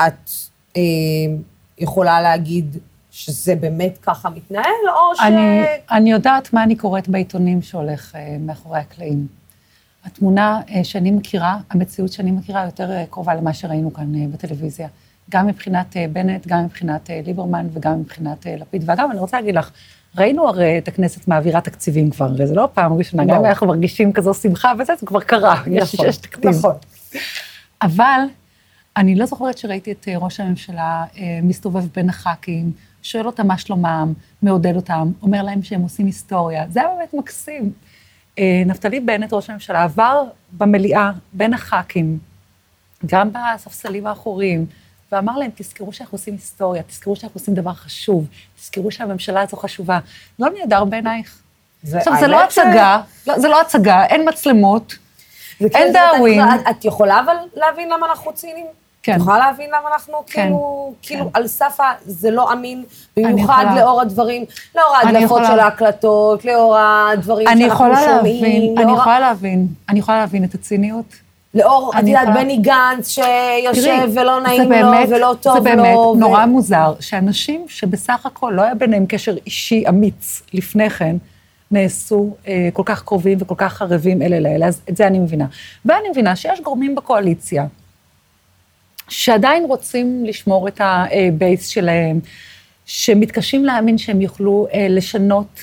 את 0.07 0.31
יכולה 1.77 2.21
להגיד 2.21 2.77
שזה 3.11 3.55
באמת 3.55 3.97
ככה 4.01 4.29
מתנהל, 4.29 4.63
או 4.89 5.15
ש... 5.15 5.19
אני, 5.21 5.61
אני 5.91 6.11
יודעת 6.11 6.53
מה 6.53 6.63
אני 6.63 6.75
קוראת 6.75 7.09
בעיתונים 7.09 7.61
שהולך 7.61 8.15
אה, 8.15 8.37
מאחורי 8.39 8.79
הקלעים. 8.79 9.27
התמונה 10.05 10.61
אה, 10.69 10.83
שאני 10.83 11.11
מכירה, 11.11 11.57
המציאות 11.69 12.11
שאני 12.11 12.31
מכירה 12.31 12.65
יותר 12.65 12.91
אה, 12.91 13.05
קרובה 13.09 13.35
למה 13.35 13.53
שראינו 13.53 13.93
כאן 13.93 14.31
בטלוויזיה. 14.31 14.87
גם 15.29 15.47
מבחינת 15.47 15.95
בנט, 16.11 16.47
גם 16.47 16.65
מבחינת 16.65 17.09
ליברמן 17.25 17.67
וגם 17.73 17.99
מבחינת 17.99 18.45
לפיד. 18.59 18.83
ואגב, 18.85 19.07
אני 19.11 19.19
רוצה 19.19 19.37
להגיד 19.37 19.55
לך, 19.55 19.71
ראינו 20.17 20.47
הרי 20.47 20.77
את 20.77 20.87
הכנסת 20.87 21.27
מעבירה 21.27 21.61
תקציבים 21.61 22.09
כבר, 22.09 22.29
וזה 22.37 22.55
לא 22.55 22.69
פעם 22.73 22.93
ראשונה, 22.93 23.25
גם 23.25 23.35
אם 23.35 23.45
אנחנו 23.45 23.67
מרגישים 23.67 24.13
כזו 24.13 24.33
שמחה 24.33 24.71
וזה, 24.79 24.93
זה 24.99 25.05
כבר 25.05 25.19
קרה, 25.19 25.63
יש, 25.67 25.93
נכון, 25.93 26.07
יש 26.07 26.17
תקציב. 26.17 26.49
נכון. 26.49 26.73
אבל 27.81 28.21
אני 28.97 29.15
לא 29.15 29.25
זוכרת 29.25 29.57
שראיתי 29.57 29.91
את 29.91 30.07
ראש 30.15 30.39
הממשלה 30.39 31.05
מסתובב 31.43 31.87
בין 31.95 32.09
הח"כים, 32.09 32.71
שואל 33.03 33.25
אותם 33.25 33.47
מה 33.47 33.57
שלומם, 33.57 34.13
מעודד 34.41 34.75
אותם, 34.75 35.11
אומר 35.21 35.43
להם 35.43 35.63
שהם 35.63 35.81
עושים 35.81 36.05
היסטוריה. 36.05 36.65
זה 36.69 36.79
היה 36.81 36.89
באמת 36.97 37.13
מקסים. 37.13 37.71
אה, 38.39 38.63
נפתלי 38.65 38.99
בנט, 38.99 39.33
ראש 39.33 39.49
הממשלה, 39.49 39.83
עבר 39.83 40.23
במליאה 40.51 41.11
בין 41.33 41.53
הח"כים, 41.53 42.17
גם 43.05 43.29
בספסלים 43.33 44.07
האחוריים, 44.07 44.65
ואמר 45.11 45.37
להם, 45.37 45.51
תזכרו 45.55 45.93
שאנחנו 45.93 46.15
עושים 46.15 46.33
היסטוריה, 46.33 46.83
תזכרו 46.83 47.15
שאנחנו 47.15 47.39
עושים 47.39 47.53
דבר 47.53 47.73
חשוב, 47.73 48.27
תזכרו 48.59 48.91
שהממשלה 48.91 49.41
הזו 49.41 49.57
חשובה. 49.57 49.99
לא 50.39 50.47
נהדר 50.59 50.83
בעינייך? 50.85 51.39
עכשיו, 51.93 52.13
זה 52.19 52.27
לא 52.27 52.49
ש- 52.49 52.57
הצגה, 52.57 53.01
לא, 53.27 53.39
זה 53.39 53.47
לא 53.47 53.61
הצגה, 53.61 54.05
אין 54.05 54.29
מצלמות, 54.29 54.95
אין 55.61 55.69
כן, 55.73 55.93
דאווין. 55.93 56.41
את- 56.41 56.67
את 56.69 56.85
יכולה 56.85 57.19
אבל 57.19 57.35
להבין 57.55 57.89
למה 57.89 58.05
אנחנו 58.09 58.33
ציניים? 58.33 58.65
כן. 59.09 59.15
את 59.15 59.21
יכולה 59.21 59.37
להבין 59.37 59.69
למה 59.69 59.89
אנחנו 59.93 60.13
כן, 60.27 60.41
כאילו, 60.43 60.93
כן. 61.01 61.07
כאילו 61.07 61.29
על 61.33 61.47
סף 61.47 61.79
ה... 61.79 61.83
זה 62.05 62.31
לא 62.31 62.53
אמין, 62.53 62.83
במיוחד 63.17 63.63
יכולה. 63.65 63.75
לאור 63.85 64.01
הדברים, 64.01 64.45
לאור 64.75 64.85
אני 65.01 65.07
ההדלפות 65.07 65.25
יכולה. 65.41 65.47
של 65.47 65.59
ההקלטות, 65.59 66.45
לאור 66.45 66.77
הדברים 66.77 67.47
אני 67.47 67.61
שאנחנו 67.61 67.75
יכולה 67.85 68.01
שומעים, 68.17 68.43
להבין, 68.43 68.77
אני 68.77 68.85
לאור 68.85 68.97
ה- 68.97 69.01
יכולה 69.01 69.19
להבין, 69.19 69.67
אני 69.89 69.99
יכולה 69.99 70.19
להבין 70.19 70.43
את 70.43 70.53
הציניות. 70.53 71.05
לאור, 71.53 71.91
את 71.93 71.99
אני 71.99 72.09
יודעת, 72.09 72.27
יכולה- 72.27 72.43
בני 72.43 72.57
גנץ 72.57 73.07
שיושב 73.09 73.81
תראי, 73.81 74.19
ולא 74.21 74.41
נעים 74.41 74.61
לו 74.63 74.69
באמת- 74.69 75.09
ולא 75.09 75.35
טוב 75.41 75.57
לו. 75.57 75.63
זה 75.63 75.69
באמת 75.75 75.97
ו- 75.97 76.15
נורא 76.15 76.45
מוזר, 76.45 76.93
שאנשים 76.99 77.65
שבסך 77.67 78.25
הכל 78.25 78.53
לא 78.55 78.61
היה 78.61 78.75
ביניהם 78.75 79.05
קשר 79.05 79.35
אישי 79.45 79.83
אמיץ 79.89 80.41
לפני 80.53 80.89
כן, 80.89 81.15
נעשו 81.71 82.35
אה, 82.47 82.69
כל 82.73 82.83
כך 82.85 83.03
קרובים 83.03 83.37
וכל 83.41 83.55
כך 83.57 83.81
ערבים 83.81 84.21
אלה 84.21 84.39
לאלה, 84.39 84.65
אז 84.67 84.81
את 84.89 84.97
זה 84.97 85.07
אני 85.07 85.19
מבינה. 85.19 85.45
ואני 85.85 86.09
מבינה 86.11 86.35
שיש 86.35 86.61
גורמים 86.61 86.95
בקואליציה 86.95 87.65
שעדיין 89.09 89.65
רוצים 89.65 90.25
לשמור 90.25 90.67
את 90.67 90.81
ה 90.83 91.00
base 91.00 91.67
שלהם, 91.67 92.19
שמתקשים 92.85 93.65
להאמין 93.65 93.97
שהם 93.97 94.21
יוכלו 94.21 94.67
אה, 94.73 94.87
לשנות 94.89 95.59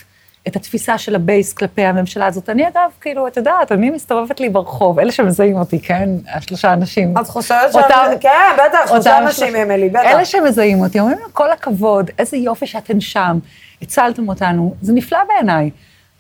את 0.49 0.57
התפיסה 0.57 0.99
של 0.99 1.15
ה 1.15 1.22
base 1.22 1.53
כלפי 1.53 1.83
הממשלה 1.85 2.27
הזאת. 2.27 2.49
אני 2.51 2.69
אגב, 2.69 2.91
כאילו, 3.01 3.27
את 3.29 3.37
יודעת, 3.37 3.73
אני 3.73 3.91
מסתובבת 3.91 4.41
לי 4.41 4.49
ברחוב, 4.49 4.99
אלה 4.99 5.13
שמזהים 5.13 5.57
אותי, 5.57 5.81
כן? 5.81 6.09
השלושה 6.35 6.73
אנשים. 6.73 7.15
את 7.19 7.27
חושבת 7.27 7.75
אותם- 7.75 8.11
ש... 8.13 8.17
כן, 8.21 8.31
בטח, 8.69 8.79
שלושה 8.89 8.97
אותם 9.17 9.27
אנשים, 9.27 9.57
אמילי, 9.57 9.89
בטח. 9.89 10.01
אלה 10.05 10.25
שמזהים 10.25 10.81
אותי, 10.81 11.01
אומרים 11.01 11.19
לנו, 11.19 11.25
כל 11.33 11.53
הכבוד, 11.53 12.11
איזה 12.19 12.37
יופי 12.37 12.67
שאתן 12.67 13.01
שם, 13.01 13.39
הצלתם 13.83 14.29
אותנו, 14.29 14.75
זה 14.83 14.93
נפלא 14.93 15.19
בעיניי. 15.29 15.71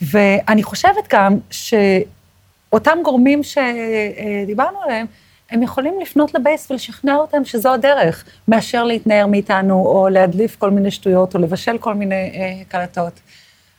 ואני 0.03 0.63
חושבת 0.63 1.13
גם 1.13 1.37
שאותם 1.51 2.99
גורמים 3.05 3.41
שדיברנו 3.43 4.79
עליהם, 4.85 5.07
הם 5.51 5.63
יכולים 5.63 6.01
לפנות 6.01 6.35
לבייס 6.35 6.71
ולשכנע 6.71 7.17
אותם 7.17 7.45
שזו 7.45 7.75
הדרך, 7.75 8.25
מאשר 8.49 8.85
להתנער 8.85 9.27
מאיתנו, 9.27 9.75
או 9.87 10.09
להדליף 10.09 10.57
כל 10.57 10.71
מיני 10.71 10.91
שטויות, 10.91 11.35
או 11.35 11.41
לבשל 11.41 11.79
כל 11.79 11.95
מיני 11.95 12.31
אה, 12.35 12.63
קלטות. 12.69 13.13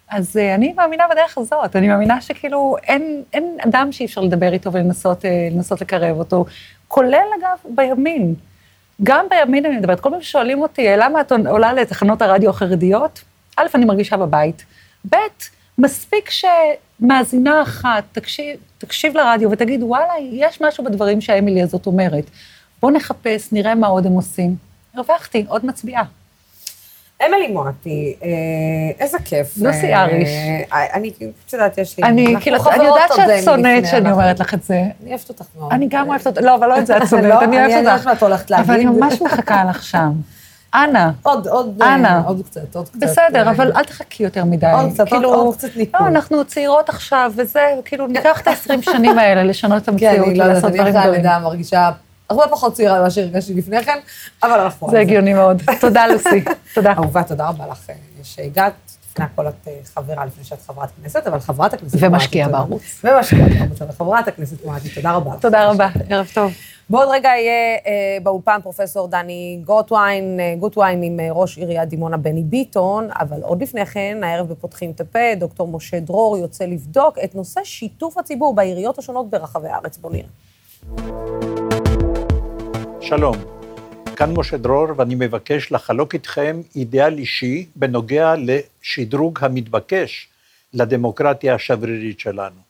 אז 0.09 0.37
אה, 0.37 0.55
אני 0.55 0.73
מאמינה 0.73 1.03
בדרך 1.11 1.37
הזאת, 1.37 1.75
אני 1.75 1.87
מאמינה 1.87 2.21
שכאילו 2.21 2.75
אין, 2.83 3.23
אין 3.33 3.57
אדם 3.59 3.91
שאי 3.91 4.05
אפשר 4.05 4.21
לדבר 4.21 4.53
איתו 4.53 4.71
ולנסות 4.71 5.25
אה, 5.25 5.49
לקרב 5.81 6.17
אותו, 6.17 6.45
כולל 6.87 7.27
אגב 7.39 7.75
בימין. 7.75 8.35
גם 9.03 9.25
בימין 9.29 9.65
אני 9.65 9.77
מדברת, 9.77 9.99
כל 9.99 10.09
פעם 10.09 10.21
ששואלים 10.21 10.61
אותי, 10.61 10.87
למה 10.97 11.21
את 11.21 11.31
עולה 11.31 11.73
לתחנות 11.73 12.21
הרדיו 12.21 12.49
החרדיות? 12.49 13.23
א', 13.57 13.65
אני 13.75 13.85
מרגישה 13.85 14.17
בבית, 14.17 14.65
ב', 15.09 15.15
מספיק 15.77 16.29
שמאזינה 16.29 17.61
אחת 17.61 18.03
תקשיב, 18.11 18.59
תקשיב 18.77 19.17
לרדיו 19.17 19.51
ותגיד, 19.51 19.83
וואלה, 19.83 20.13
יש 20.31 20.61
משהו 20.61 20.83
בדברים 20.83 21.21
שהאמילי 21.21 21.61
הזאת 21.61 21.85
אומרת. 21.85 22.23
בוא 22.81 22.91
נחפש, 22.91 23.51
נראה 23.51 23.75
מה 23.75 23.87
עוד 23.87 24.05
הם 24.05 24.13
עושים. 24.13 24.55
הרווחתי, 24.93 25.45
עוד 25.47 25.65
מצביעה. 25.65 26.03
אמילי 27.25 27.47
מואטי, 27.47 28.15
אה, 28.23 28.29
איזה 28.99 29.17
כיף. 29.25 29.57
לוסי 29.57 29.93
אה, 29.93 30.03
אריש. 30.03 30.29
אה, 30.73 30.93
אני, 30.93 31.11
את 31.45 31.53
יודעת, 31.53 31.77
יש 31.77 31.97
לי... 31.97 32.03
אני, 32.03 32.35
כאילו, 32.41 32.57
אני 32.69 32.85
יודעת 32.85 33.11
שאת 33.15 33.43
שונאת 33.43 33.85
שאני 33.85 34.11
אומרת 34.11 34.39
לך 34.39 34.53
את 34.53 34.63
זה. 34.63 34.81
אני 35.03 35.09
אוהבת 35.09 35.29
אותך 35.29 35.45
מאוד. 35.57 35.73
אני 35.73 35.87
גם 35.89 36.09
אוהבת 36.09 36.27
אותך, 36.27 36.41
לא, 36.41 36.55
אבל 36.55 36.67
לא 36.67 36.79
את 36.79 36.87
זה 36.87 36.97
את 36.97 37.07
שונאת, 37.09 37.25
לא? 37.25 37.39
אני 37.39 37.45
אני 37.45 37.57
אוהבת 37.57 37.77
יודעת 37.77 37.95
אותך. 37.95 38.07
מה 38.07 38.13
את 38.13 38.23
הולכת 38.23 38.51
אבל 38.51 38.73
אני 38.73 38.85
להגיד. 38.85 38.99
ממש 38.99 39.21
מחכה 39.21 39.63
לך 39.69 39.83
שם. 39.83 40.11
אנא. 40.83 41.09
עוד, 41.23 41.47
עוד, 41.47 41.81
אנא. 41.81 42.07
אה, 42.07 42.21
עוד 42.25 42.41
קצת, 42.45 42.75
עוד 42.75 42.89
קצת. 42.89 42.99
בסדר, 42.99 43.45
אה, 43.47 43.51
אבל 43.51 43.71
אל 43.75 43.83
תחכי 43.83 44.23
יותר 44.23 44.45
מדי. 44.45 44.65
עוד 44.73 44.89
קצת, 44.93 44.99
עוד- 44.99 45.09
כאילו, 45.09 45.33
עוד 45.33 45.55
קצת 45.55 45.75
ניפול. 45.75 46.01
לא, 46.01 46.07
אנחנו 46.07 46.45
צעירות 46.45 46.89
עכשיו, 46.89 47.31
וזה, 47.35 47.65
כאילו, 47.85 48.07
ניקח 48.07 48.41
את 48.41 48.47
ה-20 48.47 48.81
שנים 48.81 49.19
האלה 49.19 49.43
לשנות 49.43 49.81
את 49.81 49.85
כן, 49.85 49.91
המציאות 49.91 50.27
אני 50.27 50.37
לא 50.37 50.43
יודעת, 50.43 50.49
ולעשות 50.63 50.69
אני 50.69 50.73
דברים 50.79 50.95
אחרי 50.95 51.01
גדולים. 51.03 51.25
הלידה 51.25 51.39
מרגישה 51.39 51.89
הרבה 52.29 52.47
פחות 52.47 52.73
צעירה 52.73 52.99
ממה 52.99 53.09
שהרגשתי 53.09 53.53
לפני 53.53 53.83
כן, 53.83 53.97
אבל 54.43 54.59
אנחנו... 54.59 54.89
זה 54.91 54.99
הגיוני 54.99 55.33
מאוד. 55.33 55.61
תודה, 55.81 56.07
לוסי. 56.13 56.43
תודה. 56.73 56.93
אהובה, 56.97 57.23
תודה 57.23 57.47
רבה 57.47 57.67
לך 57.71 57.89
אה, 57.89 57.95
שהגעת. 58.23 58.73
לפני 59.11 59.25
הכל 59.25 59.47
את 59.47 59.53
אה, 59.67 59.73
חברה 59.95 60.25
לפני 60.25 60.43
שאת 60.43 60.57
חברת 60.67 60.89
כנסת, 61.03 61.27
אבל 61.27 61.39
חברת 61.39 61.73
הכנסת... 61.73 61.97
ומשקיעה. 62.01 62.49
בערוץ. 62.49 62.81
ומשקיעה 63.03 63.49
בערוץ, 63.49 63.81
אבל 63.81 63.91
חברת 63.91 64.27
הכנסת 64.27 64.65
מואטי, 64.65 64.89
תודה 64.89 65.11
רבה. 65.11 65.31
תודה 65.41 65.65
רבה, 65.69 65.87
ערב 66.09 66.27
טוב. 66.33 66.51
בעוד 66.89 67.07
רגע 67.11 67.29
יהיה 67.29 67.77
אה, 67.87 68.17
באולפן 68.23 68.59
פרופסור 68.63 69.07
דני 69.07 69.61
גוטווין, 69.65 70.39
אה, 70.39 70.55
גוטווין 70.59 71.03
עם 71.03 71.19
אה, 71.19 71.27
ראש 71.31 71.57
עיריית 71.57 71.89
דימונה 71.89 72.17
בני 72.17 72.43
ביטון, 72.43 73.07
אבל 73.11 73.41
עוד 73.41 73.61
לפני 73.61 73.85
כן, 73.85 74.17
הערב 74.23 74.47
בפותחים 74.49 74.91
את 74.91 75.01
הפה, 75.01 75.35
דוקטור 75.37 75.67
משה 75.67 75.99
דרור 75.99 76.37
יוצא 76.37 76.65
לבדוק 76.65 77.17
את 77.23 77.35
נושא 77.35 77.61
שיתוף 77.63 78.17
הציבור 78.17 78.55
בעיריות 78.55 78.97
השונות 78.99 79.29
ברחבי 79.29 79.67
הארץ. 79.67 79.97
בוא 79.97 80.11
נראה. 80.11 80.29
שלום, 83.01 83.35
כאן 84.15 84.33
משה 84.37 84.57
דרור 84.57 84.87
ואני 84.95 85.15
מבקש 85.15 85.71
לחלוק 85.71 86.13
איתכם 86.13 86.61
אידיאל 86.75 87.17
אישי 87.17 87.65
בנוגע 87.75 88.33
לשדרוג 88.37 89.39
המתבקש 89.41 90.29
לדמוקרטיה 90.73 91.55
השברירית 91.55 92.19
שלנו. 92.19 92.66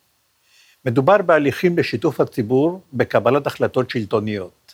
מדובר 0.85 1.17
בהליכים 1.17 1.77
לשיתוף 1.77 2.21
הציבור 2.21 2.81
בקבלת 2.93 3.47
החלטות 3.47 3.89
שלטוניות. 3.89 4.73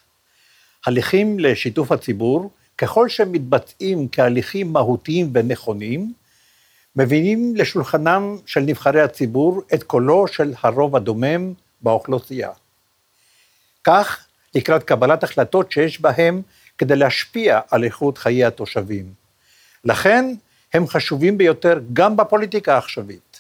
הליכים 0.86 1.40
לשיתוף 1.40 1.92
הציבור, 1.92 2.52
ככל 2.78 3.10
שהם 3.10 3.32
מתבצעים 3.32 4.08
כהליכים 4.12 4.74
מהותיים 4.74 5.30
ונכונים, 5.34 6.14
מביאים 6.96 7.56
לשולחנם 7.56 8.38
של 8.46 8.60
נבחרי 8.60 9.02
הציבור 9.02 9.62
את 9.74 9.84
קולו 9.84 10.28
של 10.28 10.54
הרוב 10.62 10.96
הדומם 10.96 11.54
באוכלוסייה. 11.82 12.52
כך, 13.84 14.26
לקראת 14.56 14.84
קבלת 14.84 15.24
החלטות 15.24 15.72
שיש 15.72 16.02
בהם 16.02 16.42
כדי 16.78 16.96
להשפיע 16.96 17.60
על 17.72 17.84
איכות 17.84 18.18
חיי 18.18 18.46
התושבים. 18.46 19.14
לכן, 19.86 20.34
הם 20.74 20.88
חשובים 20.88 21.38
ביותר 21.38 21.80
גם 21.94 22.18
בפוליטיקה 22.18 22.76
העכשווית. 22.76 23.33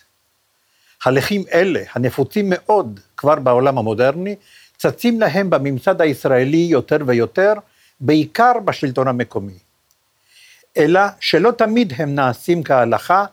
הליכים 1.06 1.44
אלה, 1.54 1.84
הנפוצים 1.94 2.46
מאוד 2.50 3.00
כבר 3.18 3.36
בעולם 3.36 3.78
המודרני, 3.78 4.36
צצים 4.78 5.20
להם 5.20 5.50
בממסד 5.50 6.02
הישראלי 6.02 6.68
יותר 6.70 6.98
ויותר, 7.06 7.54
בעיקר 8.00 8.52
בשלטון 8.66 9.08
המקומי. 9.08 9.58
אלא 10.78 11.02
שלא 11.20 11.52
תמיד 11.52 11.94
הם 11.98 12.16
נעשים 12.16 12.64
כהלכה, 12.64 13.26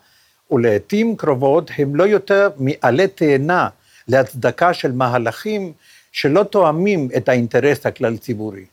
ולעיתים 0.51 1.15
קרובות 1.15 1.71
הם 1.77 1.95
לא 1.95 2.03
יותר 2.03 2.49
מעלה 2.57 3.07
תאנה 3.07 3.69
להצדקה 4.07 4.73
של 4.73 4.91
מהלכים 4.91 5.73
שלא 6.11 6.43
תואמים 6.43 7.09
את 7.17 7.29
האינטרס 7.29 7.85
הכלל 7.85 8.17
ציבורי. 8.17 8.65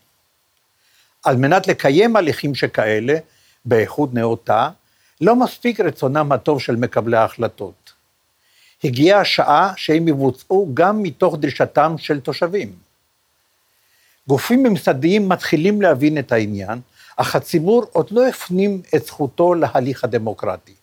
על 1.23 1.37
מנת 1.37 1.67
לקיים 1.67 2.15
הליכים 2.15 2.55
שכאלה, 2.55 3.17
באיכות 3.65 4.13
נאותה, 4.13 4.69
לא 5.21 5.35
מספיק 5.35 5.79
רצונם 5.79 6.31
הטוב 6.31 6.61
של 6.61 6.75
מקבלי 6.75 7.17
ההחלטות. 7.17 7.98
הגיעה 8.83 9.21
השעה 9.21 9.73
שהם 9.77 10.07
יבוצעו 10.07 10.71
גם 10.73 11.03
מתוך 11.03 11.35
דרישתם 11.39 11.95
של 11.97 12.19
תושבים. 12.19 12.73
גופים 14.27 14.63
ממסדיים 14.63 15.29
מתחילים 15.29 15.81
להבין 15.81 16.17
את 16.17 16.31
העניין, 16.31 16.79
אך 17.17 17.35
הציבור 17.35 17.85
עוד 17.91 18.07
לא 18.11 18.27
הפנים 18.27 18.81
את 18.95 19.05
זכותו 19.05 19.53
להליך 19.53 20.03
הדמוקרטי. 20.03 20.73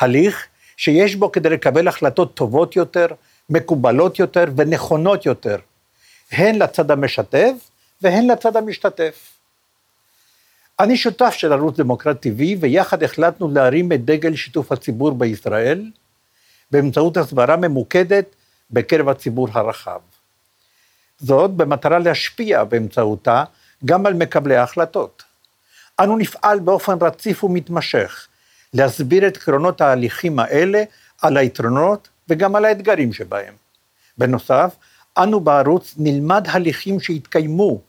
הליך 0.00 0.46
שיש 0.76 1.16
בו 1.16 1.32
כדי 1.32 1.50
לקבל 1.50 1.88
החלטות 1.88 2.34
טובות 2.34 2.76
יותר, 2.76 3.06
מקובלות 3.50 4.18
יותר 4.18 4.44
ונכונות 4.56 5.26
יותר, 5.26 5.56
הן 6.32 6.58
לצד 6.58 6.90
המשתף 6.90 7.52
והן 8.02 8.30
לצד 8.30 8.56
המשתתף. 8.56 9.32
אני 10.80 10.96
שותף 10.96 11.34
של 11.36 11.52
ערוץ 11.52 11.76
דמוקרט 11.76 12.26
TV, 12.26 12.40
ויחד 12.60 13.02
החלטנו 13.02 13.50
להרים 13.50 13.92
את 13.92 14.04
דגל 14.04 14.36
שיתוף 14.36 14.72
הציבור 14.72 15.12
בישראל, 15.12 15.90
באמצעות 16.72 17.16
הסברה 17.16 17.56
ממוקדת 17.56 18.34
בקרב 18.70 19.08
הציבור 19.08 19.48
הרחב. 19.52 20.00
זאת 21.18 21.50
במטרה 21.50 21.98
להשפיע 21.98 22.64
באמצעותה 22.64 23.44
גם 23.84 24.06
על 24.06 24.14
מקבלי 24.14 24.56
ההחלטות. 24.56 25.22
אנו 26.00 26.16
נפעל 26.16 26.60
באופן 26.60 26.96
רציף 27.00 27.44
ומתמשך 27.44 28.26
להסביר 28.74 29.26
את 29.26 29.36
קרונות 29.36 29.80
ההליכים 29.80 30.38
האלה 30.38 30.82
על 31.22 31.36
היתרונות 31.36 32.08
וגם 32.28 32.56
על 32.56 32.64
האתגרים 32.64 33.12
שבהם. 33.12 33.54
בנוסף, 34.18 34.76
אנו 35.18 35.40
בערוץ 35.40 35.94
נלמד 35.96 36.44
הליכים 36.48 37.00
שהתקיימו 37.00 37.80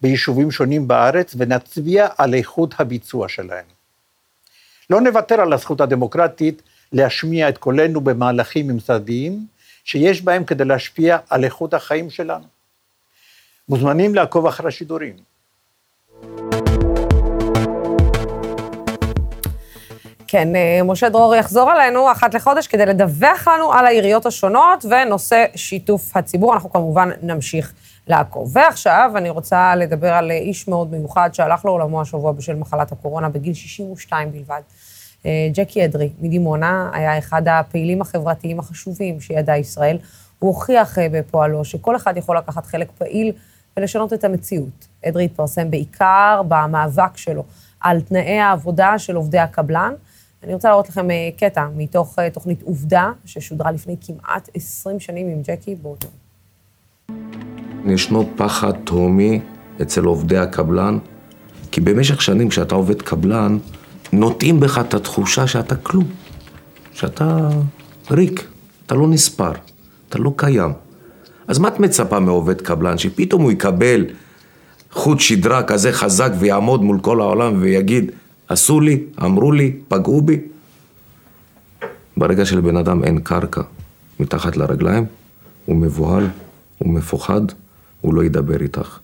ביישובים 0.00 0.50
שונים 0.50 0.88
בארץ 0.88 1.34
ונצביע 1.38 2.08
על 2.18 2.34
איכות 2.34 2.74
הביצוע 2.78 3.28
שלהם. 3.28 3.64
לא 4.90 5.00
נוותר 5.00 5.40
על 5.40 5.52
הזכות 5.52 5.80
הדמוקרטית 5.80 6.62
להשמיע 6.92 7.48
את 7.48 7.58
קולנו 7.58 8.00
במהלכים 8.00 8.68
ממסדיים 8.68 9.46
שיש 9.84 10.22
בהם 10.22 10.44
כדי 10.44 10.64
להשפיע 10.64 11.18
על 11.30 11.44
איכות 11.44 11.74
החיים 11.74 12.10
שלנו. 12.10 12.44
מוזמנים 13.68 14.14
לעקוב 14.14 14.46
אחר 14.46 14.66
השידורים. 14.66 15.16
כן, 20.26 20.56
אה, 20.56 20.80
משה 20.84 21.08
דרור 21.08 21.34
יחזור 21.34 21.72
אלינו 21.72 22.12
אחת 22.12 22.34
לחודש 22.34 22.66
כדי 22.66 22.86
לדווח 22.86 23.48
לנו 23.48 23.72
על 23.72 23.86
העיריות 23.86 24.26
השונות 24.26 24.84
ונושא 24.84 25.44
שיתוף 25.56 26.16
הציבור. 26.16 26.54
אנחנו 26.54 26.72
כמובן 26.72 27.10
נמשיך 27.22 27.72
לעקוב. 28.06 28.50
ועכשיו 28.56 29.12
אני 29.16 29.30
רוצה 29.30 29.76
לדבר 29.76 30.12
על 30.12 30.30
איש 30.30 30.68
מאוד 30.68 30.90
מיוחד 30.90 31.30
שהלך 31.32 31.64
לעולמו 31.64 32.00
השבוע 32.00 32.32
בשל 32.32 32.54
מחלת 32.54 32.92
הקורונה 32.92 33.28
בגיל 33.28 33.54
62 33.54 34.32
בלבד. 34.32 34.60
אה, 35.26 35.48
ג'קי 35.54 35.84
אדרי 35.84 36.10
מדימונה 36.20 36.90
היה 36.92 37.18
אחד 37.18 37.42
הפעילים 37.48 38.00
החברתיים 38.00 38.58
החשובים 38.58 39.20
שידע 39.20 39.56
ישראל. 39.56 39.98
הוא 40.38 40.48
הוכיח 40.48 40.98
אה, 40.98 41.06
בפועלו 41.12 41.64
שכל 41.64 41.96
אחד 41.96 42.16
יכול 42.16 42.36
לקחת 42.36 42.66
חלק 42.66 42.90
פעיל 42.98 43.32
ולשנות 43.76 44.12
את 44.12 44.24
המציאות. 44.24 44.88
אדרי 45.08 45.24
התפרסם 45.24 45.70
בעיקר 45.70 46.42
במאבק 46.48 47.16
שלו 47.16 47.44
על 47.80 48.00
תנאי 48.00 48.38
העבודה 48.38 48.98
של 48.98 49.16
עובדי 49.16 49.38
הקבלן. 49.38 49.94
אני 50.42 50.54
רוצה 50.54 50.68
להראות 50.68 50.88
לכם 50.88 51.10
אה, 51.10 51.28
קטע 51.36 51.66
מתוך 51.76 52.18
תוכנית 52.32 52.62
עובדה, 52.62 53.10
ששודרה 53.24 53.70
לפני 53.70 53.96
כמעט 54.00 54.48
20 54.54 55.00
שנים 55.00 55.28
עם 55.28 55.42
ג'קי 55.42 55.74
באותו. 55.74 56.08
ישנו 57.86 58.24
פחד 58.36 58.72
תהומי 58.84 59.40
אצל 59.82 60.04
עובדי 60.04 60.38
הקבלן, 60.38 60.98
כי 61.70 61.80
במשך 61.80 62.22
שנים 62.22 62.48
כשאתה 62.48 62.74
עובד 62.74 63.02
קבלן, 63.02 63.58
נוטעים 64.12 64.60
בך 64.60 64.78
את 64.78 64.94
התחושה 64.94 65.46
שאתה 65.46 65.76
כלום, 65.76 66.04
שאתה 66.92 67.48
ריק, 68.10 68.46
אתה 68.86 68.94
לא 68.94 69.08
נספר, 69.08 69.52
אתה 70.08 70.18
לא 70.18 70.32
קיים. 70.36 70.72
אז 71.48 71.58
מה 71.58 71.68
את 71.68 71.80
מצפה 71.80 72.20
מעובד 72.20 72.60
קבלן, 72.60 72.98
שפתאום 72.98 73.42
הוא 73.42 73.52
יקבל 73.52 74.06
חוט 74.90 75.20
שדרה 75.20 75.62
כזה 75.62 75.92
חזק 75.92 76.30
ויעמוד 76.38 76.82
מול 76.82 77.00
כל 77.00 77.20
העולם 77.20 77.54
ויגיד, 77.60 78.10
עשו 78.48 78.80
לי, 78.80 79.02
אמרו 79.22 79.52
לי, 79.52 79.72
פגעו 79.88 80.22
בי? 80.22 80.40
ברגע 82.16 82.44
שלבן 82.44 82.76
אדם 82.76 83.04
אין 83.04 83.20
קרקע 83.20 83.62
מתחת 84.20 84.56
לרגליים, 84.56 85.04
הוא 85.66 85.76
מבוהל, 85.76 86.26
הוא 86.78 86.92
מפוחד, 86.92 87.40
הוא 88.00 88.14
לא 88.14 88.24
ידבר 88.24 88.60
איתך. 88.62 88.98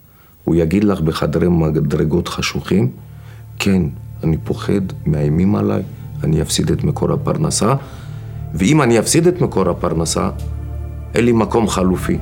הוא 0.44 0.54
יגיד 0.54 0.84
לך 0.84 1.00
בחדרי 1.00 1.48
מדרגות 1.48 2.28
חשוכים, 2.28 2.90
כן, 3.58 3.82
אני 4.24 4.36
פוחד, 4.44 4.80
מאיימים 5.06 5.56
עליי, 5.56 5.82
אני 6.24 6.42
אפסיד 6.42 6.70
את 6.70 6.84
מקור 6.84 7.12
הפרנסה, 7.12 7.74
ואם 8.54 8.82
אני 8.82 8.98
אפסיד 8.98 9.26
את 9.26 9.40
מקור 9.40 9.68
הפרנסה, 9.68 10.30
אין 11.14 11.24
לי 11.24 11.32
מקום 11.32 11.68
חלופי. 11.68 12.18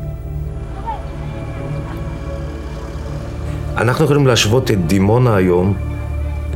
אנחנו 3.77 4.05
יכולים 4.05 4.27
להשוות 4.27 4.71
את 4.71 4.87
דימונה 4.87 5.37
היום 5.37 5.75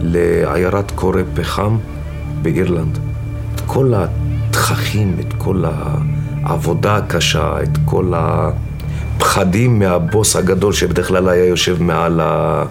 לעיירת 0.01 0.91
קורא 0.91 1.23
פחם 1.35 1.79
באירלנד. 2.43 2.99
את 3.55 3.61
כל 3.67 3.93
התככים, 3.97 5.17
את 5.21 5.35
כל 5.39 5.65
העבודה 6.45 6.97
הקשה, 6.97 7.63
את 7.63 7.79
כל 7.85 8.13
הפחדים 8.17 9.79
מהבוס 9.79 10.37
הגדול 10.37 10.73
שבדרך 10.73 11.09
כלל 11.09 11.29
היה 11.29 11.45
יושב 11.45 11.83
מעל 11.83 12.21
ה... 12.21 12.65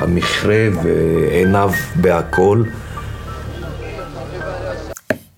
המכרה 0.00 0.68
ועיניו 0.82 1.70
בהכל. 1.96 2.62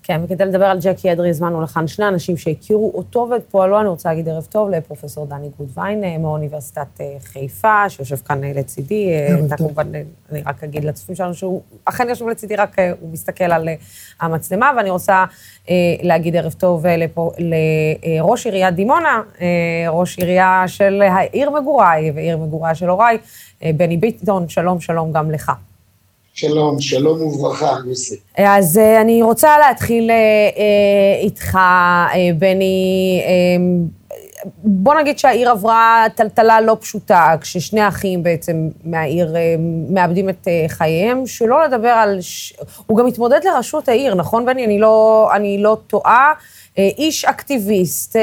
כן, 0.05 0.21
וכדי 0.23 0.45
לדבר 0.45 0.65
על 0.65 0.79
ג'קי 0.81 1.11
אדרי 1.11 1.29
הזמנו 1.29 1.61
לכאן 1.61 1.87
שני 1.87 2.07
אנשים 2.07 2.37
שהכירו 2.37 2.91
אותו 2.95 3.27
ואת 3.31 3.43
פועלו, 3.49 3.79
אני 3.79 3.87
רוצה 3.87 4.09
להגיד 4.09 4.29
ערב 4.29 4.47
טוב 4.51 4.69
לפרופסור 4.69 5.25
דני 5.25 5.49
גודווין 5.57 6.03
אה, 6.03 6.17
מאוניברסיטת 6.17 7.01
אה, 7.01 7.15
חיפה, 7.23 7.89
שיושב 7.89 8.15
כאן 8.15 8.43
אה, 8.43 8.51
לצידי. 8.55 9.09
אתה 9.47 9.57
כמובן, 9.57 9.91
אני 10.31 10.41
רק 10.45 10.63
אגיד 10.63 10.83
לצופים 10.83 11.15
שלנו 11.15 11.33
שהוא 11.33 11.61
אכן 11.85 12.09
יושב 12.09 12.27
לצידי, 12.27 12.55
רק 12.55 12.75
הוא 12.99 13.09
מסתכל 13.11 13.43
על 13.43 13.69
המצלמה, 14.21 14.71
ואני 14.77 14.89
רוצה 14.89 15.25
להגיד 16.01 16.35
ערב 16.35 16.53
טוב 16.53 16.85
לראש 17.37 18.45
עיריית 18.45 18.75
דימונה, 18.75 19.21
ראש 19.89 20.17
עירייה 20.17 20.63
של 20.67 21.01
העיר 21.01 21.49
מגוריי 21.49 22.11
ועיר 22.11 22.37
מגוריי 22.37 22.75
של 22.75 22.89
הוריי, 22.89 23.17
בני 23.61 23.97
ביטון, 23.97 24.49
שלום, 24.49 24.79
שלום 24.79 25.11
גם 25.11 25.31
לך. 25.31 25.51
שלום, 26.35 26.81
שלום 26.81 27.21
וברכה, 27.21 27.75
יוסי. 27.87 28.15
אז 28.37 28.77
uh, 28.77 29.01
אני 29.01 29.23
רוצה 29.23 29.57
להתחיל 29.57 30.09
uh, 30.09 31.23
איתך, 31.23 31.55
uh, 31.55 32.17
בני. 32.37 33.21
בוא 34.63 34.95
נגיד 34.95 35.19
שהעיר 35.19 35.49
עברה 35.49 36.05
טלטלה 36.15 36.61
לא 36.61 36.77
פשוטה, 36.79 37.35
כששני 37.41 37.87
אחים 37.87 38.23
בעצם 38.23 38.69
מהעיר 38.83 39.35
מאבדים 39.89 40.29
את 40.29 40.47
חייהם, 40.67 41.25
שלא 41.25 41.63
לדבר 41.63 41.87
על... 41.87 42.21
ש... 42.21 42.53
הוא 42.87 42.97
גם 42.97 43.05
מתמודד 43.05 43.39
לראשות 43.43 43.89
העיר, 43.89 44.15
נכון, 44.15 44.45
בני? 44.45 44.65
אני 44.65 44.79
לא, 44.79 45.29
אני 45.35 45.57
לא 45.57 45.77
טועה. 45.87 46.33
איש 46.77 47.25
אקטיביסט, 47.25 48.15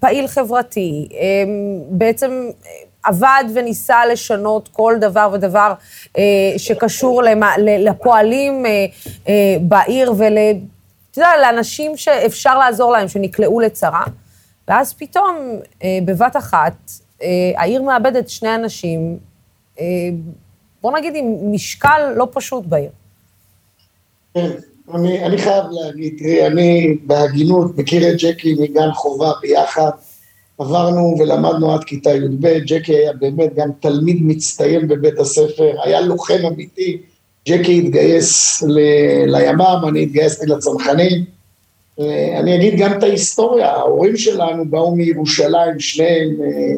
פעיל 0.00 0.26
חברתי, 0.26 1.08
בעצם... 1.90 2.50
עבד 3.02 3.44
וניסה 3.54 4.06
לשנות 4.06 4.68
כל 4.72 4.94
דבר 5.00 5.30
ודבר 5.32 5.72
אה, 6.18 6.22
שקשור 6.56 7.22
למה, 7.22 7.54
לפועלים 7.58 8.66
אה, 8.66 8.86
אה, 9.28 9.56
בעיר 9.60 10.12
ול... 10.16 10.38
אתה 11.10 11.20
יודע, 11.20 11.30
לאנשים 11.42 11.96
שאפשר 11.96 12.58
לעזור 12.58 12.92
להם, 12.92 13.08
שנקלעו 13.08 13.60
לצרה. 13.60 14.04
ואז 14.68 14.94
פתאום, 14.94 15.60
אה, 15.84 15.98
בבת 16.04 16.36
אחת, 16.36 16.90
אה, 17.22 17.28
העיר 17.56 17.82
מאבדת 17.82 18.28
שני 18.28 18.54
אנשים, 18.54 19.18
אה, 19.80 19.84
בוא 20.82 20.98
נגיד 20.98 21.14
עם 21.16 21.52
משקל 21.52 22.12
לא 22.16 22.28
פשוט 22.32 22.64
בעיר. 22.66 22.90
כן, 24.34 24.50
אני, 24.94 25.24
אני 25.24 25.38
חייב 25.38 25.64
להגיד, 25.70 26.22
אני 26.46 26.96
בהגינות 27.06 27.78
מכיר 27.78 28.10
את 28.10 28.16
ג'קי 28.18 28.54
מגן 28.60 28.92
חובה 28.92 29.32
ביחד. 29.42 29.90
עברנו 30.58 31.16
ולמדנו 31.18 31.74
עד 31.74 31.84
כיתה 31.84 32.10
י"ב, 32.10 32.58
ג'קי 32.66 32.96
היה 32.96 33.12
באמת 33.12 33.54
גם 33.54 33.70
תלמיד 33.80 34.18
מצטיין 34.22 34.88
בבית 34.88 35.18
הספר, 35.18 35.72
היה 35.84 36.00
לוחם 36.00 36.46
אמיתי, 36.46 36.98
ג'קי 37.48 37.78
התגייס 37.78 38.62
ל- 38.62 39.36
לימ"מ, 39.36 39.88
אני 39.88 40.02
התגייסתי 40.02 40.46
לצנחנים. 40.46 41.24
אני 42.40 42.56
אגיד 42.56 42.74
גם 42.78 42.98
את 42.98 43.02
ההיסטוריה, 43.02 43.70
ההורים 43.70 44.16
שלנו 44.16 44.64
באו 44.70 44.94
מירושלים, 44.94 45.80
שניהם 45.80 46.36
אה, 46.42 46.74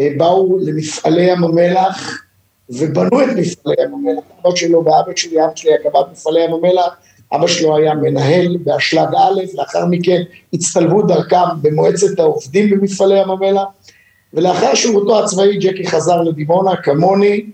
אה, 0.00 0.08
באו 0.16 0.58
למפעלי 0.58 1.22
ים 1.22 1.44
המלח 1.44 2.22
ובנו 2.70 3.22
את 3.22 3.28
מפעלי 3.36 3.74
ים 3.82 3.94
המלח, 3.94 4.24
אבות 4.40 4.56
שלו 4.56 4.84
ואבא 4.84 5.12
שלי, 5.16 5.44
אבא 5.44 5.52
שלי 5.56 5.74
הקמת 5.74 6.12
מפעלי 6.12 6.44
ים 6.44 6.52
המלח, 6.52 6.96
אבא 7.34 7.46
שלו 7.46 7.76
היה 7.76 7.94
מנהל 7.94 8.56
באשלג 8.64 9.08
א', 9.16 9.40
לאחר 9.54 9.86
מכן 9.86 10.22
הצטלבו 10.52 11.02
דרכם 11.02 11.62
במועצת 11.62 12.18
העובדים 12.18 12.70
במפעלי 12.70 13.20
ים 13.20 13.30
המלח, 13.30 13.64
ולאחר 14.34 14.74
שירותו 14.74 15.24
הצבאי 15.24 15.56
ג'קי 15.56 15.86
חזר 15.86 16.22
לדימונה 16.22 16.76
כמוני, 16.76 17.46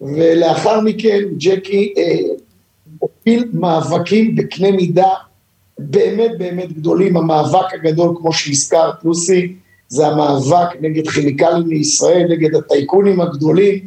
ולאחר 0.00 0.80
מכן 0.80 1.22
ג'קי 1.38 1.94
אה, 1.98 2.18
הוביל 2.98 3.48
מאבקים 3.52 4.36
בקנה 4.36 4.70
מידה 4.70 5.08
באמת 5.78 6.30
באמת 6.38 6.72
גדולים, 6.72 7.16
המאבק 7.16 7.74
הגדול 7.74 8.14
כמו 8.18 8.32
שהזכרת 8.32 9.04
לוסי, 9.04 9.54
זה 9.88 10.06
המאבק 10.06 10.68
נגד 10.80 11.08
כימיקלים 11.08 11.68
לישראל, 11.68 12.26
נגד 12.30 12.54
הטייקונים 12.54 13.20
הגדולים, 13.20 13.86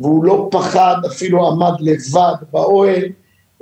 והוא 0.00 0.24
לא 0.24 0.48
פחד, 0.50 0.96
אפילו 1.06 1.48
עמד 1.48 1.72
לבד 1.80 2.34
באוהל, 2.52 3.04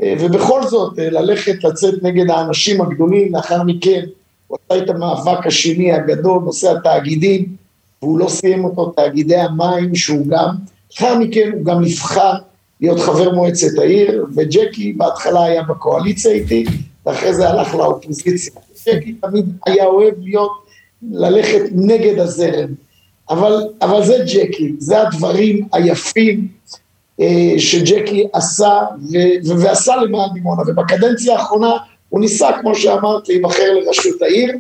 ובכל 0.03 0.63
זאת 0.67 0.99
אה, 0.99 1.11
ללכת 1.11 1.65
לצאת 1.65 2.03
נגד 2.03 2.31
האנשים 2.31 2.81
הגדולים, 2.81 3.35
לאחר 3.35 3.63
מכן 3.63 4.05
הוא 4.47 4.59
עשה 4.71 4.83
את 4.83 4.91
המאבק 4.91 5.47
השני 5.47 5.93
הגדול, 5.93 6.43
נושא 6.43 6.73
התאגידים, 6.73 7.57
והוא 8.03 8.19
לא 8.19 8.29
סיים 8.29 8.65
אותו, 8.65 8.93
תאגידי 8.97 9.37
המים, 9.37 9.95
שהוא 9.95 10.27
גם, 10.27 10.55
לאחר 10.93 11.19
מכן 11.19 11.51
הוא 11.53 11.65
גם 11.65 11.81
נבחר 11.81 12.33
להיות 12.81 13.01
חבר 13.01 13.35
מועצת 13.35 13.79
העיר, 13.79 14.27
וג'קי 14.37 14.93
בהתחלה 14.93 15.45
היה 15.45 15.63
בקואליציה 15.63 16.33
איתי, 16.33 16.65
ואחרי 17.07 17.35
זה 17.35 17.49
הלך 17.49 17.75
לאופוזיציה. 17.75 18.53
ג'קי 18.87 19.13
תמיד 19.13 19.45
היה 19.67 19.85
אוהב 19.85 20.15
להיות, 20.23 20.53
ללכת 21.13 21.63
נגד 21.73 22.19
הזרם. 22.19 22.69
אבל, 23.31 23.53
אבל 23.83 24.05
זה 24.05 24.25
ג'קי, 24.35 24.73
זה 24.79 25.03
הדברים 25.03 25.69
היפים 25.73 26.39
אה, 26.41 26.45
שג'קי 27.59 28.27
עשה 28.33 28.81
ו- 29.13 29.59
ועשה 29.61 29.97
למען 29.97 30.29
דימונה, 30.35 30.63
ובקדנציה 30.67 31.39
האחרונה 31.39 31.73
הוא 32.09 32.21
ניסה, 32.21 32.49
כמו 32.61 32.75
שאמרת, 32.75 33.29
להיבחר 33.29 33.73
לראשות 33.73 34.23
העיר, 34.23 34.53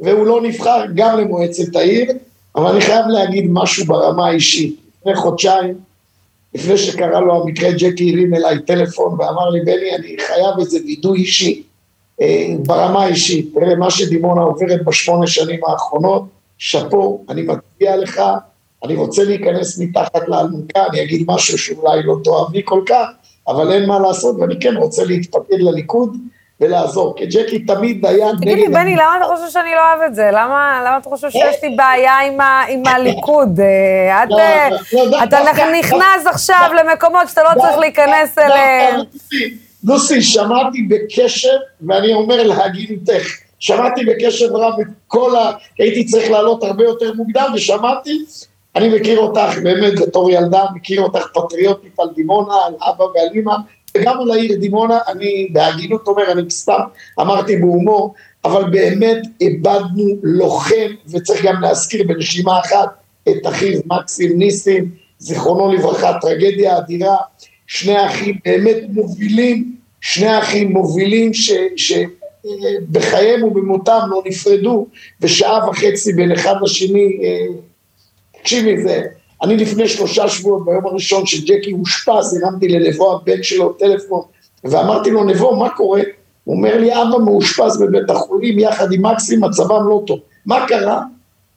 והוא 0.00 0.26
לא 0.26 0.42
נבחר 0.42 0.84
גם 0.94 1.18
למועצת 1.18 1.76
העיר, 1.76 2.12
אבל 2.56 2.66
אני 2.66 2.80
חייב 2.80 3.06
להגיד 3.06 3.46
משהו 3.50 3.86
ברמה 3.86 4.26
האישית. 4.26 4.76
לפני 5.00 5.14
חודשיים, 5.14 5.74
לפני 6.54 6.78
שקרה 6.78 7.20
לו 7.20 7.42
המקרה, 7.42 7.70
ג'קי 7.72 8.12
הרים 8.12 8.34
אליי 8.34 8.58
טלפון 8.66 9.20
ואמר 9.20 9.50
לי, 9.50 9.60
בני, 9.60 9.96
אני 9.96 10.16
חייב 10.26 10.58
איזה 10.58 10.78
וידוי 10.86 11.18
אישי, 11.18 11.62
אה, 12.20 12.46
ברמה 12.66 13.04
האישית. 13.04 13.54
תראה, 13.54 13.74
מה 13.74 13.90
שדימונה 13.90 14.40
עוברת 14.40 14.84
בשמונה 14.84 15.26
שנים 15.26 15.60
האחרונות, 15.66 16.24
שאפו, 16.58 17.24
אני 17.28 17.42
מצביע 17.42 17.96
לך, 17.96 18.22
אני 18.84 18.94
רוצה 18.94 19.24
להיכנס 19.24 19.78
מתחת 19.78 20.28
לאלונקה, 20.28 20.86
אני 20.90 21.02
אגיד 21.02 21.24
משהו 21.28 21.58
שאולי 21.58 22.02
לא 22.02 22.16
תאהב 22.24 22.52
לי 22.52 22.62
כל 22.64 22.82
כך, 22.86 23.06
אבל 23.48 23.72
אין 23.72 23.86
מה 23.86 23.98
לעשות, 23.98 24.36
ואני 24.40 24.54
כן 24.60 24.76
רוצה 24.76 25.04
להתפקד 25.04 25.56
לליכוד 25.58 26.16
ולעזור, 26.60 27.14
כי 27.16 27.26
ג'קי 27.26 27.58
תמיד 27.58 28.06
היה 28.06 28.32
נגד... 28.32 28.40
תגיד 28.40 28.58
לי, 28.58 28.68
בני, 28.68 28.96
למה 28.96 29.16
אתה 29.16 29.36
חושב 29.36 29.52
שאני 29.52 29.70
לא 29.74 29.80
אוהב 29.90 30.00
את 30.06 30.14
זה? 30.14 30.28
למה 30.32 30.82
למה 30.86 30.96
אתה 30.96 31.08
חושב 31.08 31.30
שיש 31.30 31.56
לי 31.62 31.76
בעיה 31.76 32.18
עם 32.68 32.86
הליכוד? 32.86 33.60
את, 34.22 34.28
אתה 35.22 35.38
נכנס 35.80 36.26
עכשיו 36.26 36.70
למקומות 36.78 37.28
שאתה 37.28 37.42
לא 37.42 37.60
צריך 37.60 37.78
להיכנס 37.78 38.38
אליהם. 38.38 38.96
לוסי, 38.96 39.56
לוסי, 39.84 40.22
שמעתי 40.22 40.82
בקשב, 40.82 41.58
ואני 41.88 42.14
אומר 42.14 42.42
להגינותך, 42.42 43.26
שמעתי 43.58 44.04
בקשב 44.04 44.56
רב 44.56 44.80
את 44.80 44.86
כל 45.06 45.36
ה... 45.36 45.52
הייתי 45.78 46.04
צריך 46.04 46.30
לעלות 46.30 46.62
הרבה 46.62 46.84
יותר 46.84 47.12
מוקדם, 47.14 47.52
ושמעתי, 47.54 48.24
אני 48.76 48.88
מכיר 49.00 49.18
אותך 49.18 49.58
באמת 49.62 50.00
בתור 50.00 50.30
ילדה, 50.30 50.64
מכיר 50.74 51.02
אותך 51.02 51.26
פטריוטית 51.34 52.00
על 52.00 52.08
דימונה, 52.14 52.54
על 52.66 52.74
אבא 52.80 53.02
ועל 53.02 53.28
אמא, 53.34 53.54
וגם 53.96 54.20
על 54.20 54.30
העיר 54.30 54.56
דימונה, 54.56 54.98
אני 55.08 55.48
בהגינות 55.52 56.08
אומר, 56.08 56.32
אני 56.32 56.50
סתם 56.50 56.80
אמרתי 57.20 57.56
בהומור, 57.56 58.14
אבל 58.44 58.70
באמת 58.70 59.18
איבדנו 59.40 60.16
לוחם, 60.22 60.90
וצריך 61.08 61.44
גם 61.44 61.60
להזכיר 61.60 62.06
בנשימה 62.06 62.60
אחת 62.60 62.88
את 63.28 63.46
אחיו 63.46 63.80
מקסים 63.86 64.38
ניסים, 64.38 64.90
זיכרונו 65.18 65.72
לברכה, 65.72 66.18
טרגדיה 66.20 66.78
אדירה, 66.78 67.16
שני 67.66 68.06
אחים 68.06 68.38
באמת 68.44 68.76
מובילים, 68.88 69.76
שני 70.00 70.38
אחים 70.38 70.72
מובילים 70.72 71.34
ש... 71.34 71.50
ש... 71.76 71.92
בחייהם 72.90 73.42
ובמותם 73.42 73.98
לא 74.10 74.22
נפרדו, 74.26 74.86
ושעה 75.20 75.68
וחצי 75.68 76.12
בין 76.12 76.32
אחד 76.32 76.54
לשני, 76.62 77.20
אה, 77.24 77.46
תקשיבי, 78.42 78.82
זה, 78.82 79.02
אני 79.42 79.56
לפני 79.56 79.88
שלושה 79.88 80.28
שבועות, 80.28 80.64
ביום 80.64 80.86
הראשון 80.86 81.26
שג'קי 81.26 81.72
אושפז, 81.72 82.40
הרמתי 82.42 82.68
לנבו 82.68 83.12
הבן 83.12 83.42
שלו 83.42 83.72
טלפון, 83.72 84.22
ואמרתי 84.64 85.10
לו, 85.10 85.24
נבו, 85.24 85.56
מה 85.56 85.70
קורה? 85.70 86.00
הוא 86.44 86.56
אומר 86.56 86.78
לי, 86.78 86.92
אבא 86.94 87.18
מאושפז 87.24 87.82
בבית 87.82 88.10
החולים 88.10 88.58
יחד 88.58 88.92
עם 88.92 89.06
מקסים, 89.06 89.40
מצבם 89.40 89.88
לא 89.88 90.02
טוב. 90.06 90.18
מה 90.46 90.66
קרה? 90.66 91.02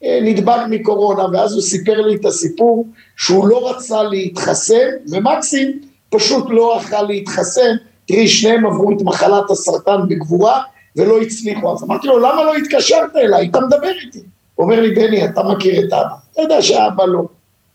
אה, 0.03 0.19
נדבק 0.21 0.59
מקורונה, 0.69 1.25
ואז 1.33 1.53
הוא 1.53 1.61
סיפר 1.61 2.01
לי 2.01 2.15
את 2.15 2.25
הסיפור 2.25 2.87
שהוא 3.17 3.47
לא 3.47 3.69
רצה 3.69 4.03
להתחסן, 4.03 4.89
ומקסים 5.11 5.81
פשוט 6.09 6.45
לא 6.49 6.79
אכל 6.79 7.01
להתחסן. 7.01 7.75
תראי, 8.07 8.27
שניהם 8.27 8.65
עברו 8.65 8.91
את 8.91 9.01
מחלת 9.01 9.49
הסרטן 9.49 9.97
בגבורה, 10.09 10.61
ולא 10.95 11.21
הצליחו. 11.21 11.73
אז 11.73 11.83
אמרתי 11.83 12.07
לו, 12.07 12.19
למה 12.19 12.43
לא 12.43 12.55
התקשרת 12.55 13.15
אליי? 13.15 13.49
אתה 13.49 13.59
מדבר 13.59 13.91
איתי. 14.05 14.19
הוא 14.55 14.63
אומר 14.63 14.81
לי, 14.81 14.95
בני, 14.95 15.25
אתה 15.25 15.43
מכיר 15.43 15.79
את 15.79 15.93
אבא. 15.93 16.24
אתה 16.35 16.43
יודע 16.43 16.61
שאבא 16.61 17.05
לא. 17.05 17.25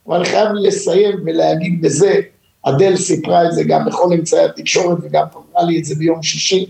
אבל 0.07 0.15
אני 0.15 0.25
חייב 0.25 0.49
לסיים 0.53 1.15
ולהגיד 1.25 1.81
בזה, 1.81 2.19
אדל 2.63 2.95
סיפרה 2.95 3.45
את 3.45 3.51
זה 3.51 3.63
גם 3.63 3.85
בכל 3.85 4.13
אמצעי 4.13 4.45
התקשורת 4.45 4.97
וגם 5.01 5.25
אמרה 5.35 5.63
לי 5.63 5.79
את 5.79 5.85
זה 5.85 5.95
ביום 5.95 6.23
שישי. 6.23 6.65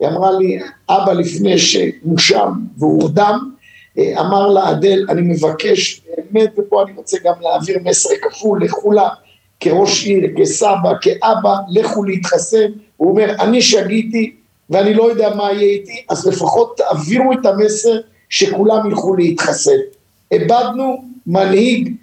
היא 0.00 0.08
אמרה 0.08 0.32
לי, 0.32 0.58
אבא 0.88 1.12
לפני 1.12 1.58
שמושם 1.58 2.52
והורדם, 2.78 3.50
אה, 3.98 4.20
אמר 4.20 4.48
לה, 4.48 4.70
אדל, 4.70 5.06
אני 5.08 5.20
מבקש, 5.20 6.00
באמת, 6.16 6.50
ופה 6.58 6.82
אני 6.82 6.92
רוצה 6.96 7.18
גם 7.24 7.34
להעביר 7.40 7.78
מסר 7.84 8.08
כפול 8.22 8.64
לכולם, 8.64 9.08
כראש 9.60 10.06
עיר, 10.06 10.30
כסבא, 10.38 10.92
כאבא, 11.00 11.56
לכו 11.68 12.04
להתחסן. 12.04 12.66
הוא 12.96 13.10
אומר, 13.10 13.34
אני 13.40 13.62
שגיתי 13.62 14.36
ואני 14.70 14.94
לא 14.94 15.10
יודע 15.10 15.34
מה 15.34 15.52
יהיה 15.52 15.72
איתי, 15.72 16.04
אז 16.10 16.26
לפחות 16.26 16.76
תעבירו 16.76 17.32
את 17.32 17.46
המסר 17.46 18.00
שכולם 18.28 18.90
ילכו 18.90 19.16
להתחסן. 19.16 19.78
איבדנו 20.32 21.13
מנהיג 21.26 21.94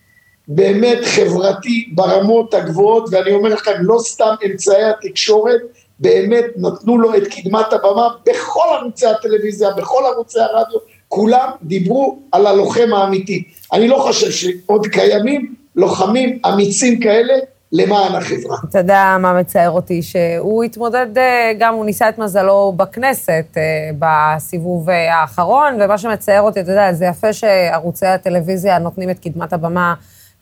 באמת 0.47 0.97
חברתי 1.03 1.89
ברמות 1.91 2.53
הגבוהות, 2.53 3.09
ואני 3.11 3.33
אומר 3.33 3.49
לכם, 3.49 3.71
לא 3.79 3.97
סתם 3.99 4.33
אמצעי 4.45 4.83
התקשורת, 4.83 5.61
באמת 5.99 6.45
נתנו 6.57 6.97
לו 6.97 7.15
את 7.17 7.27
קדמת 7.27 7.73
הבמה 7.73 8.07
בכל 8.25 8.63
ערוצי 8.79 9.07
הטלוויזיה, 9.07 9.71
בכל 9.71 10.03
ערוצי 10.05 10.39
הרדיו, 10.39 10.79
כולם 11.07 11.49
דיברו 11.63 12.19
על 12.31 12.47
הלוחם 12.47 12.93
האמיתי. 12.93 13.43
אני 13.73 13.87
לא 13.87 13.95
חושב 13.95 14.31
שעוד 14.31 14.87
קיימים 14.87 15.55
לוחמים 15.75 16.39
אמיצים 16.47 16.99
כאלה 16.99 17.33
למען 17.73 18.15
החברה. 18.15 18.57
אתה 18.69 18.79
יודע 18.79 19.17
מה 19.19 19.33
מצער 19.33 19.69
אותי? 19.69 20.01
שהוא 20.01 20.63
התמודד, 20.63 21.17
אה, 21.17 21.51
גם 21.59 21.73
הוא 21.73 21.85
ניסה 21.85 22.09
את 22.09 22.17
מזלו 22.17 22.73
בכנסת 22.77 23.45
אה, 23.57 23.89
בסיבוב 23.99 24.89
אה, 24.89 25.15
האחרון, 25.15 25.77
ומה 25.81 25.97
שמצער 25.97 26.41
אותי, 26.41 26.61
אתה 26.61 26.71
יודע, 26.71 26.93
זה 26.93 27.05
יפה 27.05 27.33
שערוצי 27.33 28.05
הטלוויזיה 28.05 28.79
נותנים 28.79 29.09
את 29.09 29.19
קדמת 29.19 29.53
הבמה 29.53 29.93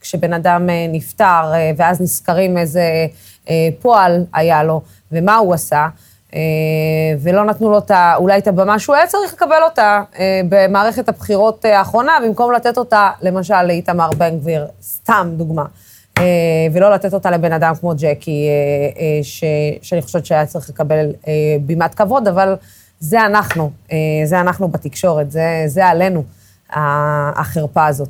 כשבן 0.02 0.34
אדם 0.34 0.70
נפטר, 0.90 1.52
ואז 1.78 2.02
נזכרים 2.02 2.58
איזה 2.58 2.84
פועל 3.82 4.26
היה 4.34 4.64
לו, 4.64 4.82
ומה 5.12 5.36
הוא 5.36 5.54
עשה. 5.54 5.88
ולא 7.22 7.46
נתנו 7.46 7.72
לו 7.72 7.78
את 7.78 7.92
אולי 8.16 8.38
את 8.38 8.48
הבמה 8.48 8.80
שהוא 8.80 8.96
היה 8.96 9.08
צריך 9.08 9.34
לקבל 9.34 9.64
אותה 9.64 10.02
במערכת 10.50 11.10
הבחירות 11.10 11.66
האחרונה, 11.66 12.18
במקום 12.26 12.52
לתת 12.52 12.78
אותה, 12.78 13.10
למשל, 13.22 13.64
לאיתמר 13.64 14.10
בן 14.18 14.38
גביר, 14.38 14.68
סתם 14.82 15.30
דוגמה. 15.38 15.64
אה, 16.20 16.68
ולא 16.74 16.92
לתת 16.92 17.14
אותה 17.14 17.32
לבן 17.32 17.52
אדם 17.52 17.74
כמו 17.80 17.94
ג'קי, 17.98 18.48
אה, 18.48 19.02
אה, 19.02 19.20
ש, 19.24 19.44
שאני 19.82 20.02
חושבת 20.02 20.26
שהיה 20.26 20.46
צריך 20.46 20.70
לקבל 20.70 21.12
בימת 21.62 21.96
כבוד, 21.96 22.28
אבל 22.28 22.56
זה 23.00 23.26
אנחנו, 23.26 23.72
זה 24.26 24.40
אנחנו 24.40 24.68
בתקשורת, 24.68 25.32
זה, 25.32 25.64
זה 25.68 25.88
עלינו, 25.88 26.24
החרפה 27.36 27.86
הזאת. 27.86 28.10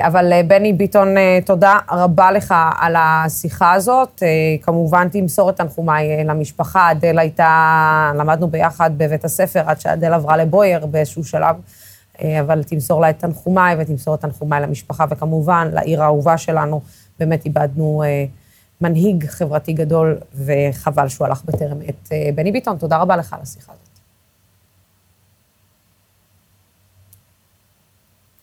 אבל 0.00 0.32
בני 0.46 0.72
ביטון, 0.72 1.08
תודה 1.44 1.78
רבה 1.90 2.32
לך 2.32 2.54
על 2.78 2.94
השיחה 2.98 3.72
הזאת. 3.72 4.22
כמובן 4.62 5.08
תמסור 5.08 5.50
את 5.50 5.56
תנחומיי 5.56 6.24
למשפחה. 6.24 6.90
אדל 6.90 7.18
הייתה, 7.18 8.12
למדנו 8.14 8.48
ביחד 8.48 8.90
בבית 8.96 9.24
הספר 9.24 9.62
עד 9.66 9.80
שאדל 9.80 10.12
עברה 10.12 10.36
לבויאר 10.36 10.86
באיזשהו 10.86 11.24
שלב. 11.24 11.56
אבל 12.40 12.62
תמסור 12.62 13.00
לה 13.00 13.10
את 13.10 13.18
תנחומיי 13.18 13.76
ותמסור 13.78 14.14
את 14.14 14.20
תנחומיי 14.20 14.60
למשפחה, 14.60 15.04
וכמובן 15.10 15.68
לעיר 15.72 16.02
האהובה 16.02 16.38
שלנו. 16.38 16.80
באמת 17.18 17.44
איבדנו 17.44 18.02
אה, 18.02 18.24
מנהיג 18.80 19.26
חברתי 19.26 19.72
גדול, 19.72 20.18
וחבל 20.34 21.08
שהוא 21.08 21.26
הלך 21.26 21.44
בטרם 21.44 21.78
עת. 21.86 22.08
אה, 22.12 22.30
בני 22.34 22.52
ביטון, 22.52 22.78
תודה 22.78 22.96
רבה 22.96 23.16
לך 23.16 23.32
על 23.32 23.40
השיחה 23.42 23.72
הזאת. 23.72 23.88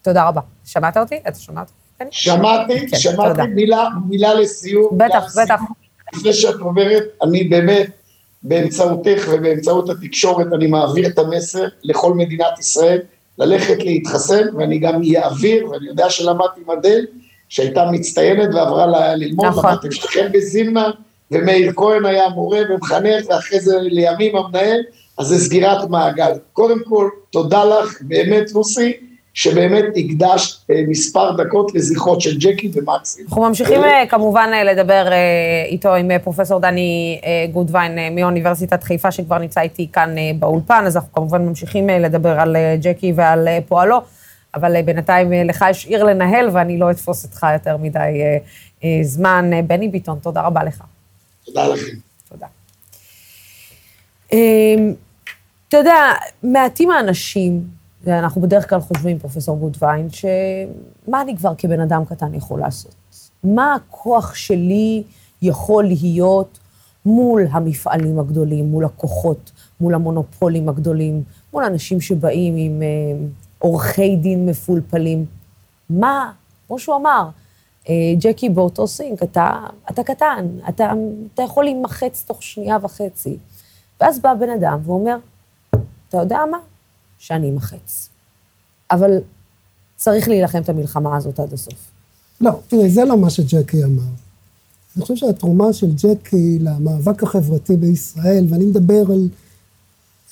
תודה 0.01 0.27
רבה. 0.27 0.41
שמעת 0.65 0.97
אותי? 0.97 1.19
אתה 1.27 1.39
שומע 1.39 1.61
אותי? 1.61 1.71
בני? 1.99 2.09
שמעתי, 2.11 2.87
כן, 2.87 2.97
שמעתי 2.97 3.29
תודה. 3.29 3.45
מילה, 3.45 3.87
מילה 4.07 4.33
לסיום. 4.33 4.97
בטח, 4.97 5.25
לסיום. 5.25 5.45
בטח. 5.45 5.61
לפני 6.13 6.33
שאת 6.33 6.59
אומרת, 6.59 7.03
אני 7.23 7.43
באמת, 7.43 7.89
באמצעותך 8.43 9.27
ובאמצעות 9.33 9.89
התקשורת, 9.89 10.47
אני 10.53 10.67
מעביר 10.67 11.07
את 11.07 11.19
המסר 11.19 11.67
לכל 11.83 12.13
מדינת 12.13 12.59
ישראל, 12.59 12.99
ללכת 13.37 13.77
להתחסן, 13.79 14.43
ואני 14.57 14.79
גם 14.79 15.01
אעביר, 15.17 15.69
ואני 15.69 15.87
יודע 15.87 16.09
שלמדתי 16.09 16.61
אדל, 16.73 17.05
שהייתה 17.49 17.85
מצטיינת 17.91 18.49
ועברה 18.53 19.15
ללמוד, 19.15 19.45
נכון. 19.45 19.71
למדתם 19.71 19.91
שתיכן 19.91 20.29
בזילמן, 20.33 20.89
ומאיר 21.31 21.71
כהן 21.75 22.05
היה 22.05 22.29
מורה 22.29 22.59
ומחנך, 22.69 23.25
ואחרי 23.29 23.59
זה 23.59 23.77
לימים 23.81 24.35
המנהל, 24.35 24.81
אז 25.17 25.27
זה 25.27 25.37
סגירת 25.37 25.89
מעגל. 25.89 26.31
קודם 26.53 26.79
כל, 26.83 27.09
תודה 27.29 27.63
לך, 27.65 27.97
באמת, 28.01 28.51
לוסי, 28.53 28.93
שבאמת 29.33 29.85
הקדשת 29.95 30.69
אה, 30.69 30.81
מספר 30.87 31.31
דקות 31.31 31.75
לזכרות 31.75 32.21
של 32.21 32.37
ג'קי 32.37 32.71
ומקסים. 32.73 33.25
אנחנו 33.29 33.41
ממשיכים 33.41 33.83
אה, 33.83 34.03
כמובן 34.09 34.49
אה, 34.53 34.63
לדבר 34.63 35.07
אה, 35.11 35.17
איתו 35.65 35.95
עם 35.95 36.11
פרופסור 36.23 36.59
דני 36.59 37.21
גודווין 37.51 38.15
מאוניברסיטת 38.15 38.83
חיפה, 38.83 39.11
שכבר 39.11 39.37
נמצא 39.37 39.61
איתי 39.61 39.87
כאן 39.93 40.15
באולפן, 40.39 40.83
אז 40.87 40.95
אנחנו 40.95 41.11
כמובן 41.13 41.45
ממשיכים 41.45 41.89
לדבר 41.89 42.39
על 42.39 42.55
ג'קי 42.81 43.13
ועל 43.15 43.47
פועלו, 43.67 44.01
אבל 44.55 44.75
אה, 44.75 44.83
בינתיים 44.83 45.33
אה, 45.33 45.43
לך 45.43 45.65
יש 45.69 45.85
עיר 45.85 46.03
לנהל, 46.03 46.49
ואני 46.53 46.77
לא 46.77 46.91
אתפוס 46.91 47.23
אותך 47.23 47.45
יותר 47.53 47.77
מדי 47.77 48.21
אה, 48.83 48.99
זמן. 49.03 49.51
בני 49.67 49.87
ביטון, 49.87 50.19
תודה 50.21 50.41
רבה 50.41 50.63
לך. 50.63 50.83
תודה 51.45 51.67
לכם. 51.67 51.97
תודה. 52.29 52.47
אמ, 54.33 54.93
אתה 55.67 55.77
יודע, 55.77 55.95
מעטים 56.43 56.91
האנשים 56.91 57.67
ואנחנו 58.03 58.41
בדרך 58.41 58.69
כלל 58.69 58.79
חושבים, 58.79 59.19
פרופסור 59.19 59.57
גודווין, 59.57 60.07
שמה 60.09 61.21
אני 61.21 61.37
כבר 61.37 61.53
כבן 61.57 61.79
אדם 61.79 62.05
קטן 62.05 62.33
יכול 62.33 62.59
לעשות? 62.59 62.95
מה 63.43 63.75
הכוח 63.75 64.35
שלי 64.35 65.03
יכול 65.41 65.83
להיות 65.83 66.59
מול 67.05 67.47
המפעלים 67.51 68.19
הגדולים, 68.19 68.65
מול 68.65 68.85
הכוחות, 68.85 69.51
מול 69.79 69.93
המונופולים 69.95 70.69
הגדולים, 70.69 71.23
מול 71.53 71.63
אנשים 71.63 72.01
שבאים 72.01 72.55
עם 72.57 72.81
עורכי 73.65 74.15
דין 74.15 74.45
מפולפלים? 74.45 75.25
מה, 75.89 76.31
כמו 76.67 76.79
שהוא 76.79 76.95
אמר, 76.95 77.29
אה, 77.89 77.93
ג'קי 78.19 78.49
באותו 78.49 78.87
סינק, 78.87 79.23
אתה, 79.23 79.67
אתה 79.91 80.03
קטן, 80.03 80.47
אתה, 80.69 80.93
אתה 81.33 81.41
יכול 81.41 81.63
להימחץ 81.63 82.23
תוך 82.27 82.43
שנייה 82.43 82.77
וחצי. 82.81 83.37
ואז 84.01 84.19
בא 84.19 84.33
בן 84.33 84.49
אדם 84.49 84.79
ואומר, 84.85 85.17
אתה 86.09 86.17
יודע 86.17 86.39
מה? 86.51 86.57
שאני 87.17 87.49
אמחץ. 87.49 88.09
אבל 88.91 89.11
צריך 89.95 90.27
להילחם 90.27 90.61
את 90.61 90.69
המלחמה 90.69 91.17
הזאת 91.17 91.39
עד 91.39 91.53
הסוף. 91.53 91.91
לא, 92.41 92.51
תראה, 92.67 92.89
זה 92.89 93.05
לא 93.05 93.17
מה 93.17 93.29
שג'קי 93.29 93.83
אמר. 93.83 94.01
אני 94.95 95.01
חושב 95.01 95.15
שהתרומה 95.15 95.73
של 95.73 95.91
ג'קי 95.95 96.59
למאבק 96.59 97.23
החברתי 97.23 97.77
בישראל, 97.77 98.45
ואני 98.49 98.65
מדבר 98.65 99.11
על 99.11 99.29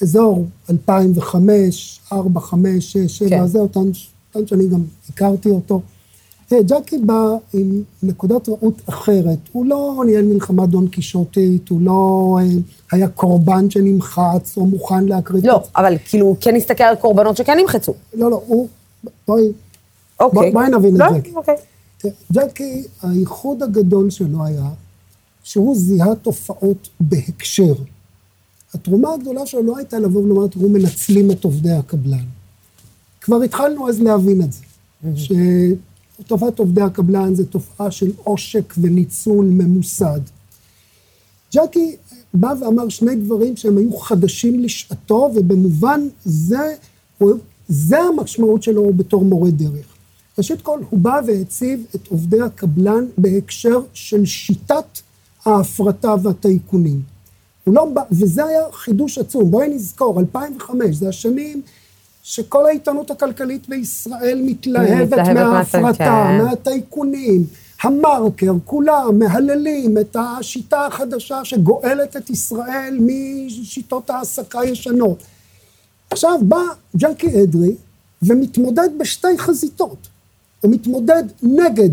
אזור 0.04 0.46
2005, 0.70 2.00
4, 2.12 2.40
5, 2.40 2.92
6, 2.94 3.18
7, 3.18 3.30
כן. 3.30 3.48
זה 3.48 3.60
אותן, 3.60 3.80
אותן 4.36 4.48
שאני 4.48 4.68
גם 4.68 4.82
הכרתי 5.10 5.50
אותו. 5.50 5.82
תראה, 6.48 6.62
ג'קי 6.64 6.98
בא 6.98 7.24
עם 7.54 7.82
נקודת 8.04 8.50
ראות 8.50 8.82
אחרת. 8.90 9.38
הוא 9.52 9.66
לא 9.66 10.04
ניהל 10.06 10.26
מלחמה 10.26 10.66
דון 10.66 10.88
קישוטית, 10.88 11.70
הוא 11.70 11.82
לא 11.82 12.00
אה, 12.42 12.48
היה 12.92 13.08
קורבן 13.08 13.70
שנמחץ 13.70 14.58
או 14.58 14.66
מוכן 14.66 15.06
להקריב. 15.06 15.46
לא, 15.46 15.64
אבל 15.78 15.96
כאילו, 16.06 16.26
הוא 16.26 16.36
כן 16.42 16.56
הסתכל 16.56 16.84
על 16.84 16.96
קורבנות 16.96 17.38
שכן 17.38 17.58
נמחצו. 17.62 17.94
לא, 18.14 18.32
לא, 18.32 18.42
הוא... 18.48 18.68
בואי, 19.28 19.44
אוקיי. 20.20 20.52
בוא- 20.52 20.62
בואי 20.62 20.70
נבין 20.70 20.96
לא, 20.98 21.06
את 21.06 21.12
ג'קי. 21.24 21.32
אוקיי. 21.36 21.56
ג'קי, 22.34 22.84
הייחוד 23.02 23.64
הגדול 23.64 24.10
שלו 24.10 24.46
היה 24.46 24.70
שהוא 25.44 25.76
זיהה 25.78 26.16
תופעות 26.16 26.90
בהקשר. 27.00 27.74
התרומה 28.74 29.14
הגדולה 29.14 29.46
שלו 29.46 29.64
לא 29.64 29.78
הייתה 29.78 30.00
לבוא 30.00 30.22
ולומר, 30.22 30.48
תראו, 30.48 30.70
מנצלים 30.70 31.32
את 31.32 31.44
עובדי 31.44 31.72
הקבלן. 31.72 32.26
כבר 33.22 33.42
התחלנו 33.42 33.90
אז 33.90 34.02
להבין 34.02 34.42
את 34.42 34.50
זה, 34.54 34.64
שתופעת 36.20 36.60
עובדי 36.60 36.82
הקבלן 36.82 37.36
זה 37.36 37.46
תופעה 37.46 37.92
של 37.92 38.12
עושק 38.24 38.74
וניצול 38.78 39.46
ממוסד. 39.46 40.22
ג'קי 41.54 41.96
בא 42.34 42.54
ואמר 42.62 42.90
שני 42.90 43.16
דברים 43.16 43.58
שהם 43.58 43.78
היו 43.78 43.98
חדשים 43.98 44.60
לשעתו, 44.60 45.32
ובמובן 45.36 46.08
זה, 46.26 46.76
זה 47.68 48.00
המשמעות 48.00 48.64
שלו 48.64 48.94
בתור 48.94 49.26
מורה 49.26 49.52
דרך. 49.52 49.86
ראשית 50.38 50.62
כל, 50.62 50.80
הוא 50.90 51.00
בא 51.00 51.22
והציב 51.28 51.86
את 51.96 52.08
עובדי 52.08 52.42
הקבלן 52.42 53.06
בהקשר 53.18 53.80
של 53.94 54.26
שיטת 54.26 55.00
ההפרטה 55.46 56.16
והטייקונים. 56.24 57.13
הוא 57.64 57.76
לא 57.76 57.86
בא, 57.86 58.02
וזה 58.12 58.46
היה 58.46 58.62
חידוש 58.72 59.18
עצום. 59.18 59.52
בואי 59.52 59.68
נזכור, 59.68 60.20
2005, 60.20 60.96
זה 60.96 61.10
השנים 61.10 61.62
שכל 62.24 62.66
העיתונות 62.66 63.12
הכלכלית 63.12 63.70
בישראל 63.70 64.42
מתלהבת 64.46 65.18
מההפרטה, 65.18 65.84
מהטייקונים. 65.84 66.46
מהטייקונים. 66.46 67.46
המרקר, 67.84 68.54
כולם 68.66 69.20
מהללים 69.20 69.98
את 69.98 70.16
השיטה 70.20 70.86
החדשה 70.86 71.46
שגואלת 71.46 72.18
את 72.18 72.30
ישראל 72.30 72.98
משיטות 73.02 74.10
העסקה 74.10 74.60
ישנות. 74.66 75.24
עכשיו 76.10 76.40
בא 76.42 76.62
ג'קי 76.98 77.44
אדרי 77.44 77.76
ומתמודד 78.22 78.90
בשתי 78.98 79.38
חזיתות. 79.38 80.08
הוא 80.62 80.72
מתמודד 80.72 81.24
נגד 81.44 81.90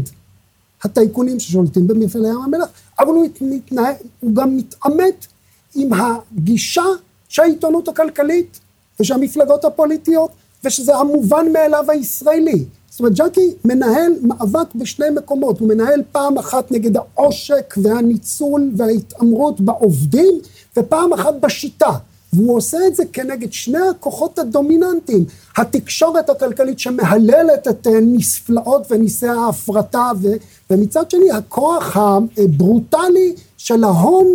הטייקונים 0.84 1.40
ששולטים 1.40 1.86
במפעלי 1.86 2.28
ים 2.28 2.42
המלח, 2.44 2.68
אבל 2.98 3.08
הוא, 3.08 3.26
מתנהג, 3.40 3.94
הוא 4.20 4.34
גם 4.34 4.56
מתעמת 4.56 5.26
עם 5.74 5.90
הגישה 5.92 6.84
שהעיתונות 7.28 7.88
הכלכלית 7.88 8.60
ושהמפלגות 9.00 9.64
הפוליטיות, 9.64 10.30
ושזה 10.64 10.96
המובן 10.96 11.52
מאליו 11.52 11.90
הישראלי. 11.90 12.64
זאת 12.90 13.00
אומרת, 13.00 13.14
ג'קי 13.14 13.54
מנהל 13.64 14.12
מאבק 14.22 14.74
בשני 14.74 15.10
מקומות. 15.16 15.60
הוא 15.60 15.68
מנהל 15.68 16.02
פעם 16.12 16.38
אחת 16.38 16.72
נגד 16.72 16.96
העושק 16.96 17.74
והניצול 17.82 18.70
וההתעמרות 18.76 19.60
בעובדים, 19.60 20.34
ופעם 20.76 21.12
אחת 21.12 21.34
בשיטה. 21.40 21.90
והוא 22.32 22.56
עושה 22.56 22.78
את 22.86 22.96
זה 22.96 23.02
כנגד 23.12 23.52
שני 23.52 23.88
הכוחות 23.90 24.38
הדומיננטיים. 24.38 25.24
התקשורת 25.56 26.30
הכלכלית 26.30 26.78
שמהללת 26.78 27.68
את 27.68 27.86
אה, 27.86 27.92
נפלאות 28.02 28.86
וניסי 28.90 29.26
ההפרטה, 29.26 30.10
ו, 30.22 30.28
ומצד 30.70 31.10
שני 31.10 31.30
הכוח 31.30 31.96
הברוטלי 31.96 33.34
של 33.56 33.84
ההון 33.84 34.26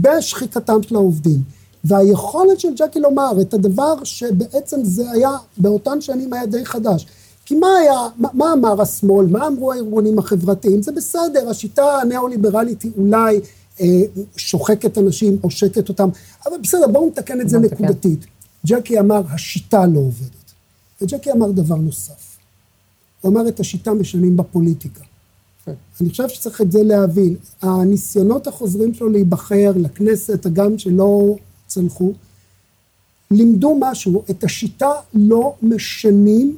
בשחיקתם 0.00 0.82
של 0.82 0.94
העובדים. 0.94 1.42
והיכולת 1.84 2.60
של 2.60 2.68
ג'קי 2.76 3.00
לומר 3.00 3.32
את 3.40 3.54
הדבר 3.54 4.04
שבעצם 4.04 4.76
זה 4.82 5.10
היה, 5.10 5.30
באותן 5.56 6.00
שנים 6.00 6.32
היה 6.32 6.46
די 6.46 6.64
חדש. 6.64 7.06
כי 7.44 7.54
מה 7.54 7.66
היה, 7.80 8.08
מה, 8.16 8.28
מה 8.34 8.52
אמר 8.52 8.82
השמאל, 8.82 9.26
מה 9.26 9.46
אמרו 9.46 9.72
הארגונים 9.72 10.18
החברתיים? 10.18 10.82
זה 10.82 10.92
בסדר, 10.92 11.48
השיטה 11.50 11.98
הניאו-ליברלית 12.02 12.82
היא 12.82 12.92
אולי 12.96 13.40
אה, 13.80 13.86
שוחקת 14.36 14.98
אנשים, 14.98 15.38
עושקת 15.40 15.88
אותם, 15.88 16.08
אבל 16.46 16.56
בסדר, 16.62 16.88
בואו 16.88 17.06
נתקן 17.06 17.40
את 17.40 17.48
זה. 17.48 17.58
נקודתית. 17.58 18.26
ג'קי 18.66 19.00
אמר, 19.00 19.22
השיטה 19.30 19.86
לא 19.86 19.98
עובדת. 19.98 20.52
וג'קי 21.02 21.32
אמר 21.32 21.50
דבר 21.50 21.74
נוסף. 21.74 22.36
הוא 23.20 23.32
אמר, 23.32 23.48
את 23.48 23.60
השיטה 23.60 23.94
משנים 23.94 24.36
בפוליטיקה. 24.36 25.04
אני 26.00 26.10
חושב 26.10 26.28
שצריך 26.28 26.60
את 26.60 26.72
זה 26.72 26.82
להבין. 26.82 27.36
הניסיונות 27.62 28.46
החוזרים 28.46 28.94
שלו 28.94 29.08
להיבחר 29.08 29.72
לכנסת, 29.76 30.46
הגם 30.46 30.78
שלא 30.78 31.36
צלחו, 31.66 32.12
לימדו 33.30 33.76
משהו, 33.80 34.22
את 34.30 34.44
השיטה 34.44 34.90
לא 35.14 35.54
משנים 35.62 36.56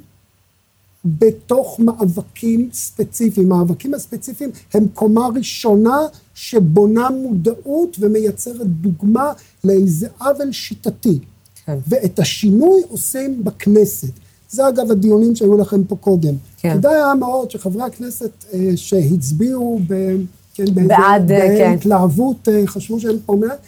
בתוך 1.05 1.81
מאבקים 1.81 2.69
ספציפיים. 2.73 3.49
מאבקים 3.49 3.95
הספציפיים 3.95 4.51
הם 4.75 4.87
קומה 4.95 5.29
ראשונה 5.35 5.99
שבונה 6.35 7.11
מודעות 7.11 7.97
ומייצרת 8.01 8.67
דוגמה 8.67 9.33
לאיזה 9.65 10.09
עוול 10.19 10.53
שיטתי. 10.53 11.19
כן. 11.67 11.79
ואת 11.89 12.19
השינוי 12.19 12.83
עושים 12.89 13.45
בכנסת. 13.45 14.13
זה 14.53 14.69
אגב 14.69 14.91
הדיונים 14.91 15.37
שהיו 15.37 15.59
לכם 15.59 15.85
פה 15.85 15.97
קודם. 15.97 16.35
כן. 16.57 16.75
כדאי 16.75 16.95
היה 16.95 17.15
מאוד 17.15 17.51
שחברי 17.51 17.83
הכנסת 17.83 18.31
אה, 18.53 18.71
שהצביעו 18.77 19.81
ב... 19.87 20.17
כן, 20.55 20.65
בעד, 20.75 21.33
אה, 21.33 21.49
כן. 21.59 21.73
בהתלהבות, 21.73 22.49
אה, 22.49 22.63
חשבו 22.67 23.01
שהם 23.01 23.17
פה 23.27 23.37
מעט, 23.37 23.59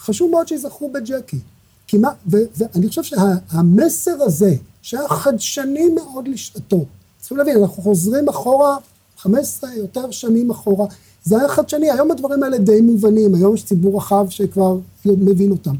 חשוב 0.00 0.30
מאוד 0.30 0.48
שיזכרו 0.48 0.90
בג'קי. 0.92 1.38
כי 1.86 1.98
מה, 1.98 2.10
ו, 2.30 2.36
ואני 2.56 2.88
חושב 2.88 3.02
שהמסר 3.02 4.22
הזה, 4.22 4.54
שהיה 4.82 5.08
חדשני 5.08 5.88
מאוד 5.88 6.28
לשעתו, 6.28 6.84
צריכים 7.20 7.38
להבין, 7.38 7.56
אנחנו 7.56 7.82
חוזרים 7.82 8.28
אחורה, 8.28 8.76
15 9.18 9.74
יותר 9.74 10.10
שנים 10.10 10.50
אחורה, 10.50 10.86
זה 11.24 11.38
היה 11.38 11.48
חדשני, 11.48 11.90
היום 11.90 12.10
הדברים 12.10 12.42
האלה 12.42 12.58
די 12.58 12.80
מובנים, 12.80 13.34
היום 13.34 13.54
יש 13.54 13.64
ציבור 13.64 13.96
רחב 13.96 14.26
שכבר 14.28 14.76
מבין 15.04 15.50
אותם. 15.50 15.74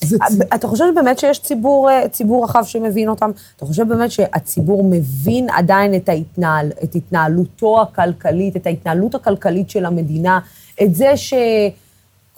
ציב... 0.00 0.18
אתה 0.54 0.68
חושב 0.68 0.84
באמת 0.94 1.18
שיש 1.18 1.42
ציבור, 1.42 1.90
אה, 1.90 2.08
ציבור 2.08 2.44
רחב 2.44 2.64
שמבין 2.64 3.08
אותם? 3.08 3.30
אתה 3.56 3.66
חושב 3.66 3.88
באמת 3.88 4.10
שהציבור 4.10 4.84
מבין 4.84 5.50
עדיין 5.50 5.94
את, 5.94 6.08
ההתנהל, 6.08 6.70
את 6.84 6.94
התנהלותו 6.94 7.82
הכלכלית, 7.82 8.56
את 8.56 8.66
ההתנהלות 8.66 9.14
הכלכלית 9.14 9.70
של 9.70 9.84
המדינה, 9.84 10.40
את 10.82 10.94
זה 10.94 11.16
ש... 11.16 11.34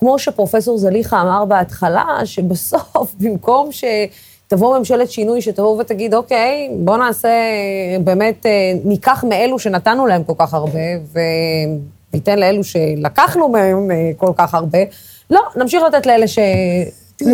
כמו 0.00 0.18
שפרופסור 0.18 0.78
זליכה 0.78 1.20
אמר 1.20 1.44
בהתחלה, 1.44 2.04
שבסוף, 2.24 3.14
במקום 3.20 3.68
שתבוא 3.72 4.78
ממשלת 4.78 5.10
שינוי, 5.10 5.42
שתבוא 5.42 5.80
ותגיד, 5.80 6.14
אוקיי, 6.14 6.70
בוא 6.76 6.96
נעשה, 6.96 7.28
באמת, 8.04 8.46
אה, 8.46 8.72
ניקח 8.84 9.24
מאלו 9.28 9.58
שנתנו 9.58 10.06
להם 10.06 10.24
כל 10.24 10.32
כך 10.38 10.54
הרבה, 10.54 10.80
וניתן 12.12 12.38
לאלו 12.38 12.64
שלקחנו 12.64 13.48
מהם 13.48 13.90
אה, 13.90 14.10
כל 14.16 14.32
כך 14.36 14.54
הרבה, 14.54 14.78
לא, 15.30 15.40
נמשיך 15.56 15.82
לתת 15.82 16.06
לאלה 16.06 16.26
תראי, 16.28 16.44
זה- 17.24 17.30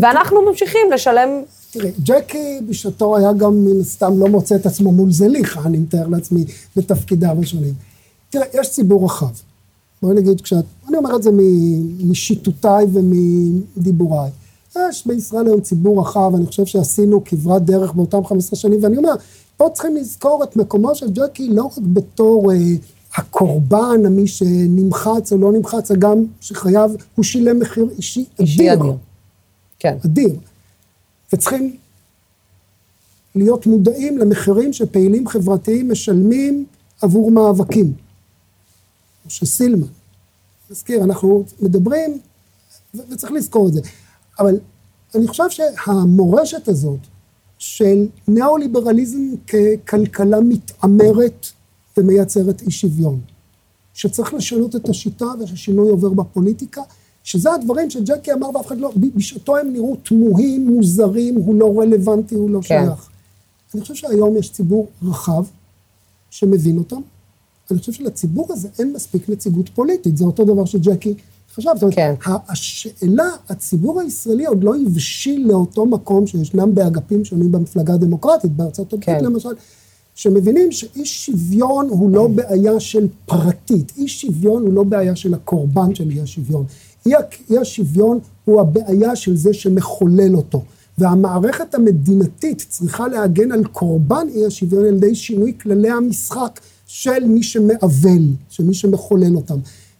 ואנחנו 0.00 0.42
ממשיכים 0.50 0.80
לשלם 0.94 1.28
תראה, 1.70 1.90
ג'קי 2.04 2.58
בשעתו 2.68 3.16
היה 3.16 3.32
גם 3.32 3.64
מן 3.64 3.80
הסתם 3.80 4.18
לא 4.18 4.26
מוצא 4.28 4.56
את 4.56 4.66
עצמו 4.66 4.92
מול 4.92 5.12
זליכה, 5.12 5.60
אני 5.64 5.78
מתאר 5.78 6.06
לעצמי, 6.08 6.44
בתפקידיו 6.76 7.36
השונים. 7.42 7.74
תראה, 8.30 8.44
יש 8.60 8.70
ציבור 8.70 9.04
רחב. 9.04 9.26
בואי 10.02 10.14
נגיד, 10.16 10.40
כשאת, 10.40 10.64
אני 10.88 10.96
אומר 10.96 11.16
את 11.16 11.22
זה 11.22 11.30
משיטותיי 12.04 12.86
ומדיבוריי. 12.92 14.30
יש 14.90 15.06
בישראל 15.06 15.46
היום 15.46 15.60
ציבור 15.60 16.00
רחב, 16.00 16.30
אני 16.36 16.46
חושב 16.46 16.66
שעשינו 16.66 17.24
כברת 17.24 17.64
דרך 17.64 17.92
באותם 17.92 18.24
15 18.24 18.58
שנים, 18.58 18.78
ואני 18.82 18.96
אומר, 18.96 19.14
פה 19.56 19.68
צריכים 19.74 19.96
לזכור 19.96 20.44
את 20.44 20.56
מקומו 20.56 20.94
של 20.94 21.10
ג'קי 21.10 21.48
לא 21.48 21.62
רק 21.64 21.78
בתור 21.78 22.52
אה, 22.52 22.56
הקורבן, 23.16 24.06
מי 24.10 24.26
שנמחץ 24.26 25.32
או 25.32 25.38
לא 25.38 25.52
נמחץ, 25.52 25.90
הגם 25.90 26.24
שחייו, 26.40 26.90
הוא 27.14 27.24
שילם 27.24 27.58
מחיר 27.58 27.88
אישי 27.96 28.24
אישי 28.38 28.72
אדיר. 28.72 28.82
אדיר. 28.82 28.96
כן. 29.78 29.96
אדיר. 30.04 30.36
וצריכים 31.32 31.76
להיות 33.34 33.66
מודעים 33.66 34.18
למחירים 34.18 34.72
שפעילים 34.72 35.28
חברתיים 35.28 35.90
משלמים 35.90 36.64
עבור 37.02 37.30
מאבקים. 37.30 37.92
משה 39.26 39.46
סילמן. 39.46 39.86
מזכיר, 40.70 41.04
אנחנו 41.04 41.44
מדברים, 41.60 42.18
וצריך 42.94 43.32
לזכור 43.32 43.68
את 43.68 43.72
זה. 43.72 43.80
אבל 44.38 44.58
אני 45.14 45.28
חושב 45.28 45.50
שהמורשת 45.50 46.68
הזאת 46.68 46.98
של 47.58 48.06
ניאו-ליברליזם 48.28 49.18
ככלכלה 49.46 50.40
מתעמרת 50.40 51.46
ומייצרת 51.96 52.62
אי 52.62 52.70
שוויון, 52.70 53.20
שצריך 53.94 54.34
לשנות 54.34 54.76
את 54.76 54.88
השיטה 54.88 55.26
ושהשינוי 55.40 55.90
עובר 55.90 56.08
בפוליטיקה, 56.08 56.82
שזה 57.24 57.52
הדברים 57.52 57.90
שג'קי 57.90 58.32
אמר 58.32 58.56
ואף 58.56 58.66
אחד 58.66 58.78
לא, 58.78 58.92
בשעתו 59.14 59.56
הם 59.56 59.72
נראו 59.72 59.96
תמוהים, 60.02 60.66
מוזרים, 60.66 61.34
הוא 61.34 61.54
לא 61.54 61.80
רלוונטי, 61.80 62.34
הוא 62.34 62.50
לא 62.50 62.60
כן. 62.62 62.84
שייך. 62.86 63.08
אני 63.74 63.82
חושב 63.82 63.94
שהיום 63.94 64.36
יש 64.36 64.52
ציבור 64.52 64.86
רחב 65.02 65.44
שמבין 66.30 66.78
אותם. 66.78 67.00
אני 67.70 67.78
חושב 67.78 67.92
שלציבור 67.92 68.52
הזה 68.52 68.68
אין 68.78 68.92
מספיק 68.92 69.28
נציגות 69.28 69.68
פוליטית, 69.68 70.16
זה 70.16 70.24
אותו 70.24 70.44
דבר 70.44 70.64
שג'קי 70.64 71.14
חשב. 71.54 71.70
זאת 71.74 71.82
אומרת, 71.82 71.94
כן. 71.94 72.14
השאלה, 72.48 73.28
הציבור 73.48 74.00
הישראלי 74.00 74.46
עוד 74.46 74.64
לא 74.64 74.74
הבשיל 74.86 75.48
לאותו 75.48 75.86
מקום 75.86 76.26
שישנם 76.26 76.74
באגפים 76.74 77.24
שונים 77.24 77.52
במפלגה 77.52 77.94
הדמוקרטית, 77.94 78.52
בארצות 78.52 78.92
הברית 78.92 79.18
כן. 79.18 79.24
למשל, 79.24 79.48
שמבינים 80.16 80.72
שאי 80.72 81.04
שוויון 81.04 81.88
הוא 81.88 82.10
לא 82.10 82.28
בעיה 82.28 82.80
של 82.80 83.08
פרטית, 83.26 83.92
אי 83.96 84.08
שוויון 84.08 84.62
הוא 84.62 84.72
לא 84.72 84.82
בעיה 84.82 85.16
של 85.16 85.34
הקורבן 85.34 85.94
של 85.94 86.10
אי 86.10 86.20
השוויון. 86.20 86.64
אי, 87.06 87.58
השוויון 87.60 88.18
הוא 88.44 88.60
הבעיה 88.60 89.16
של 89.16 89.36
זה 89.36 89.54
שמחולל 89.54 90.36
אותו. 90.36 90.62
והמערכת 90.98 91.74
המדינתית 91.74 92.66
צריכה 92.68 93.08
להגן 93.08 93.52
על 93.52 93.64
קורבן 93.64 94.26
אי 94.34 94.46
השוויון 94.46 94.84
על 94.84 94.94
ידי 94.94 95.14
שינוי 95.14 95.52
כללי 95.60 95.90
המשחק 95.90 96.60
של 96.86 97.24
מי 97.24 97.42
שמעוול, 97.42 98.22
של 98.48 98.64
מי 98.64 98.74
שמחולל 98.74 99.36
אותם. 99.36 99.58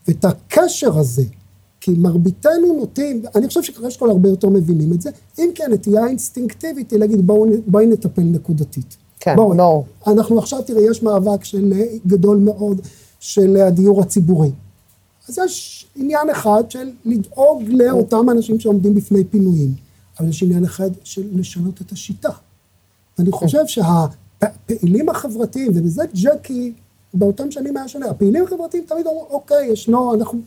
ואת 0.09 0.25
הקשר 0.25 0.99
הזה, 0.99 1.25
כי 1.81 1.91
מרביתנו 1.91 2.77
נוטים, 2.79 3.23
אני 3.35 3.49
חושב 3.49 3.62
שקרש 3.62 3.97
כל 3.97 4.11
הרבה 4.11 4.29
יותר 4.29 4.49
מבינים 4.49 4.93
את 4.93 5.03
זה, 5.03 5.11
אם 5.39 5.49
כי 5.55 5.64
הנטייה 5.64 6.05
האינסטינקטיבית 6.05 6.91
היא 6.91 6.99
להגיד 6.99 7.27
בואי 7.67 7.87
נטפל 7.87 8.23
נקודתית. 8.23 9.05
כן, 9.27 9.37
בואו, 9.37 9.57
ברור. 9.57 9.87
אנחנו 10.07 10.39
עכשיו, 10.39 10.62
תראה, 10.62 10.83
יש 10.91 11.03
מאבק 11.03 11.45
של, 11.45 11.72
אה, 11.77 11.85
גדול 12.07 12.37
מאוד 12.37 12.81
של 13.20 13.57
הדיור 13.57 14.03
הציבורי. 14.03 14.51
אז 15.29 15.39
יש 15.45 15.87
עניין 15.97 16.31
אחד 16.31 16.70
של 16.70 16.91
לדאוג 17.05 17.62
לאותם 17.68 18.31
אנשים 18.31 18.61
שעומדים 18.61 18.95
בפני 18.95 19.24
פינויים, 19.24 19.74
אבל 20.20 20.29
יש 20.29 20.43
עניין 20.43 20.64
אחד 20.64 20.91
של 21.05 21.22
לשנות 21.33 21.81
את 21.81 21.93
השיטה. 21.93 22.29
ואני 23.18 23.33
חושב 23.33 23.66
שהפעילים 23.66 25.09
החברתיים, 25.09 25.72
ובזה 25.74 26.03
ג'קי 26.14 26.72
באותם 27.14 27.51
שנים 27.51 27.77
היה 27.77 27.89
שונה, 27.89 28.07
הפעילים 28.07 28.45
החברתיים 28.45 28.85
תמיד 28.89 29.07
אמרו, 29.07 29.27
אוקיי, 29.31 29.66
ישנו, 29.66 30.14
אנחנו 30.14 30.39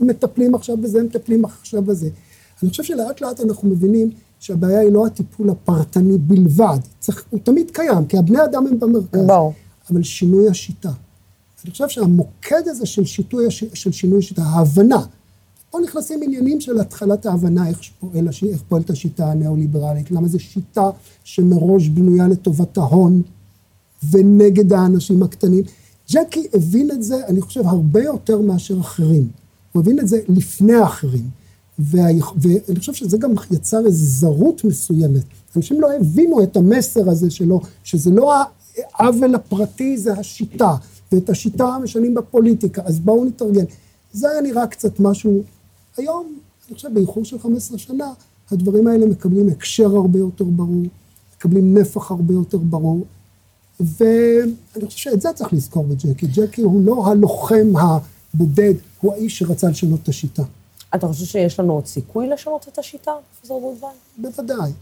מטפלים 0.00 0.54
עכשיו 0.54 0.76
בזה, 0.76 1.02
מטפלים 1.02 1.44
עכשיו 1.44 1.82
בזה. 1.82 2.08
אני 2.62 2.70
חושב 2.70 2.82
שלאט 2.82 3.20
לאט 3.20 3.40
אנחנו 3.40 3.68
מבינים 3.68 4.10
שהבעיה 4.38 4.80
היא 4.80 4.92
לא 4.92 5.06
הטיפול 5.06 5.50
הפרטני 5.50 6.18
בלבד, 6.18 6.78
צריך, 7.00 7.24
הוא 7.30 7.40
תמיד 7.42 7.70
קיים, 7.70 8.06
כי 8.06 8.18
הבני 8.18 8.44
אדם 8.44 8.66
הם 8.66 8.80
במרכז, 8.80 9.26
ברור. 9.26 9.52
אבל 9.90 10.02
שינוי 10.02 10.48
השיטה. 10.48 10.90
אני 11.64 11.70
חושב 11.72 11.88
שהמוקד 11.88 12.62
הזה 12.66 12.86
של, 12.86 13.04
שיטוי, 13.04 13.46
של 13.74 13.92
שינוי 13.92 14.18
השיטה, 14.18 14.42
ההבנה, 14.42 15.04
פה 15.70 15.78
נכנסים 15.84 16.20
עניינים 16.22 16.60
של 16.60 16.80
התחלת 16.80 17.26
ההבנה 17.26 17.68
איך, 17.68 17.78
פועל, 18.00 18.28
הש- 18.28 18.44
איך 18.44 18.62
פועלת 18.68 18.90
השיטה 18.90 19.30
הניאו-ליברלית, 19.30 20.10
למה 20.10 20.28
זו 20.28 20.40
שיטה 20.40 20.90
שמראש 21.24 21.88
בנויה 21.88 22.28
לטובת 22.28 22.78
ההון 22.78 23.22
ונגד 24.10 24.72
האנשים 24.72 25.22
הקטנים. 25.22 25.64
ג'קי 26.12 26.46
הבין 26.54 26.90
את 26.90 27.02
זה, 27.02 27.26
אני 27.26 27.40
חושב, 27.40 27.60
הרבה 27.66 28.02
יותר 28.02 28.40
מאשר 28.40 28.80
אחרים. 28.80 29.28
הוא 29.72 29.82
הבין 29.82 29.98
את 30.00 30.08
זה 30.08 30.20
לפני 30.28 30.74
האחרים. 30.74 31.28
ואני 31.78 32.20
חושב 32.78 32.92
שזה 32.92 33.18
גם 33.18 33.30
יצר 33.50 33.86
איזו 33.86 34.04
זרות 34.04 34.64
מסוימת. 34.64 35.22
אנשים 35.56 35.80
לא 35.80 35.92
הבינו 35.92 36.42
את 36.42 36.56
המסר 36.56 37.10
הזה 37.10 37.30
שלו, 37.30 37.60
שזה 37.84 38.10
לא 38.10 38.34
העוול 38.94 39.34
הפרטי, 39.34 39.98
זה 39.98 40.12
השיטה. 40.12 40.74
ואת 41.12 41.30
השיטה 41.30 41.76
משנים 41.82 42.14
בפוליטיקה, 42.14 42.82
אז 42.84 43.00
בואו 43.00 43.24
נתארגן. 43.24 43.64
זה 44.12 44.30
היה 44.30 44.40
נראה 44.40 44.66
קצת 44.66 45.00
משהו... 45.00 45.42
היום, 45.96 46.38
אני 46.68 46.74
חושב, 46.74 46.94
באיחור 46.94 47.24
של 47.24 47.38
15 47.38 47.78
שנה, 47.78 48.12
הדברים 48.50 48.86
האלה 48.86 49.06
מקבלים 49.06 49.48
הקשר 49.48 49.96
הרבה 49.96 50.18
יותר 50.18 50.44
ברור, 50.44 50.82
מקבלים 51.36 51.78
נפח 51.78 52.10
הרבה 52.10 52.34
יותר 52.34 52.58
ברור, 52.58 53.06
ואני 53.80 54.86
חושב 54.86 54.98
שאת 54.98 55.20
זה 55.20 55.28
צריך 55.34 55.52
לזכור 55.52 55.84
בג'קי. 55.84 56.26
ג'קי 56.26 56.62
הוא 56.62 56.84
לא 56.84 57.06
הלוחם 57.06 57.72
הבודד, 57.76 58.74
הוא 59.00 59.12
האיש 59.12 59.38
שרצה 59.38 59.68
לשנות 59.68 60.00
את 60.02 60.08
השיטה. 60.08 60.42
אתה 60.94 61.06
חושב 61.08 61.24
שיש 61.24 61.60
לנו 61.60 61.72
עוד 61.72 61.86
סיכוי 61.86 62.28
לשנות 62.28 62.68
את 62.72 62.78
השיטה, 62.78 63.10
פרופסור 63.34 63.60
בולדווין? 63.60 63.92
בוודאי. 64.18 64.72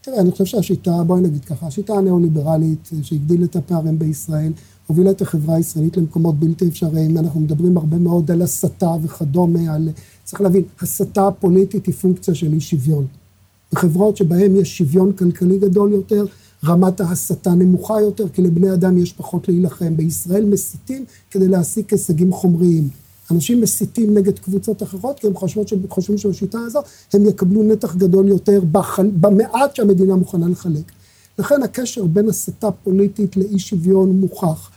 תראה, 0.00 0.20
אני 0.20 0.30
חושב 0.30 0.44
שהשיטה, 0.44 1.04
בואי 1.06 1.20
נגיד 1.20 1.44
ככה, 1.44 1.66
השיטה 1.66 1.94
הניאו-ליברלית 1.94 2.90
שהגדילה 3.02 3.44
את 3.44 3.56
הפערים 3.56 3.98
בישראל, 3.98 4.52
הובילה 4.86 5.10
את 5.10 5.22
החברה 5.22 5.56
הישראלית 5.56 5.96
למקומות 5.96 6.34
בלתי 6.34 6.68
אפשריים. 6.68 7.18
אנחנו 7.18 7.40
מדברים 7.40 7.76
הרבה 7.76 7.96
מאוד 7.96 8.30
על 8.30 8.42
הסתה 8.42 8.90
וכדומה, 9.02 9.74
על... 9.74 9.88
צריך 10.24 10.40
להבין, 10.40 10.62
הסתה 10.80 11.28
פוליטית 11.40 11.86
היא 11.86 11.94
פונקציה 11.94 12.34
של 12.34 12.52
אי 12.52 12.60
שוויון. 12.60 13.06
בחברות 13.72 14.16
שבהן 14.16 14.56
יש 14.56 14.78
שוויון 14.78 15.12
כלכלי 15.12 15.58
גדול 15.58 15.92
יותר, 15.92 16.24
רמת 16.64 17.00
ההסתה 17.00 17.50
נמוכה 17.50 18.00
יותר, 18.00 18.28
כי 18.28 18.42
לבני 18.42 18.72
אדם 18.72 18.98
יש 18.98 19.12
פחות 19.12 19.48
להילחם. 19.48 19.96
בישראל 19.96 20.44
מסיתים 20.44 21.04
כדי 21.30 21.48
להשיג 21.48 21.84
הישגים 21.90 22.32
חומריים. 22.32 22.88
אנשים 23.30 23.60
מסיתים 23.60 24.14
נגד 24.14 24.38
קבוצות 24.38 24.82
אחרות, 24.82 25.18
כי 25.18 25.26
הם 25.26 25.32
חושבים 25.88 26.18
שבשיטה 26.18 26.58
הזו 26.60 26.80
הם 27.12 27.26
יקבלו 27.26 27.62
נתח 27.62 27.94
גדול 27.94 28.28
יותר 28.28 28.60
בחל, 28.72 29.10
במעט 29.20 29.76
שהמדינה 29.76 30.14
מוכנה 30.14 30.48
לחלק. 30.48 30.92
לכן 31.38 31.62
הקשר 31.62 32.04
בין 32.04 32.28
הסתה 32.28 32.70
פוליטית 32.70 33.36
לאי 33.36 33.58
שוויון 33.58 34.20
מוכח. 34.20 34.70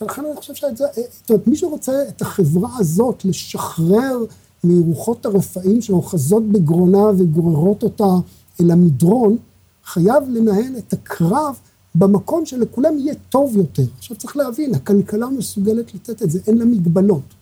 ולכן 0.00 0.22
אני 0.24 0.36
חושב 0.36 0.54
שאת 0.54 0.76
זה, 0.76 0.84
זאת 0.94 1.30
אומרת, 1.30 1.46
מי 1.46 1.56
שרוצה 1.56 1.92
את 2.08 2.22
החברה 2.22 2.70
הזאת 2.78 3.24
לשחרר 3.24 4.24
מרוחות 4.64 5.26
הרפאים 5.26 5.82
שאוחזות 5.82 6.48
בגרונה 6.48 7.10
וגוררות 7.18 7.82
אותה 7.82 8.14
אל 8.60 8.70
המדרון, 8.70 9.36
חייב 9.84 10.22
לנהל 10.28 10.78
את 10.78 10.92
הקרב 10.92 11.56
במקום 11.94 12.46
שלכולם 12.46 12.98
יהיה 12.98 13.14
טוב 13.28 13.56
יותר. 13.56 13.82
עכשיו 13.98 14.16
צריך 14.16 14.36
להבין, 14.36 14.74
הכלכלה 14.74 15.26
מסוגלת 15.28 15.94
לתת 15.94 16.22
את 16.22 16.30
זה, 16.30 16.38
אין 16.46 16.58
לה 16.58 16.64
מגבלות. 16.64 17.37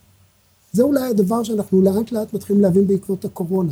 זה 0.71 0.83
אולי 0.83 1.09
הדבר 1.09 1.43
שאנחנו 1.43 1.81
לאט 1.81 2.11
לאט 2.11 2.33
מתחילים 2.33 2.61
להבין 2.61 2.87
בעקבות 2.87 3.25
הקורונה. 3.25 3.71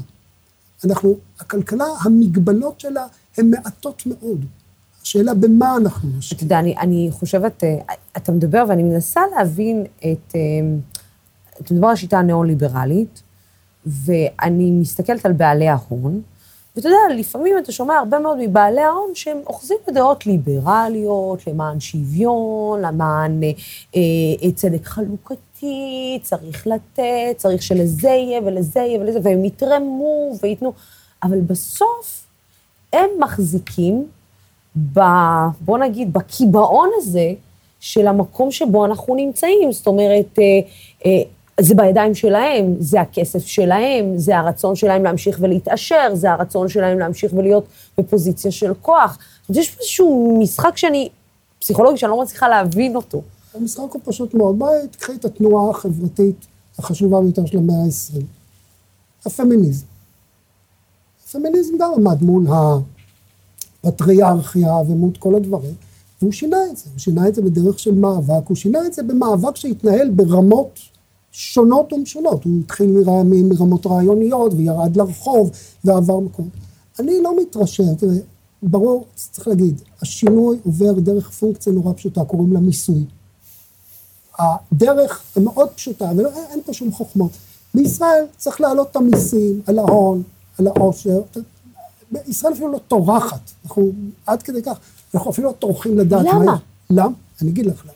אנחנו, 0.86 1.16
הכלכלה, 1.40 1.86
המגבלות 2.02 2.80
שלה 2.80 3.08
הן 3.38 3.50
מעטות 3.50 4.04
מאוד. 4.06 4.46
השאלה 5.02 5.34
במה 5.34 5.78
אנחנו 5.78 6.10
אתה 6.10 6.18
משקיעים. 6.18 6.46
יודע, 6.46 6.60
אני, 6.60 6.76
אני 6.78 7.10
חושבת, 7.12 7.64
אה, 7.64 7.78
אתה 8.18 8.32
מדבר 8.32 8.64
ואני 8.70 8.84
מנסה 8.84 9.22
להבין 9.36 9.86
את... 10.00 10.36
אה, 10.36 10.42
אתה 11.62 11.74
מדבר 11.74 11.88
על 11.88 11.94
השיטה 11.94 12.20
הניאו-ליברלית, 12.20 13.22
ואני 13.86 14.72
מסתכלת 14.72 15.26
על 15.26 15.34
בעלי 15.34 15.68
ההון, 15.68 16.22
ואתה 16.76 16.88
יודע, 16.88 17.16
לפעמים 17.20 17.58
אתה 17.58 17.72
שומע 17.72 17.94
הרבה 17.94 18.20
מאוד 18.20 18.38
מבעלי 18.42 18.82
ההון 18.82 19.12
שהם 19.14 19.38
אוחזים 19.48 19.78
בדעות 19.88 20.26
ליברליות, 20.26 21.48
למען 21.48 21.80
שוויון, 21.80 22.82
למען 22.82 23.44
אה, 23.44 23.50
אה, 24.44 24.52
צדק 24.52 24.86
חלוקתי, 24.86 25.36
צריך 26.22 26.68
לתת, 26.68 27.38
צריך 27.38 27.64
שלזה 27.64 28.10
יהיה 28.10 28.42
ולזה 28.46 28.80
יהיה 28.80 29.00
ולזה, 29.00 29.20
והם 29.24 29.46
יתרמו 29.46 30.32
וייתנו, 30.42 30.74
אבל 31.24 31.42
בסוף 31.42 32.26
הם 32.94 33.10
מחזיקים 33.20 34.08
ב... 34.94 35.00
בוא 35.62 35.78
נגיד, 35.78 36.14
בקיבעון 36.14 36.90
הזה 36.98 37.34
של 37.80 38.08
המקום 38.08 38.52
שבו 38.52 38.86
אנחנו 38.86 39.16
נמצאים. 39.16 39.72
זאת 39.72 39.88
אומרת, 39.88 40.40
אה, 40.40 40.44
אה, 41.06 41.22
זה 41.60 41.76
בידיים 41.76 42.16
שלהם, 42.16 42.76
זה 42.80 43.02
הכסף 43.02 43.46
שלהם, 43.46 44.18
זה 44.18 44.38
הרצון 44.38 44.76
שלהם 44.76 45.04
להמשיך 45.04 45.38
ולהתעשר, 45.42 46.10
זה 46.14 46.32
הרצון 46.32 46.70
שלהם 46.70 47.00
להמשיך 47.00 47.34
ולהיות 47.34 47.66
בפוזיציה 47.98 48.52
של 48.52 48.74
כוח. 48.82 49.18
יש 49.50 49.70
פה 49.70 49.78
איזשהו 49.80 50.38
משחק 50.42 50.78
שאני, 50.78 51.10
פסיכולוגי, 51.60 51.98
שאני 51.98 52.12
לא 52.12 52.22
מצליחה 52.22 52.48
להבין 52.48 52.96
אותו. 52.96 53.22
המשחק 53.56 53.92
הוא 53.92 54.02
פשוט 54.04 54.34
מאוד. 54.34 54.60
בואי 54.60 54.88
תקחי 54.92 55.14
את 55.14 55.26
התנועה 55.26 55.70
החברתית 55.70 56.46
החשובה 56.80 57.22
ביותר 57.22 57.46
של 57.46 57.58
המאה 57.58 57.76
ה-20. 57.76 58.24
הפמיניזם. 59.26 59.86
הפמיניזם 61.26 61.74
גם 61.80 61.92
עמד 61.98 62.24
מול 62.24 62.46
הפטריארכיה 63.84 64.76
ומול 64.88 65.12
כל 65.20 65.36
הדברים, 65.36 65.74
והוא 66.22 66.32
שינה 66.32 66.58
את 66.72 66.78
זה. 66.78 66.84
הוא 66.92 67.00
שינה 67.00 67.28
את 67.28 67.36
זה 67.36 67.42
בדרך 67.42 67.80
של 67.80 67.96
מאבק, 67.96 68.48
הוא 68.48 68.56
שינה 68.56 68.86
את 68.86 68.94
זה 68.94 69.04
במאבק 69.04 69.56
שהתנהל 69.56 70.10
ברמות 70.10 70.80
שונות 71.32 71.94
ומשונות. 71.94 72.44
הוא 72.44 72.60
התחיל 72.60 73.04
מרמות 73.26 73.86
רעיוניות 73.86 74.54
וירד 74.54 74.98
לרחוב 74.98 75.52
ועבר 75.84 76.20
מקום. 76.20 76.50
אני 77.00 77.22
לא 77.22 77.36
מתרשם, 77.42 77.96
תראה, 77.96 78.18
ברור, 78.64 79.06
צריך 79.16 79.48
להגיד, 79.48 79.82
השינוי 80.02 80.58
עובר 80.64 80.94
דרך 80.94 81.30
פונקציה 81.30 81.74
נורא 81.74 81.94
פשוטה, 81.94 82.26
קוראים 82.26 82.54
לה 82.54 82.60
מיסוי. 82.60 83.04
הדרך 84.40 85.22
היא 85.36 85.44
מאוד 85.44 85.70
פשוטה, 85.70 86.06
ואין 86.18 86.60
פה 86.66 86.74
שום 86.74 86.92
חוכמות. 86.92 87.32
בישראל 87.74 88.26
צריך 88.38 88.62
להעלות 88.62 88.92
את 88.92 88.96
המיסים 88.96 89.62
על 89.68 89.80
ההון, 89.80 90.24
על 90.60 90.68
העושר. 90.68 91.22
ישראל 92.28 92.54
אפילו 92.54 92.72
לא 92.72 92.80
טורחת, 92.88 93.52
אנחנו 93.66 93.92
עד 94.26 94.44
כדי 94.44 94.64
כך, 94.64 94.78
אנחנו 95.16 95.32
אפילו 95.32 95.48
לא 95.48 95.54
טורחים 95.54 95.98
לדעת. 95.98 96.26
למה? 96.26 96.46
מה- 96.46 96.58
למה? 96.90 97.14
אני 97.42 97.50
אגיד 97.50 97.66
לך 97.66 97.84
למה. 97.86 97.94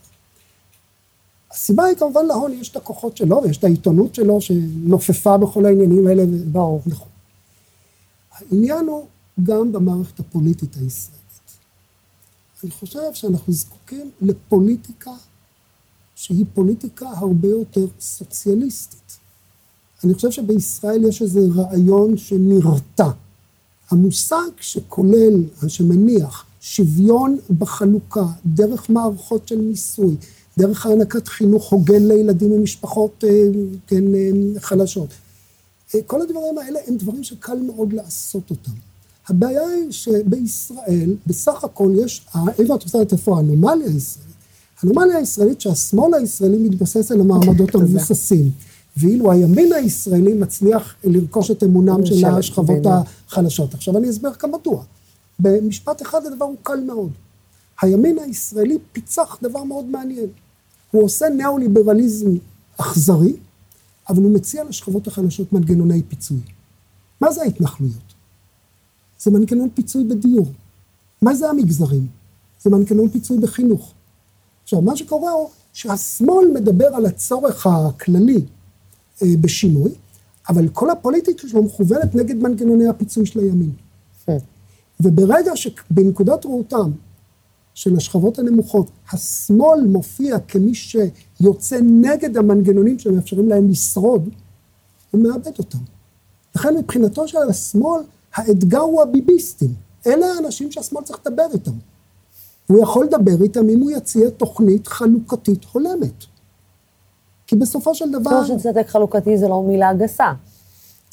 הסיבה 1.52 1.84
היא 1.84 1.96
כמובן 1.98 2.26
להון 2.26 2.54
יש 2.54 2.70
את 2.70 2.76
הכוחות 2.76 3.18
שלו, 3.18 3.42
ויש 3.44 3.58
את 3.58 3.64
העיתונות 3.64 4.16
שלו 4.16 4.42
שנופפה 4.42 5.38
בכל 5.38 5.66
העניינים 5.66 6.08
האלה. 6.08 6.24
ברור. 6.52 6.82
נכון. 6.86 7.08
העניין 8.32 8.86
הוא 8.88 9.06
גם 9.44 9.72
במערכת 9.72 10.20
הפוליטית 10.20 10.76
הישראלית. 10.76 11.20
אני 12.64 12.72
חושב 12.72 13.14
שאנחנו 13.14 13.54
זקוקים 13.54 14.12
לפוליטיקה 14.22 15.12
שהיא 16.22 16.46
פוליטיקה 16.54 17.10
הרבה 17.10 17.48
יותר 17.48 17.86
סוציאליסטית. 18.00 19.18
אני 20.04 20.14
חושב 20.14 20.32
שבישראל 20.32 21.06
יש 21.06 21.22
איזה 21.22 21.40
רעיון 21.56 22.18
שנרתע. 22.18 23.10
המושג 23.90 24.50
שכולל, 24.62 25.44
שמניח, 25.68 26.46
שוויון 26.62 27.38
בחלוקה, 27.58 28.26
דרך 28.46 28.90
מערכות 28.90 29.48
של 29.48 29.62
מיסוי, 29.62 30.16
דרך 30.58 30.86
הענקת 30.86 31.28
חינוך 31.28 31.72
הוגן 31.72 32.08
לילדים 32.08 32.52
ממשפחות 32.52 33.24
אה, 33.28 33.30
כן, 33.88 34.16
אה, 34.16 34.60
חלשות. 34.60 35.10
אה, 35.96 36.02
כל 36.08 36.22
הדברים 36.22 36.58
האלה 36.58 36.80
הם 36.88 36.98
דברים 36.98 37.24
שקל 37.24 37.60
מאוד 37.60 37.94
לעשות 37.94 38.50
אותם. 38.50 38.72
הבעיה 39.28 39.68
היא 39.68 39.92
שבישראל, 39.92 41.16
בסך 41.28 41.64
הכל 41.64 41.92
יש, 42.04 42.26
איפה 42.60 42.76
את 42.76 42.84
רוצה 42.84 42.98
לדעת 42.98 43.14
איפה 43.14 43.38
האנומליה? 43.38 43.88
האנומליה 44.84 45.18
הישראלית 45.18 45.62
שהשמאל 45.62 46.14
הישראלי 46.14 46.58
מתבסס 46.58 47.12
על 47.12 47.22
המעמדות 47.22 47.76
המבוססים. 47.76 48.52
ואילו 48.98 49.32
הימין 49.32 49.74
הישראלי 49.74 50.34
מצליח 50.34 50.96
לרכוש 51.04 51.52
את 51.52 51.64
אמונם 51.64 52.06
של 52.06 52.26
השכבות. 52.26 52.86
החלשות. 53.28 53.74
עכשיו 53.74 53.98
אני 53.98 54.10
אסביר 54.10 54.34
כאן 54.34 54.50
מדוע. 54.52 54.84
במשפט 55.40 56.02
אחד 56.02 56.26
הדבר 56.26 56.46
הוא 56.46 56.56
קל 56.64 56.80
מאוד. 56.88 57.12
הימין 57.82 58.20
הישראלי 58.20 58.78
פיצח 58.92 59.38
דבר 59.42 59.64
מאוד 59.64 59.86
מעניין. 59.86 60.28
הוא 60.92 61.04
עושה 61.04 61.30
ניאו-ליברליזם 61.30 62.30
אכזרי, 62.78 63.34
אבל 64.10 64.24
הוא 64.24 64.32
מציע 64.32 64.64
לשכבות 64.64 65.08
החלשות 65.08 65.54
מנגנוני 65.54 66.02
פיצוי. 66.04 66.40
מה 67.22 67.32
זה 67.32 67.42
ההתנחלויות? 67.42 68.14
זה 69.20 69.32
מנגנון 69.32 69.70
פיצוי 69.74 70.04
בדיור. 70.04 70.48
מה 71.22 71.36
זה 71.36 71.50
המגזרים? 71.50 72.08
זה 72.62 72.70
מנגנון 72.70 73.10
פיצוי 73.10 73.38
בחינוך. 73.38 73.94
עכשיו, 74.70 74.82
מה 74.82 74.96
שקורה 74.96 75.32
הוא 75.32 75.50
שהשמאל 75.74 76.52
מדבר 76.54 76.86
על 76.86 77.06
הצורך 77.06 77.68
הכללי 77.68 78.42
אה, 79.22 79.28
בשינוי, 79.42 79.92
אבל 80.50 80.68
כל 80.68 80.90
הפוליטיקה 80.90 81.48
שלו 81.48 81.64
מכוונת 81.64 82.16
נגד 82.16 82.36
מנגנוני 82.36 82.88
הפיצוי 82.88 83.26
של 83.26 83.40
הימין. 83.40 83.72
וברגע 85.00 85.52
שבנקודת 85.56 86.46
ראותם 86.46 86.92
של 87.74 87.98
השכבות 87.98 88.40
הנמוכות, 88.40 88.90
השמאל 89.12 89.88
מופיע 89.88 90.40
כמי 90.40 90.74
שיוצא 90.76 91.80
נגד 91.82 92.38
המנגנונים 92.38 93.00
שמאפשרים 93.00 93.50
להם 93.50 93.70
לשרוד, 93.70 94.30
הוא 95.12 95.24
מאבד 95.24 95.58
אותם. 95.58 95.78
לכן 96.56 96.78
מבחינתו 96.78 97.28
של 97.28 97.38
השמאל, 97.50 98.02
האתגר 98.34 98.80
הוא 98.80 99.02
הביביסטים. 99.02 99.74
אלה 100.08 100.26
האנשים 100.26 100.72
שהשמאל 100.72 101.04
צריך 101.04 101.20
לדבר 101.26 101.48
איתם. 101.54 101.89
הוא 102.70 102.80
יכול 102.82 103.06
לדבר 103.06 103.44
איתם 103.44 103.70
אם 103.70 103.80
הוא 103.80 103.92
יציע 103.92 104.30
תוכנית 104.30 104.88
חלוקתית 104.88 105.66
הולמת. 105.72 106.26
כי 107.48 107.56
בסופו 107.56 107.96
של 107.96 108.12
דבר... 108.12 108.32
טוב 108.32 108.58
שצדק 108.60 108.88
חלוקתי 108.88 109.38
זה 109.38 109.48
לא 109.48 109.64
מילה 109.68 109.94
גסה. 109.94 110.32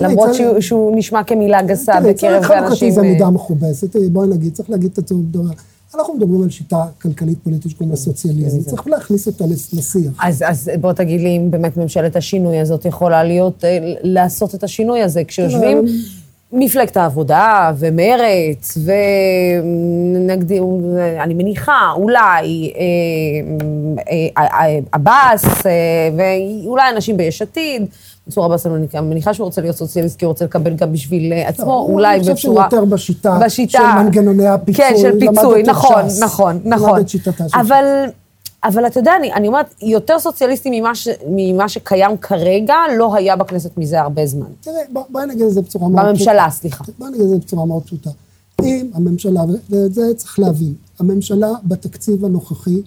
למרות 0.01 0.31
צריך- 0.31 0.63
שהוא- 0.63 0.97
נשמע 0.97 1.25
כמילה 1.25 1.63
גסה 1.63 1.93
בקרב 2.01 2.15
צדק 2.43 2.47
חלוקתי 2.47 2.67
אנשים... 2.71 2.91
זה 2.91 3.01
אה, 3.01 3.07
מידה 3.13 3.31
מכובסת, 3.31 3.93
תראי, 3.93 4.09
בואי 4.09 4.29
נגיד, 4.29 4.55
צריך 4.55 4.71
להגיד 4.71 4.91
את 4.93 4.99
הצורך 4.99 5.21
גדולה. 5.29 5.51
אנחנו 5.95 6.15
מדברים 6.15 6.43
על 6.43 6.51
שיטה 6.51 6.85
כלכלית 7.03 7.39
פוליטית 7.45 7.71
שקוראים 7.71 7.91
לה 7.91 7.97
סוציאליזם, 7.97 8.63
צריך 8.63 8.87
להכניס 8.89 9.27
אותה 9.27 9.45
לשיח. 9.73 10.13
אז, 10.23 10.45
אז 10.49 10.71
בוא 10.81 10.93
תגיד 10.93 11.21
לי 11.21 11.37
אם 11.37 11.51
באמת 11.51 11.77
ממשלת 11.77 12.17
השינוי 12.17 12.59
הזאת 12.61 12.85
יכולה 12.85 13.25
להיות, 13.25 13.65
אה, 13.65 13.79
לעשות 14.03 14.55
את 14.55 14.65
השינוי 14.65 15.03
הזה, 15.03 15.25
כשיושבים 15.25 15.85
מפלגת 16.53 16.97
העבודה 16.97 17.73
ומרץ 17.79 18.79
ונגדיר, 20.17 20.65
אני 21.21 21.35
מניחה, 21.35 21.93
אולי 21.97 22.73
אה, 22.77 22.83
אה, 24.09 24.45
אה, 24.45 24.79
עבאס 24.93 25.67
אה, 25.67 25.73
ואולי 26.17 26.91
אנשים 26.95 27.17
ביש 27.17 27.43
עתיד, 27.43 27.87
מנסור 28.27 28.45
עבאס, 28.45 28.67
אני 28.67 28.87
מניחה 29.03 29.35
שהוא 29.35 29.45
רוצה 29.45 29.61
להיות 29.61 29.77
סוציאליסט, 29.77 30.19
כי 30.19 30.25
הוא 30.25 30.31
רוצה 30.31 30.45
לקבל 30.45 30.75
גם 30.75 30.93
בשביל 30.93 31.33
אה, 31.33 31.49
עצמו, 31.49 31.87
אולי 31.89 32.15
אני 32.15 32.21
חושב 32.21 32.33
בצורה... 32.33 32.69
שיותר 32.71 32.85
בשיטה 32.85 33.39
בשיטה 33.45 33.79
של 33.79 34.03
מנגנוני 34.03 34.47
הפיצוי. 34.47 34.85
כן, 34.85 34.95
של 34.97 35.21
פיצוי, 35.21 35.63
נכון, 35.63 36.09
ש"ס, 36.09 36.23
נכון, 36.23 36.61
למד 36.65 36.75
נכון. 36.75 37.01
את 37.01 37.09
שיטתה 37.09 37.49
של 37.49 37.59
אבל, 37.59 37.85
אבל 38.69 38.87
אתה 38.87 39.01
יודע, 39.01 39.13
אני, 39.19 39.33
אני 39.33 39.49
אומרת, 39.49 39.75
יותר 39.83 40.19
סוציאליסטי 40.19 40.81
ממה, 40.81 40.95
ש, 40.95 41.09
ממה 41.31 41.69
שקיים 41.69 42.17
כרגע, 42.17 42.75
לא 42.99 43.15
היה 43.17 43.37
בכנסת 43.37 43.77
מזה 43.79 44.01
הרבה 44.01 44.27
זמן. 44.27 44.47
תראה, 44.61 44.83
בוא- 44.93 45.03
בואי 45.11 45.27
נגיד 45.27 45.43
את 45.43 45.53
זה 45.53 45.63
בצורה 45.63 45.89
מאוד... 45.89 46.07
בממשלה, 46.07 46.51
סליחה. 46.51 46.85
בואי 46.99 47.11
נגיד 47.11 47.23
את 47.23 47.29
זה 47.29 47.37
בצורה 47.39 47.67
מאוד 47.67 47.83
פשוטה. 47.83 48.11
אם 48.63 48.91
הממשלה, 48.95 49.41
ואת 49.71 49.95
זה 49.95 50.15
צריך 50.17 50.39
להבין, 50.39 50.75
הממשלה 50.99 51.51
בתקציב 51.65 52.25
הנוכחי 52.25 52.83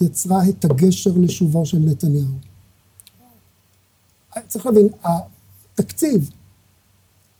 יצרה 0.00 0.40
את 0.48 0.64
הגשר 0.64 1.10
לשובו 1.16 1.66
של 1.66 1.78
נתניהו. 1.78 2.24
צריך 4.48 4.66
להבין, 4.66 4.88
התקציב 5.74 6.30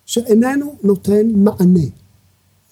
שאיננו 0.06 0.74
נותן 0.82 1.26
מענה 1.34 1.86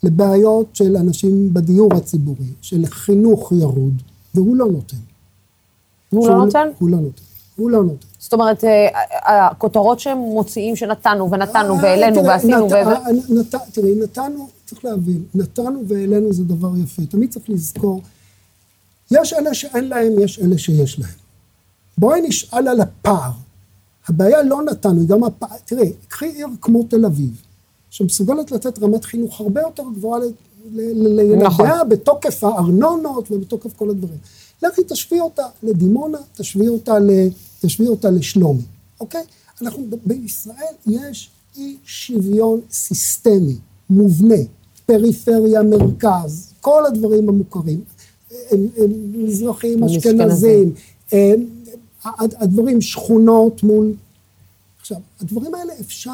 לבעיות 0.03 0.67
של 0.73 0.97
אנשים 0.97 1.55
בדיור 1.55 1.95
הציבורי, 1.95 2.47
של 2.63 2.87
חינוך 2.87 3.53
ירוד, 3.61 4.03
והוא 4.37 4.57
לא 4.57 4.67
נותן. 4.67 4.97
הוא 6.11 6.29
לא 6.29 6.37
נותן? 6.37 6.69
הוא 6.79 6.91
לא 6.91 6.97
נותן. 6.97 7.23
הוא 7.57 7.71
לא 7.71 7.85
נותן. 7.85 8.07
זאת 8.19 8.33
אומרת, 8.33 8.65
אה, 8.65 9.47
הכותרות 9.47 10.01
שהם 10.01 10.19
מוציאים 10.19 10.77
שנתנו 10.77 11.31
ונתנו 11.31 11.81
והעלינו 11.83 12.17
אה, 12.17 12.23
תראה, 12.23 12.35
ועשינו, 12.35 12.71
ו- 12.71 12.75
אה, 12.75 13.59
תראי, 13.73 13.95
נתנו, 14.03 14.49
צריך 14.67 14.85
להבין, 14.85 15.23
נתנו 15.35 15.83
והעלינו 15.89 16.33
זה 16.33 16.45
דבר 16.45 16.77
יפה. 16.77 17.03
תמיד 17.07 17.31
צריך 17.31 17.51
לזכור, 17.51 18.03
יש 19.11 19.33
אלה 19.33 19.55
שאין 19.55 19.89
להם, 19.89 20.13
יש 20.21 20.39
אלה 20.39 20.59
שיש 20.59 20.99
להם. 20.99 21.11
בואי 21.99 22.21
נשאל 22.21 22.69
על 22.69 22.81
הפער. 22.81 23.31
הבעיה 24.09 24.43
לא 24.43 24.63
נתנו, 24.63 25.01
היא 25.01 25.09
גם 25.09 25.25
הפער, 25.25 25.57
תראי, 25.65 25.93
קחי 26.09 26.27
עיר 26.27 26.47
כמו 26.61 26.83
תל 26.83 27.05
אביב, 27.05 27.43
שמסוגלת 27.91 28.53
לתת 28.53 28.79
רמת 28.79 29.05
חינוך 29.05 29.41
הרבה 29.41 29.61
יותר 29.61 29.83
גבוהה 29.95 30.21
לילדיה 30.73 31.47
נכון. 31.47 31.69
בתוקף 31.89 32.45
הארנונות 32.45 33.31
ובתוקף 33.31 33.77
כל 33.77 33.91
הדברים. 33.91 34.19
לכי 34.63 34.83
תשווי 34.89 35.21
אותה 35.21 35.43
לדימונה, 35.63 36.19
תשווי 36.37 36.69
אותה, 36.69 36.99
ל, 36.99 37.11
תשווי 37.61 37.89
אותה 37.89 38.11
לשלומי, 38.11 38.63
אוקיי? 39.01 39.23
אנחנו, 39.63 39.87
בישראל 40.07 40.75
יש 40.87 41.31
אי 41.57 41.77
שוויון 41.85 42.61
סיסטמי, 42.71 43.57
מובנה, 43.91 44.35
פריפריה, 44.87 45.63
מרכז, 45.63 46.53
כל 46.61 46.87
הדברים 46.87 47.29
המוכרים, 47.29 47.81
הם- 48.51 48.69
הם 48.77 48.91
מזרחים, 49.25 49.85
אשכנזים. 49.85 50.73
הדברים, 52.15 52.81
שכונות 52.81 53.63
מול... 53.63 53.93
עכשיו, 54.81 54.99
הדברים 55.21 55.55
האלה 55.55 55.73
אפשר 55.81 56.11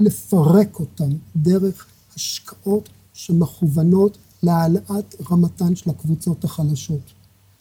לפרק 0.00 0.80
אותם 0.80 1.08
דרך 1.36 1.86
השקעות 2.16 2.88
שמכוונות 3.18 4.18
להעלאת 4.42 5.14
רמתן 5.30 5.76
של 5.76 5.90
הקבוצות 5.90 6.44
החלשות. 6.44 7.00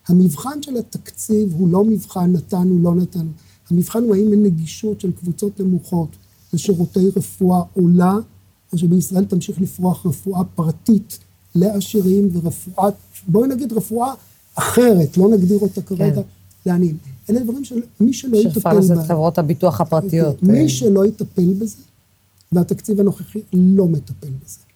המבחן 0.08 0.62
של 0.62 0.78
התקציב 0.78 1.54
הוא 1.54 1.68
לא 1.68 1.84
מבחן 1.84 2.32
נתנו, 2.32 2.80
לא 2.80 2.96
נתנו. 2.96 3.30
המבחן 3.72 4.04
הוא 4.04 4.16
האם 4.16 4.34
הנגישות 4.34 5.02
של 5.02 5.12
קבוצות 5.12 5.60
נמוכות 5.60 6.10
לשירותי 6.54 7.10
רפואה 7.16 7.62
עולה, 7.74 8.14
או 8.74 8.78
שבישראל 8.78 9.26
תמשיך 9.26 9.62
לפרוח 9.62 10.06
רפואה 10.06 10.44
פרטית 10.44 11.20
לעשירים 11.56 12.30
ורפואה, 12.34 12.90
בואי 13.28 13.50
נגיד 13.50 13.74
רפואה 13.74 14.14
אחרת, 14.56 15.18
לא 15.18 15.30
נגדיר 15.30 15.60
אותה 15.60 15.82
כרגע, 15.82 16.16
כן. 16.16 16.22
לעניים. 16.66 16.98
אלה 17.30 17.40
דברים 17.40 17.64
שמי 17.64 18.14
שלא 18.14 18.42
שאפשר 18.42 18.60
יטפל 18.60 18.80
בהם, 18.88 19.04
חברות 19.04 19.38
הביטוח 19.38 19.82
הפרטיות. 19.82 20.44
מי 20.44 20.64
אה, 20.64 20.70
שלא 20.70 21.06
יטפל 21.06 21.54
בזה, 21.54 21.78
והתקציב 22.52 23.00
הנוכחי 23.00 23.40
לא 23.54 23.88
מטפל 23.88 24.30
בזה. 24.46 24.67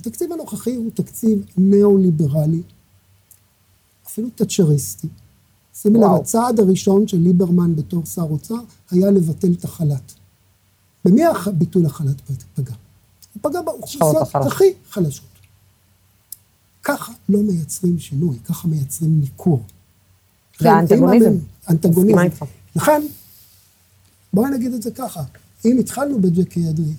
התקציב 0.00 0.32
הנוכחי 0.32 0.74
הוא 0.74 0.90
תקציב 0.94 1.44
ניאו-ליברלי, 1.56 2.62
אפילו 4.06 4.28
תאצ'ריסטי. 4.34 5.08
שימי 5.74 5.98
לב. 5.98 6.04
הצעד 6.20 6.60
הראשון 6.60 7.08
של 7.08 7.18
ליברמן 7.18 7.76
בתור 7.76 8.06
שר 8.06 8.22
אוצר 8.22 8.54
היה 8.90 9.10
לבטל 9.10 9.52
את 9.58 9.64
החל"ת. 9.64 10.12
במי 11.04 11.22
הביטול 11.24 11.86
החל"ת 11.86 12.20
פגע? 12.54 12.72
הוא 13.34 13.42
פגע 13.42 13.62
באוכלוסיות. 13.62 14.34
הכי 14.34 14.64
חלשות. 14.90 15.24
ככה 16.82 17.12
לא 17.28 17.42
מייצרים 17.42 17.98
שינוי, 17.98 18.38
ככה 18.44 18.68
מייצרים 18.68 19.20
ניכור. 19.20 19.62
זה 20.58 20.72
האנטגוניזם. 20.72 21.36
אנטגוניזם. 21.70 22.20
לכן, 22.76 23.02
בואי 24.32 24.50
נגיד 24.50 24.72
את 24.72 24.82
זה 24.82 24.90
ככה, 24.90 25.22
אם 25.64 25.78
התחלנו 25.78 26.20
בג'קי 26.20 26.70
אדרי, 26.70 26.94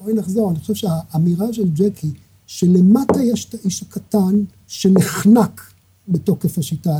בואי 0.00 0.14
נחזור, 0.14 0.50
אני 0.50 0.58
חושב 0.58 0.74
שהאמירה 0.74 1.52
של 1.52 1.68
ג'קי, 1.74 2.10
שלמטה 2.46 3.22
יש 3.22 3.44
את 3.44 3.54
האיש 3.54 3.82
הקטן 3.82 4.44
שנחנק 4.66 5.72
בתוקף 6.08 6.58
השיטה 6.58 6.90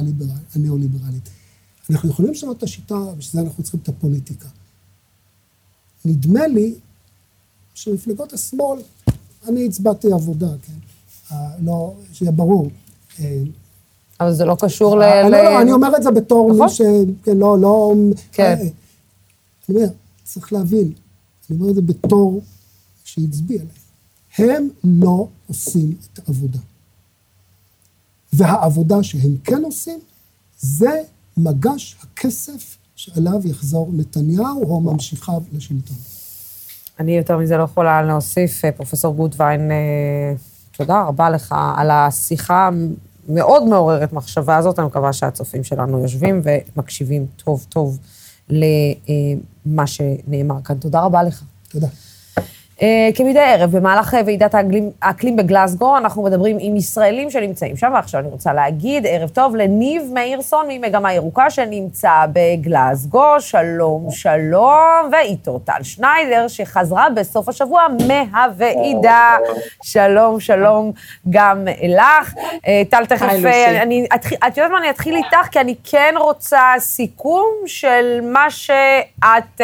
הניאו-ליברלית. 0.55 1.28
אנחנו 1.90 2.11
יכולים 2.11 2.32
לשנות 2.32 2.59
את 2.59 2.62
השיטה, 2.62 2.94
בשביל 3.18 3.42
זה 3.42 3.49
אנחנו 3.49 3.62
צריכים 3.62 3.80
את 3.82 3.88
הפוליטיקה. 3.88 4.49
נדמה 6.05 6.47
לי 6.47 6.74
שמפלגות 7.74 8.32
השמאל, 8.32 8.78
אני 9.49 9.66
הצבעתי 9.66 10.12
עבודה, 10.12 10.49
כן? 10.62 10.72
אה, 11.32 11.51
לא, 11.61 11.94
שיהיה 12.12 12.32
ברור. 12.32 12.70
אה, 13.20 13.42
אבל 14.20 14.34
זה 14.34 14.44
לא 14.44 14.57
קשור 14.61 14.99
ל... 14.99 15.03
אה, 15.03 15.28
לא, 15.28 15.44
לא, 15.44 15.61
אני 15.62 15.72
אומר 15.72 15.97
את 15.97 16.03
זה 16.03 16.11
בתור 16.11 16.53
נכון. 16.53 16.66
מי 16.66 16.72
ש... 16.72 16.80
כן, 17.24 17.36
לא, 17.36 17.59
לא... 17.61 17.94
כן. 18.32 18.59
אני 19.68 19.76
אומר, 19.76 19.88
צריך 20.24 20.53
להבין, 20.53 20.92
אני 21.51 21.59
אומר 21.59 21.70
את 21.70 21.74
זה 21.74 21.82
בתור 21.82 22.40
שהצביע 23.05 23.59
להם. 23.59 23.86
הם 24.39 24.68
לא 24.84 25.28
עושים 25.47 25.97
את 26.12 26.18
העבודה. 26.18 26.59
והעבודה 28.32 29.03
שהם 29.03 29.37
כן 29.45 29.62
עושים, 29.64 29.99
זה 30.59 31.03
מגש 31.37 31.97
הכסף 32.03 32.76
שעליו 32.97 33.49
יחזור 33.49 33.91
נתניהו 33.93 34.62
או 34.62 34.80
ממשיכיו 34.80 35.43
לשלטון. 35.53 35.97
אני 37.01 37.16
יותר 37.16 37.39
מזה 37.39 37.57
לא 37.57 37.62
יכולה 37.62 38.03
להוסיף. 38.03 38.64
אה, 38.64 38.72
פרופסור 38.72 39.14
גוטווין, 39.14 39.70
אה, 39.70 40.34
תודה 40.76 41.03
רבה 41.03 41.30
לך 41.30 41.55
על 41.76 41.91
השיחה 41.91 42.70
המאוד 43.28 43.62
מעוררת 43.62 44.12
מחשבה 44.12 44.57
הזאת. 44.57 44.78
אני 44.78 44.87
מקווה 44.87 45.12
שהצופים 45.12 45.64
שלנו 45.64 45.99
יושבים 45.99 46.43
ומקשיבים 46.45 47.26
טוב 47.45 47.66
טוב 47.68 47.99
למה 48.49 49.87
שנאמר 49.87 50.62
כאן. 50.64 50.78
תודה 50.78 51.01
רבה 51.01 51.22
לך. 51.22 51.43
תודה. 51.68 51.89
אה, 52.83 53.09
כמדי 53.14 53.41
ערב, 53.41 53.77
במהלך 53.77 54.14
אה, 54.14 54.20
ועידת 54.27 54.55
האקלים, 54.55 54.91
האקלים 55.03 55.37
בגלסגו, 55.37 55.97
אנחנו 55.97 56.22
מדברים 56.22 56.57
עם 56.61 56.77
ישראלים 56.77 57.31
שנמצאים 57.31 57.77
שם, 57.77 57.91
ועכשיו 57.95 58.20
אני 58.20 58.29
רוצה 58.29 58.53
להגיד 58.53 59.07
ערב 59.07 59.29
טוב 59.29 59.57
לניב 59.57 60.03
מאירסון 60.14 60.66
ממגמה 60.68 61.14
ירוקה 61.14 61.51
שנמצא 61.51 62.27
בגלסגו, 62.33 63.41
שלום, 63.41 64.11
שלום, 64.11 65.11
ואיתו 65.12 65.59
טל 65.59 65.83
שניידר 65.83 66.49
שחזרה 66.49 67.07
בסוף 67.11 67.49
השבוע 67.49 67.87
מהוועידה. 68.07 69.37
שלום, 69.83 70.41
שלום 70.41 70.93
גם 71.31 71.64
לך. 71.89 72.35
אה, 72.66 72.83
טל, 72.91 73.07
תכף. 73.07 73.27
אני, 73.83 74.07
את 74.49 74.57
יודעת 74.57 74.70
מה, 74.70 74.79
אני 74.79 74.91
אתחיל 74.91 75.16
איתך, 75.16 75.47
כי 75.51 75.61
אני 75.61 75.74
כן 75.85 76.14
רוצה 76.18 76.74
סיכום 76.79 77.47
של 77.66 78.20
מה 78.22 78.51
שאת, 78.51 79.61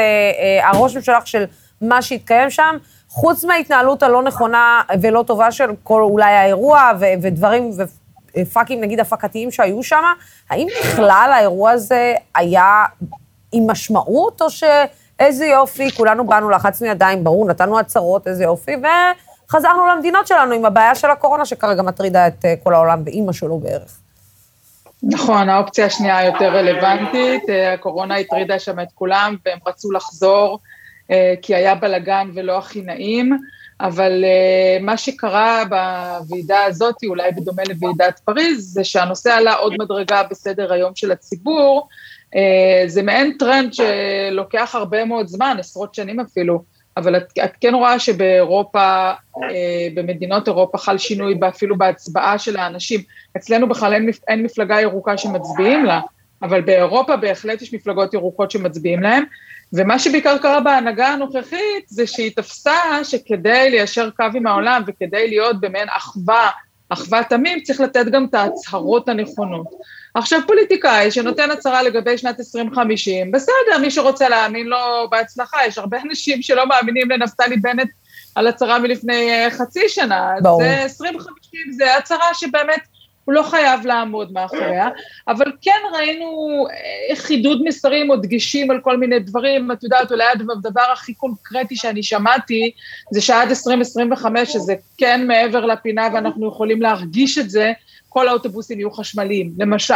הראש 0.62 0.96
ממשלה 0.96 1.18
של 1.24 1.44
מה 1.80 2.02
שהתקיים 2.02 2.50
שם, 2.50 2.76
חוץ 3.12 3.44
מההתנהלות 3.44 4.02
הלא 4.02 4.22
נכונה 4.22 4.82
ולא 5.02 5.24
טובה 5.26 5.52
של 5.52 5.70
כל 5.82 6.02
אולי 6.02 6.32
האירוע 6.32 6.90
ו- 7.00 7.04
ודברים 7.22 7.70
ופאקים, 8.36 8.80
נגיד, 8.80 9.00
הפקתיים 9.00 9.50
שהיו 9.50 9.82
שם, 9.82 10.02
האם 10.50 10.66
בכלל 10.80 11.30
האירוע 11.34 11.70
הזה 11.70 12.14
היה 12.34 12.84
עם 13.52 13.70
משמעות, 13.70 14.42
או 14.42 14.46
שאיזה 14.50 15.46
יופי, 15.46 15.90
כולנו 15.90 16.26
באנו, 16.26 16.50
לחצנו 16.50 16.86
ידיים, 16.86 17.24
ברור, 17.24 17.48
נתנו 17.48 17.78
הצהרות, 17.78 18.28
איזה 18.28 18.44
יופי, 18.44 18.72
וחזרנו 19.48 19.86
למדינות 19.86 20.26
שלנו 20.26 20.54
עם 20.54 20.64
הבעיה 20.64 20.94
של 20.94 21.10
הקורונה, 21.10 21.44
שכרגע 21.44 21.82
מטרידה 21.82 22.26
את 22.26 22.44
אה, 22.44 22.54
כל 22.62 22.74
העולם 22.74 23.04
באימא 23.04 23.32
שלו 23.32 23.58
בערך. 23.58 23.98
נכון, 25.02 25.48
האופציה 25.48 25.86
השנייה 25.86 26.24
יותר 26.24 26.48
רלוונטית, 26.48 27.42
אה, 27.48 27.72
הקורונה 27.72 28.16
הטרידה 28.16 28.58
שם 28.58 28.80
את 28.80 28.88
כולם 28.94 29.36
והם 29.46 29.58
רצו 29.66 29.92
לחזור 29.92 30.58
כי 31.42 31.54
היה 31.54 31.74
בלגן 31.74 32.28
ולא 32.34 32.58
הכי 32.58 32.82
נעים, 32.82 33.38
אבל 33.82 34.24
אה, 34.24 34.78
מה 34.80 34.96
שקרה 34.96 35.62
בוועידה 35.64 36.64
הזאת, 36.64 36.94
אולי 37.04 37.30
בדומה 37.36 37.62
לוועידת 37.68 38.20
פריז, 38.24 38.72
זה 38.74 38.84
שהנושא 38.84 39.30
עלה 39.32 39.54
עוד 39.54 39.74
מדרגה 39.78 40.22
בסדר 40.30 40.72
היום 40.72 40.92
של 40.94 41.12
הציבור, 41.12 41.88
אה, 42.36 42.84
זה 42.86 43.02
מעין 43.02 43.36
טרנד 43.38 43.72
שלוקח 43.74 44.74
הרבה 44.74 45.04
מאוד 45.04 45.28
זמן, 45.28 45.56
עשרות 45.58 45.94
שנים 45.94 46.20
אפילו, 46.20 46.62
אבל 46.96 47.16
את, 47.16 47.38
את 47.44 47.52
כן 47.60 47.74
רואה 47.74 47.98
שבאירופה, 47.98 49.12
אה, 49.42 49.88
במדינות 49.94 50.48
אירופה 50.48 50.78
חל 50.78 50.98
שינוי 50.98 51.34
אפילו 51.48 51.78
בהצבעה 51.78 52.38
של 52.38 52.56
האנשים. 52.56 53.00
אצלנו 53.36 53.68
בכלל 53.68 53.94
אין, 53.94 54.10
אין 54.28 54.42
מפלגה 54.42 54.80
ירוקה 54.80 55.18
שמצביעים 55.18 55.84
לה, 55.84 56.00
אבל 56.42 56.60
באירופה 56.60 57.16
בהחלט 57.16 57.62
יש 57.62 57.74
מפלגות 57.74 58.14
ירוקות 58.14 58.50
שמצביעים 58.50 59.02
להם, 59.02 59.24
ומה 59.72 59.98
שבעיקר 59.98 60.38
קרה 60.38 60.60
בהנהגה 60.60 61.08
הנוכחית 61.08 61.84
זה 61.88 62.06
שהיא 62.06 62.30
תפסה 62.36 63.04
שכדי 63.04 63.70
ליישר 63.70 64.10
קו 64.10 64.24
עם 64.34 64.46
העולם 64.46 64.82
וכדי 64.86 65.28
להיות 65.28 65.60
במעין 65.60 65.88
אחווה, 65.90 66.50
אחוות 66.88 67.32
עמים, 67.32 67.60
צריך 67.60 67.80
לתת 67.80 68.06
גם 68.12 68.24
את 68.24 68.34
ההצהרות 68.34 69.08
הנכונות. 69.08 69.66
עכשיו 70.14 70.40
פוליטיקאי 70.46 71.10
שנותן 71.10 71.50
הצהרה 71.50 71.82
לגבי 71.82 72.18
שנת 72.18 72.40
2050, 72.40 73.32
בסדר, 73.32 73.78
מי 73.80 73.90
שרוצה 73.90 74.28
להאמין 74.28 74.66
לו 74.66 75.08
בהצלחה, 75.10 75.58
יש 75.66 75.78
הרבה 75.78 75.98
אנשים 76.08 76.42
שלא 76.42 76.66
מאמינים 76.68 77.10
לנפתלי 77.10 77.56
בנט 77.56 77.88
על 78.34 78.46
הצהרה 78.46 78.78
מלפני 78.78 79.30
אה, 79.30 79.50
חצי 79.50 79.88
שנה, 79.88 80.30
ברור. 80.42 80.62
זה 80.62 80.82
2050, 80.82 81.60
זה 81.72 81.96
הצהרה 81.96 82.34
שבאמת 82.34 82.80
הוא 83.24 83.34
לא 83.34 83.42
חייב 83.42 83.86
לעמוד 83.86 84.32
מאחוריה, 84.32 84.88
אבל 85.28 85.52
כן 85.62 85.80
ראינו 85.94 86.26
אה, 86.70 87.16
חידוד 87.16 87.62
מסרים 87.64 88.10
או 88.10 88.16
דגשים 88.16 88.70
על 88.70 88.80
כל 88.80 88.96
מיני 88.96 89.18
דברים, 89.18 89.72
את 89.72 89.82
יודעת, 89.84 90.12
אולי 90.12 90.24
הדבר 90.58 90.92
הכי 90.92 91.14
קונקרטי 91.14 91.76
שאני 91.76 92.02
שמעתי, 92.02 92.70
זה 93.10 93.20
שעד 93.20 93.48
2025, 93.48 94.52
שזה 94.52 94.74
כן 94.98 95.26
מעבר 95.26 95.66
לפינה 95.66 96.08
ואנחנו 96.14 96.48
יכולים 96.48 96.82
להרגיש 96.82 97.38
את 97.38 97.50
זה, 97.50 97.72
כל 98.08 98.28
האוטובוסים 98.28 98.78
יהיו 98.78 98.90
חשמליים, 98.90 99.52
למשל. 99.58 99.94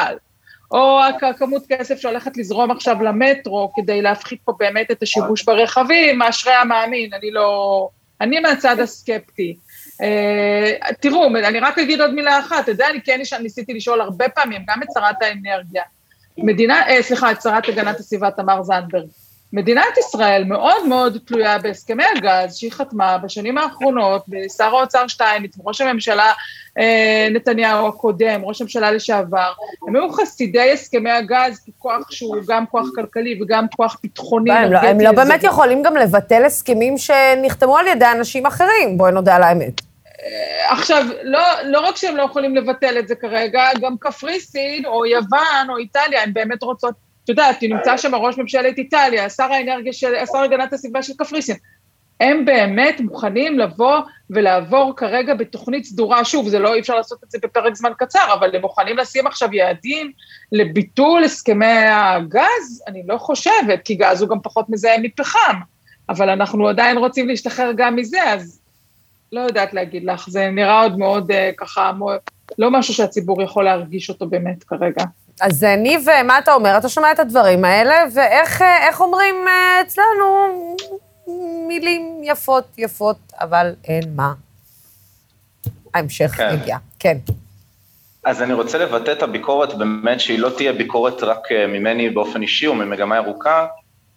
או 0.70 1.00
הכ- 1.00 1.38
כמות 1.38 1.62
כסף 1.68 1.98
שהולכת 2.00 2.36
לזרום 2.36 2.70
עכשיו 2.70 3.02
למטרו 3.02 3.72
כדי 3.76 4.02
להפחית 4.02 4.40
פה 4.44 4.52
באמת 4.58 4.90
את 4.90 5.02
השימוש 5.02 5.44
ברכבים, 5.44 6.22
אשרי 6.22 6.52
המאמין, 6.52 7.14
אני 7.14 7.30
לא... 7.30 7.88
אני 8.20 8.40
מהצד 8.40 8.80
הסקפטי. 8.80 9.56
Uh, 10.02 10.94
תראו, 11.00 11.26
אני 11.26 11.60
רק 11.60 11.78
אגיד 11.78 12.00
עוד 12.00 12.14
מילה 12.14 12.38
אחת, 12.38 12.58
אתה 12.58 12.70
יודע, 12.70 12.90
אני 12.90 13.00
כן 13.04 13.20
ניסיתי 13.40 13.74
לשאול 13.74 14.00
הרבה 14.00 14.28
פעמים, 14.28 14.62
גם 14.68 14.82
את 14.82 14.88
שרת 14.94 15.22
האנרגיה, 15.22 15.82
מדינה, 16.38 16.86
uh, 16.88 17.02
סליחה, 17.02 17.32
את 17.32 17.42
שרת 17.42 17.68
הגנת 17.68 18.00
הסביבה 18.00 18.30
תמר 18.30 18.62
זנדברג. 18.62 19.06
מדינת 19.52 19.98
ישראל 19.98 20.44
מאוד 20.44 20.86
מאוד 20.86 21.18
תלויה 21.26 21.58
בהסכמי 21.58 22.04
הגז 22.16 22.56
שהיא 22.56 22.72
חתמה 22.72 23.18
בשנים 23.18 23.58
האחרונות, 23.58 24.24
ושר 24.30 24.64
האוצר 24.64 25.06
שטייניץ, 25.06 25.54
ראש 25.64 25.80
הממשלה 25.80 26.32
אה, 26.78 27.28
נתניהו 27.30 27.88
הקודם, 27.88 28.40
ראש 28.44 28.60
הממשלה 28.60 28.90
לשעבר, 28.92 29.52
הם 29.88 29.96
היו 29.96 30.12
חסידי 30.12 30.72
הסכמי 30.72 31.10
הגז 31.10 31.60
ככוח 31.68 32.10
שהוא 32.10 32.36
גם 32.48 32.64
כוח 32.66 32.86
כלכלי 32.94 33.38
וגם 33.42 33.66
כוח 33.76 33.96
ביטחוני. 34.02 34.50
לא, 34.50 34.54
הם 34.54 34.72
לא- 34.72 34.78
הם 34.78 35.00
לא. 35.00 35.12
באמת 35.12 35.44
יכולים 35.44 35.82
גם 35.82 35.96
לבטל 35.96 36.44
הסכמים 36.44 36.98
שנחתמו 36.98 37.78
על 37.78 37.86
ידי 37.86 38.06
אנשים 38.16 38.46
אחרים, 38.46 38.98
בואי 38.98 39.12
נודה 39.12 39.36
על 39.36 39.42
האמת. 39.42 39.85
עכשיו, 40.68 41.06
לא, 41.22 41.40
לא 41.64 41.80
רק 41.80 41.96
שהם 41.96 42.16
לא 42.16 42.22
יכולים 42.22 42.56
לבטל 42.56 42.98
את 42.98 43.08
זה 43.08 43.14
כרגע, 43.14 43.64
גם 43.80 43.96
קפריסין 44.00 44.86
או 44.86 45.06
יוון 45.06 45.66
או 45.68 45.76
איטליה, 45.76 46.22
הן 46.22 46.32
באמת 46.32 46.62
רוצות, 46.62 46.94
את 47.24 47.28
יודעת, 47.28 47.62
נמצא 47.62 47.96
שם 47.96 48.14
ראש 48.14 48.38
ממשלת 48.38 48.78
איטליה, 48.78 49.30
שר 49.30 49.52
האנרגיה 49.52 49.92
של, 49.92 50.14
שר 50.32 50.38
הגנת 50.38 50.72
הסביבה 50.72 51.02
של 51.02 51.12
קפריסין. 51.18 51.56
הם 52.20 52.44
באמת 52.44 53.00
מוכנים 53.00 53.58
לבוא 53.58 53.98
ולעבור 54.30 54.92
כרגע 54.96 55.34
בתוכנית 55.34 55.84
סדורה, 55.84 56.24
שוב, 56.24 56.48
זה 56.48 56.58
לא, 56.58 56.74
אי 56.74 56.80
אפשר 56.80 56.94
לעשות 56.94 57.24
את 57.24 57.30
זה 57.30 57.38
בפרק 57.42 57.74
זמן 57.74 57.90
קצר, 57.98 58.34
אבל 58.34 58.56
הם 58.56 58.60
מוכנים 58.60 58.96
לשים 58.98 59.26
עכשיו 59.26 59.54
יעדים 59.54 60.12
לביטול 60.52 61.24
הסכמי 61.24 61.84
הגז? 61.90 62.82
אני 62.88 63.02
לא 63.06 63.18
חושבת, 63.18 63.82
כי 63.84 63.94
גז 63.94 64.22
הוא 64.22 64.30
גם 64.30 64.40
פחות 64.42 64.66
מזהם 64.68 65.02
מפחם, 65.02 65.56
אבל 66.08 66.30
אנחנו 66.30 66.68
עדיין 66.68 66.98
רוצים 66.98 67.28
להשתחרר 67.28 67.72
גם 67.76 67.96
מזה, 67.96 68.22
אז 68.22 68.60
לא 69.32 69.40
יודעת 69.40 69.74
להגיד 69.74 70.04
לך, 70.04 70.28
זה 70.28 70.50
נראה 70.50 70.82
עוד 70.82 70.98
מאוד 70.98 71.30
אה, 71.30 71.50
ככה, 71.56 71.92
מו- 71.92 72.10
לא 72.58 72.70
משהו 72.70 72.94
שהציבור 72.94 73.42
יכול 73.42 73.64
להרגיש 73.64 74.08
אותו 74.08 74.26
באמת 74.26 74.64
כרגע. 74.64 75.04
אז 75.40 75.64
אה, 75.64 75.76
ניב, 75.76 76.08
אה, 76.08 76.22
מה 76.22 76.38
אתה 76.38 76.52
אומר? 76.52 76.78
אתה 76.78 76.88
שומע 76.88 77.12
את 77.12 77.18
הדברים 77.18 77.64
האלה, 77.64 77.94
ואיך 78.14 78.62
איך 78.62 79.00
אומרים 79.00 79.34
אצלנו? 79.86 80.48
מילים 81.68 82.20
יפות 82.24 82.64
יפות, 82.78 83.16
אבל 83.40 83.74
אין 83.84 84.02
מה. 84.16 84.32
ההמשך 85.94 86.30
כן. 86.36 86.54
יגיע. 86.54 86.76
כן. 86.98 87.18
אז 88.24 88.42
אני 88.42 88.52
רוצה 88.52 88.78
לבטא 88.78 89.12
את 89.12 89.22
הביקורת 89.22 89.74
באמת, 89.74 90.20
שהיא 90.20 90.38
לא 90.38 90.50
תהיה 90.56 90.72
ביקורת 90.72 91.22
רק 91.22 91.38
ממני 91.68 92.10
באופן 92.10 92.42
אישי 92.42 92.66
או 92.66 92.74
ממגמה 92.74 93.16
ירוקה, 93.16 93.66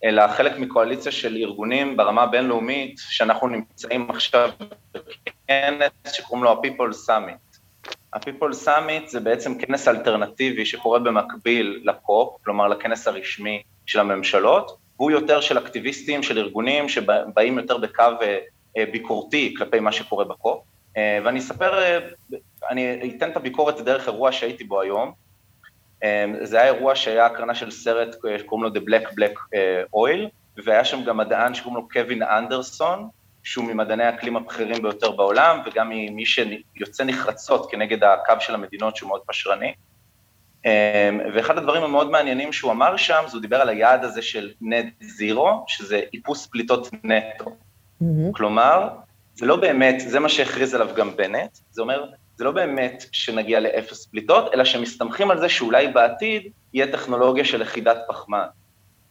אלא 0.03 0.27
חלק 0.27 0.59
מקואליציה 0.59 1.11
של 1.11 1.35
ארגונים 1.35 1.97
ברמה 1.97 2.23
הבינלאומית, 2.23 2.95
שאנחנו 3.09 3.47
נמצאים 3.47 4.09
עכשיו 4.09 4.49
בכנס 4.93 6.13
שקוראים 6.13 6.43
לו 6.43 6.51
ה-People 6.51 7.07
Summit. 7.07 7.59
ה-People 8.13 8.65
Summit 8.65 9.07
זה 9.07 9.19
בעצם 9.19 9.57
כנס 9.57 9.87
אלטרנטיבי 9.87 10.65
שקורה 10.65 10.99
במקביל 10.99 11.81
לקופ, 11.83 12.37
כלומר 12.43 12.67
לכנס 12.67 13.07
הרשמי 13.07 13.63
של 13.85 13.99
הממשלות, 13.99 14.77
והוא 14.97 15.11
יותר 15.11 15.41
של 15.41 15.57
אקטיביסטים, 15.57 16.23
של 16.23 16.37
ארגונים 16.37 16.89
שבאים 16.89 17.57
יותר 17.57 17.77
בקו 17.77 18.03
אה, 18.77 18.85
ביקורתי 18.91 19.53
כלפי 19.57 19.79
מה 19.79 19.91
שקורה 19.91 20.25
בקופ. 20.25 20.63
אה, 20.97 21.19
ואני 21.23 21.39
אספר, 21.39 21.79
אה, 21.79 21.99
אני 22.69 23.13
אתן 23.17 23.31
את 23.31 23.37
הביקורת 23.37 23.81
דרך 23.81 24.07
אירוע 24.07 24.31
שהייתי 24.31 24.63
בו 24.63 24.81
היום. 24.81 25.28
זה 26.43 26.61
היה 26.61 26.73
אירוע 26.73 26.95
שהיה 26.95 27.25
הקרנה 27.25 27.55
של 27.55 27.71
סרט 27.71 28.15
שקוראים 28.37 28.63
לו 28.63 28.79
The 28.79 28.83
Black 28.83 29.07
Black 29.07 29.39
Oil, 29.95 30.29
והיה 30.63 30.85
שם 30.85 31.03
גם 31.03 31.17
מדען 31.17 31.53
שקוראים 31.53 31.81
לו 31.81 31.89
קווין 31.89 32.23
אנדרסון, 32.23 33.09
שהוא 33.43 33.65
ממדעני 33.65 34.03
האקלים 34.03 34.37
הבכירים 34.37 34.81
ביותר 34.81 35.11
בעולם, 35.11 35.59
וגם 35.65 35.89
ממי 35.89 36.25
שיוצא 36.25 37.03
נחרצות 37.03 37.71
כנגד 37.71 38.03
הקו 38.03 38.33
של 38.39 38.53
המדינות 38.53 38.95
שהוא 38.95 39.07
מאוד 39.07 39.21
פשרני. 39.27 39.73
ואחד 41.33 41.57
הדברים 41.57 41.83
המאוד 41.83 42.11
מעניינים 42.11 42.53
שהוא 42.53 42.71
אמר 42.71 42.97
שם, 42.97 43.23
זה 43.27 43.33
הוא 43.33 43.41
דיבר 43.41 43.61
על 43.61 43.69
היעד 43.69 44.03
הזה 44.03 44.21
של 44.21 44.51
נט 44.61 44.85
זירו, 45.01 45.63
שזה 45.67 46.01
איפוס 46.13 46.47
פליטות 46.47 46.89
נטו. 47.03 47.45
Mm-hmm. 47.45 48.05
כלומר, 48.31 48.89
זה 49.35 49.45
לא 49.45 49.55
באמת, 49.55 49.95
זה 49.99 50.19
מה 50.19 50.29
שהכריז 50.29 50.73
עליו 50.73 50.89
גם 50.95 51.15
בנט, 51.15 51.57
זה 51.71 51.81
אומר, 51.81 52.05
זה 52.39 52.45
לא 52.45 52.51
באמת 52.51 53.05
שנגיע 53.11 53.59
לאפס 53.59 54.05
פליטות, 54.05 54.53
אלא 54.53 54.65
שמסתמכים 54.65 55.31
על 55.31 55.39
זה 55.39 55.49
שאולי 55.49 55.87
בעתיד 55.87 56.51
יהיה 56.73 56.91
טכנולוגיה 56.91 57.45
של 57.45 57.61
לכידת 57.61 57.97
פחמן. 58.07 58.45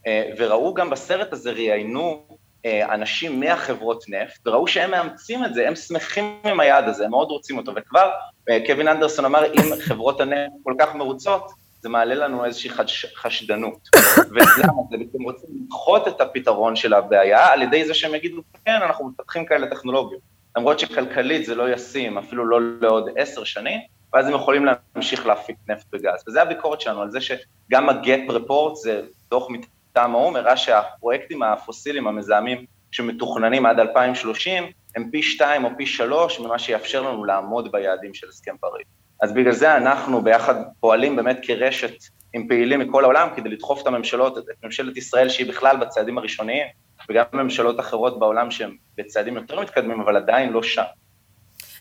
אה, 0.07 0.31
וראו 0.39 0.75
גם 0.75 0.91
בסרט 0.91 1.33
הזה, 1.33 1.53
ראיינו 1.53 2.27
אה, 2.67 2.95
אנשים 2.95 3.41
מהחברות 3.41 4.05
נפט, 4.09 4.47
וראו 4.47 4.67
שהם 4.67 4.91
מאמצים 4.91 5.45
את 5.45 5.55
זה, 5.55 5.69
הם 5.69 5.75
שמחים 5.75 6.39
עם 6.45 6.61
היעד 6.61 6.89
הזה, 6.89 7.05
הם 7.05 7.11
מאוד 7.11 7.29
רוצים 7.29 7.59
אותו, 7.59 7.73
וכבר 7.77 8.11
אה, 8.51 8.59
קווין 8.67 8.89
אנדרסון 8.89 9.25
אמר, 9.25 9.45
אם 9.53 9.77
חברות 9.81 10.21
הנפט 10.21 10.53
כל 10.65 10.75
כך 10.79 10.95
מרוצות, 10.95 11.51
זה 11.81 11.89
מעלה 11.89 12.15
לנו 12.15 12.45
איזושהי 12.45 12.71
חש, 12.71 13.07
חשדנות. 13.17 13.89
ולמה? 14.31 14.83
זה 14.91 14.97
בעצם 14.97 15.23
רוצים 15.23 15.51
לדחות 15.65 16.09
את 16.09 16.21
הפתרון 16.21 16.77
של 16.77 16.95
הבעיה 16.95 17.53
על 17.53 17.63
ידי 17.63 17.85
זה 17.85 17.95
שהם 17.95 18.15
יגידו, 18.15 18.43
כן, 18.65 18.79
אנחנו 18.83 19.09
מפתחים 19.09 19.47
כאלה 19.47 19.67
טכנולוגיות. 19.67 20.38
למרות 20.59 20.79
שכלכלית 20.79 21.47
זה 21.47 21.55
לא 21.55 21.73
ישים, 21.73 22.19
אפילו 22.19 22.47
לא 22.47 22.61
לעוד 22.81 23.09
עשר 23.17 23.45
שנים, 23.45 23.81
ואז 24.13 24.27
הם 24.27 24.35
יכולים 24.35 24.67
להמשיך 24.95 25.27
להפיק 25.27 25.57
נפט 25.69 25.87
וגז. 25.93 26.25
וזו 26.29 26.41
הביקורת 26.41 26.81
שלנו 26.81 27.03
על 27.03 27.11
זה 27.11 27.21
שגם 27.21 27.89
ה-gap 27.89 28.31
report, 28.31 28.75
זה 28.75 29.03
דוח 29.31 29.49
מטעם 29.51 30.15
האו"ם, 30.15 30.37
הראה 30.37 30.57
שהפרויקטים 30.57 31.43
הפוסיליים 31.43 32.07
המזהמים 32.07 32.65
שמתוכננים 32.91 33.67
עד 33.67 33.81
2030, 33.81 34.65
הם 34.97 35.11
פי 35.11 35.23
שתיים 35.23 35.65
או 35.65 35.71
פי 35.77 35.87
שלוש 35.87 36.41
ממה 36.41 36.59
שיאפשר 36.59 37.03
לנו 37.03 37.25
לעמוד 37.25 37.73
ביעדים 37.73 38.15
של 38.15 38.29
הסכם 38.29 38.57
פריז. 38.61 38.87
אז 39.23 39.33
בגלל 39.33 39.53
זה 39.53 39.77
אנחנו 39.77 40.23
ביחד 40.23 40.55
פועלים 40.81 41.17
באמת 41.17 41.39
כרשת 41.43 41.95
עם 42.33 42.49
פעילים 42.49 42.81
מכל 42.81 43.05
העולם 43.05 43.29
כדי 43.37 43.49
לדחוף 43.49 43.83
את 43.83 43.87
הממשלות, 43.87 44.39
את 44.39 44.45
ממשלת 44.65 44.97
ישראל 44.97 45.29
שהיא 45.29 45.49
בכלל 45.49 45.77
בצעדים 45.77 46.19
הראשוניים, 46.19 46.67
וגם 47.11 47.25
ממשלות 47.33 47.81
אחרות 47.81 48.19
בעולם 48.19 48.51
שהן 48.51 48.71
בצעדים 48.99 49.35
יותר 49.35 49.61
מתקדמים, 49.61 50.01
אבל 50.01 50.17
עדיין 50.17 50.53
לא 50.53 50.63
שם. 50.63 50.83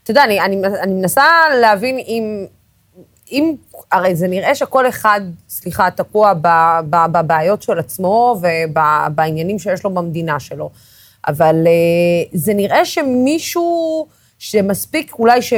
אתה 0.04 0.12
יודע, 0.12 0.24
אני, 0.24 0.42
אני, 0.42 0.62
אני 0.82 0.94
מנסה 0.94 1.24
להבין 1.62 1.98
אם, 1.98 2.46
אם, 3.32 3.56
הרי 3.92 4.16
זה 4.16 4.28
נראה 4.28 4.56
שכל 4.56 4.88
אחד, 4.88 5.22
סליחה, 5.50 5.92
תקוע 5.92 6.34
בבעיות 6.90 7.62
של 7.62 7.80
עצמו 7.80 8.42
ובעניינים 8.42 9.60
שיש 9.60 9.84
לו 9.84 9.90
במדינה 9.90 10.40
שלו, 10.40 10.70
אבל 11.28 11.56
אה, 11.68 12.30
זה 12.34 12.54
נראה 12.54 12.86
שמישהו 12.86 14.08
שמספיק 14.40 15.14
אולי 15.20 15.42
ש... 15.42 15.54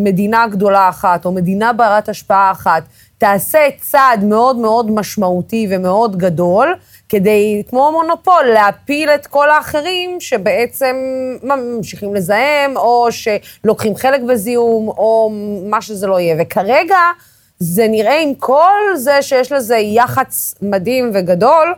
מדינה 0.00 0.46
גדולה 0.48 0.88
אחת, 0.88 1.24
או 1.24 1.32
מדינה 1.32 1.72
ברת 1.72 2.08
השפעה 2.08 2.50
אחת, 2.50 2.82
תעשה 3.18 3.58
צעד 3.80 4.24
מאוד 4.24 4.56
מאוד 4.56 4.90
משמעותי 4.90 5.66
ומאוד 5.70 6.16
גדול, 6.16 6.74
כדי, 7.10 7.62
כמו 7.68 7.92
מונופול, 7.92 8.44
להפיל 8.54 9.10
את 9.10 9.26
כל 9.26 9.50
האחרים 9.50 10.20
שבעצם 10.20 10.96
ממשיכים 11.42 12.14
לזהם, 12.14 12.76
או 12.76 13.08
שלוקחים 13.10 13.96
חלק 13.96 14.20
בזיהום, 14.20 14.88
או 14.88 15.32
מה 15.70 15.82
שזה 15.82 16.06
לא 16.06 16.20
יהיה. 16.20 16.36
וכרגע, 16.40 16.98
זה 17.58 17.88
נראה 17.88 18.20
עם 18.20 18.34
כל 18.34 18.80
זה 18.94 19.22
שיש 19.22 19.52
לזה 19.52 19.76
יח"צ 19.76 20.54
מדהים 20.62 21.10
וגדול, 21.14 21.74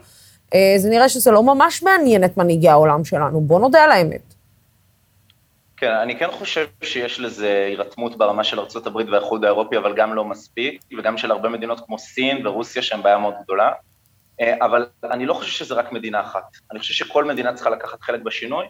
אה, 0.54 0.74
זה 0.76 0.90
נראה 0.90 1.08
שזה 1.08 1.30
לא 1.30 1.42
ממש 1.42 1.82
מעניין 1.82 2.24
את 2.24 2.36
מנהיגי 2.36 2.68
העולם 2.68 3.04
שלנו. 3.04 3.40
בואו 3.40 3.58
נודה 3.58 3.84
על 3.84 3.90
האמת. 3.90 4.34
כן, 5.76 5.92
אני 5.92 6.18
כן 6.18 6.30
חושב 6.30 6.66
שיש 6.82 7.20
לזה 7.20 7.64
הירתמות 7.68 8.16
ברמה 8.16 8.44
של 8.44 8.60
ארה"ב 8.60 8.96
והאיחוד 8.96 9.44
האירופי, 9.44 9.76
אבל 9.76 9.94
גם 9.96 10.14
לא 10.14 10.24
מספיק, 10.24 10.82
וגם 10.98 11.18
של 11.18 11.30
הרבה 11.30 11.48
מדינות 11.48 11.80
כמו 11.86 11.98
סין 11.98 12.46
ורוסיה 12.46 12.82
שהן 12.82 13.02
בעיה 13.02 13.18
מאוד 13.18 13.34
גדולה. 13.44 13.70
אה, 14.40 14.54
אבל 14.60 14.86
אני 15.04 15.26
לא 15.26 15.34
חושב 15.34 15.50
שזה 15.52 15.74
רק 15.74 15.92
מדינה 15.92 16.20
אחת. 16.20 16.56
אני 16.70 16.78
חושב 16.78 16.94
שכל 16.94 17.24
מדינה 17.24 17.54
צריכה 17.54 17.70
לקחת 17.70 18.02
חלק 18.02 18.20
בשינוי, 18.20 18.66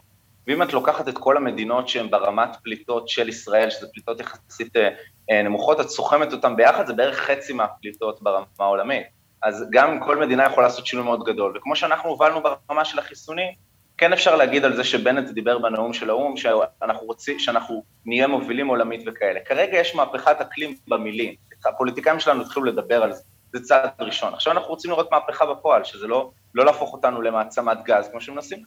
ואם 0.47 0.63
את 0.63 0.73
לוקחת 0.73 1.09
את 1.09 1.19
כל 1.19 1.37
המדינות 1.37 1.89
שהן 1.89 2.11
ברמת 2.11 2.57
פליטות 2.63 3.09
של 3.09 3.29
ישראל, 3.29 3.71
שזה 3.71 3.87
פליטות 3.93 4.21
יחסית 4.21 4.77
אה, 4.77 4.89
אה, 5.31 5.43
נמוכות, 5.43 5.81
את 5.81 5.89
סוכמת 5.89 6.33
אותן 6.33 6.57
ביחד, 6.57 6.87
זה 6.87 6.93
בערך 6.93 7.17
חצי 7.17 7.53
מהפליטות 7.53 8.23
ברמה 8.23 8.45
העולמית. 8.59 9.07
אז 9.43 9.65
גם 9.71 10.01
כל 10.01 10.17
מדינה 10.17 10.47
יכולה 10.47 10.67
לעשות 10.67 10.87
שינוי 10.87 11.05
מאוד 11.05 11.25
גדול. 11.25 11.57
וכמו 11.57 11.77
שאנחנו 11.77 12.11
הובלנו 12.11 12.41
ברמה 12.43 12.85
של 12.85 12.99
החיסונים, 12.99 13.53
כן 13.99 14.13
אפשר 14.13 14.37
להגיד 14.37 14.65
על 14.65 14.77
זה 14.77 14.85
שבנט 14.85 15.31
דיבר 15.31 15.59
בנאום 15.59 15.93
של 15.93 16.11
האו"ם, 16.11 16.37
שאנחנו 16.37 17.07
רוצים, 17.07 17.39
שאנחנו 17.39 17.85
נהיה 18.07 18.27
מובילים 18.27 18.69
עולמית 18.69 19.03
וכאלה. 19.07 19.41
כרגע 19.45 19.79
יש 19.79 19.95
מהפכת 19.95 20.41
אקלים 20.41 20.77
במילים, 20.89 21.35
הפוליטיקאים 21.67 22.21
שלנו 22.21 22.43
התחילו 22.43 22.67
לדבר 22.67 23.03
על 23.03 23.13
זה, 23.13 23.23
זה 23.53 23.61
צעד 23.63 23.91
ראשון. 24.01 24.35
עכשיו 24.35 24.53
אנחנו 24.53 24.69
רוצים 24.69 24.91
לראות 24.91 25.13
מהפכה 25.13 25.47
בפועל, 25.47 25.85
שזה 25.85 26.07
לא, 26.07 26.31
לא 26.55 26.65
להפוך 26.65 26.93
אותנו 26.93 27.23
למעצמת 27.23 27.83
גז, 27.85 28.09
כמו 28.11 28.21
שמנסים. 28.21 28.63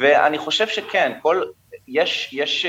ואני 0.00 0.38
חושב 0.38 0.68
שכן, 0.68 1.18
כל, 1.22 1.42
יש, 1.88 2.32
יש, 2.32 2.66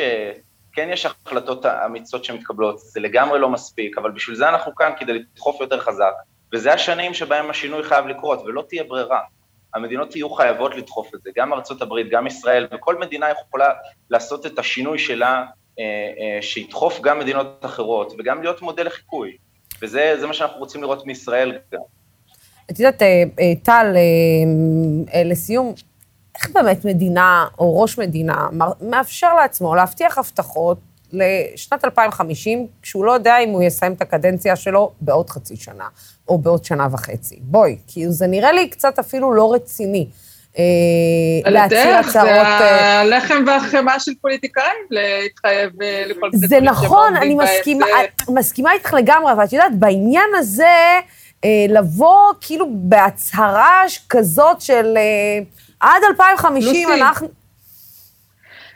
כן 0.73 0.89
יש 0.91 1.05
החלטות 1.05 1.65
אמיצות 1.65 2.25
שמתקבלות, 2.25 2.79
זה 2.79 2.99
לגמרי 2.99 3.39
לא 3.39 3.49
מספיק, 3.49 3.97
אבל 3.97 4.11
בשביל 4.11 4.35
זה 4.35 4.49
אנחנו 4.49 4.75
כאן, 4.75 4.91
כדי 4.99 5.13
לדחוף 5.13 5.61
יותר 5.61 5.79
חזק, 5.79 6.13
וזה 6.53 6.73
השנים 6.73 7.13
שבהם 7.13 7.49
השינוי 7.49 7.83
חייב 7.83 8.07
לקרות, 8.07 8.41
ולא 8.45 8.63
תהיה 8.69 8.83
ברירה. 8.83 9.19
המדינות 9.73 10.15
יהיו 10.15 10.29
חייבות 10.29 10.75
לדחוף 10.75 11.15
את 11.15 11.21
זה, 11.21 11.29
גם 11.35 11.53
ארצות 11.53 11.81
הברית, 11.81 12.09
גם 12.09 12.27
ישראל, 12.27 12.67
וכל 12.71 12.99
מדינה 12.99 13.29
יכולה 13.29 13.69
לעשות 14.09 14.45
את 14.45 14.59
השינוי 14.59 14.99
שלה, 14.99 15.45
אה, 15.79 15.83
אה, 16.19 16.41
שידחוף 16.41 17.01
גם 17.01 17.19
מדינות 17.19 17.65
אחרות, 17.65 18.13
וגם 18.19 18.41
להיות 18.41 18.61
מודל 18.61 18.85
לחיקוי. 18.85 19.37
וזה 19.81 20.27
מה 20.27 20.33
שאנחנו 20.33 20.59
רוצים 20.59 20.81
לראות 20.81 21.05
מישראל 21.05 21.57
גם. 21.73 21.81
את 22.71 22.79
יודעת, 22.79 23.01
אה, 23.01 23.23
טל, 23.63 23.95
לסיום, 25.25 25.73
איך 26.35 26.49
באמת 26.53 26.85
מדינה 26.85 27.47
או 27.59 27.81
ראש 27.81 27.99
מדינה 27.99 28.47
מאפשר 28.81 29.33
לעצמו 29.33 29.75
להבטיח 29.75 30.17
הבטחות 30.17 30.77
לשנת 31.11 31.85
2050, 31.85 32.67
כשהוא 32.81 33.05
לא 33.05 33.11
יודע 33.11 33.37
אם 33.39 33.49
הוא 33.49 33.63
יסיים 33.63 33.93
את 33.93 34.01
הקדנציה 34.01 34.55
שלו 34.55 34.91
בעוד 35.01 35.29
חצי 35.29 35.55
שנה, 35.55 35.87
או 36.27 36.37
בעוד 36.37 36.63
שנה 36.63 36.87
וחצי. 36.91 37.39
בואי, 37.41 37.77
כאילו 37.87 38.11
זה 38.11 38.27
נראה 38.27 38.51
לי 38.51 38.69
קצת 38.69 38.99
אפילו 38.99 39.33
לא 39.33 39.53
רציני. 39.53 40.07
אה, 40.57 41.51
להצהיר 41.51 41.95
הצהרות... 41.95 42.47
זה 42.59 42.99
הלחם 42.99 43.43
והחמאה 43.47 43.99
של 43.99 44.11
פוליטיקאים, 44.21 44.85
להתחייב 44.89 45.81
אה, 45.81 46.03
לכל 46.07 46.29
מיני 46.33 46.47
זה 46.47 46.59
נכון, 46.61 47.15
אני 47.15 47.35
מסכימה, 47.35 47.85
מסכימה 48.29 48.71
איתך 48.71 48.93
לגמרי, 48.93 49.31
אבל 49.31 49.43
את 49.43 49.53
יודעת, 49.53 49.75
בעניין 49.75 50.29
הזה, 50.37 50.99
אה, 51.45 51.65
לבוא 51.69 52.33
כאילו 52.41 52.67
בהצהרה 52.71 53.83
כזאת 54.09 54.61
של 54.61 54.97
עד 55.79 56.01
2050 56.09 56.89
אנחנו... 56.91 57.27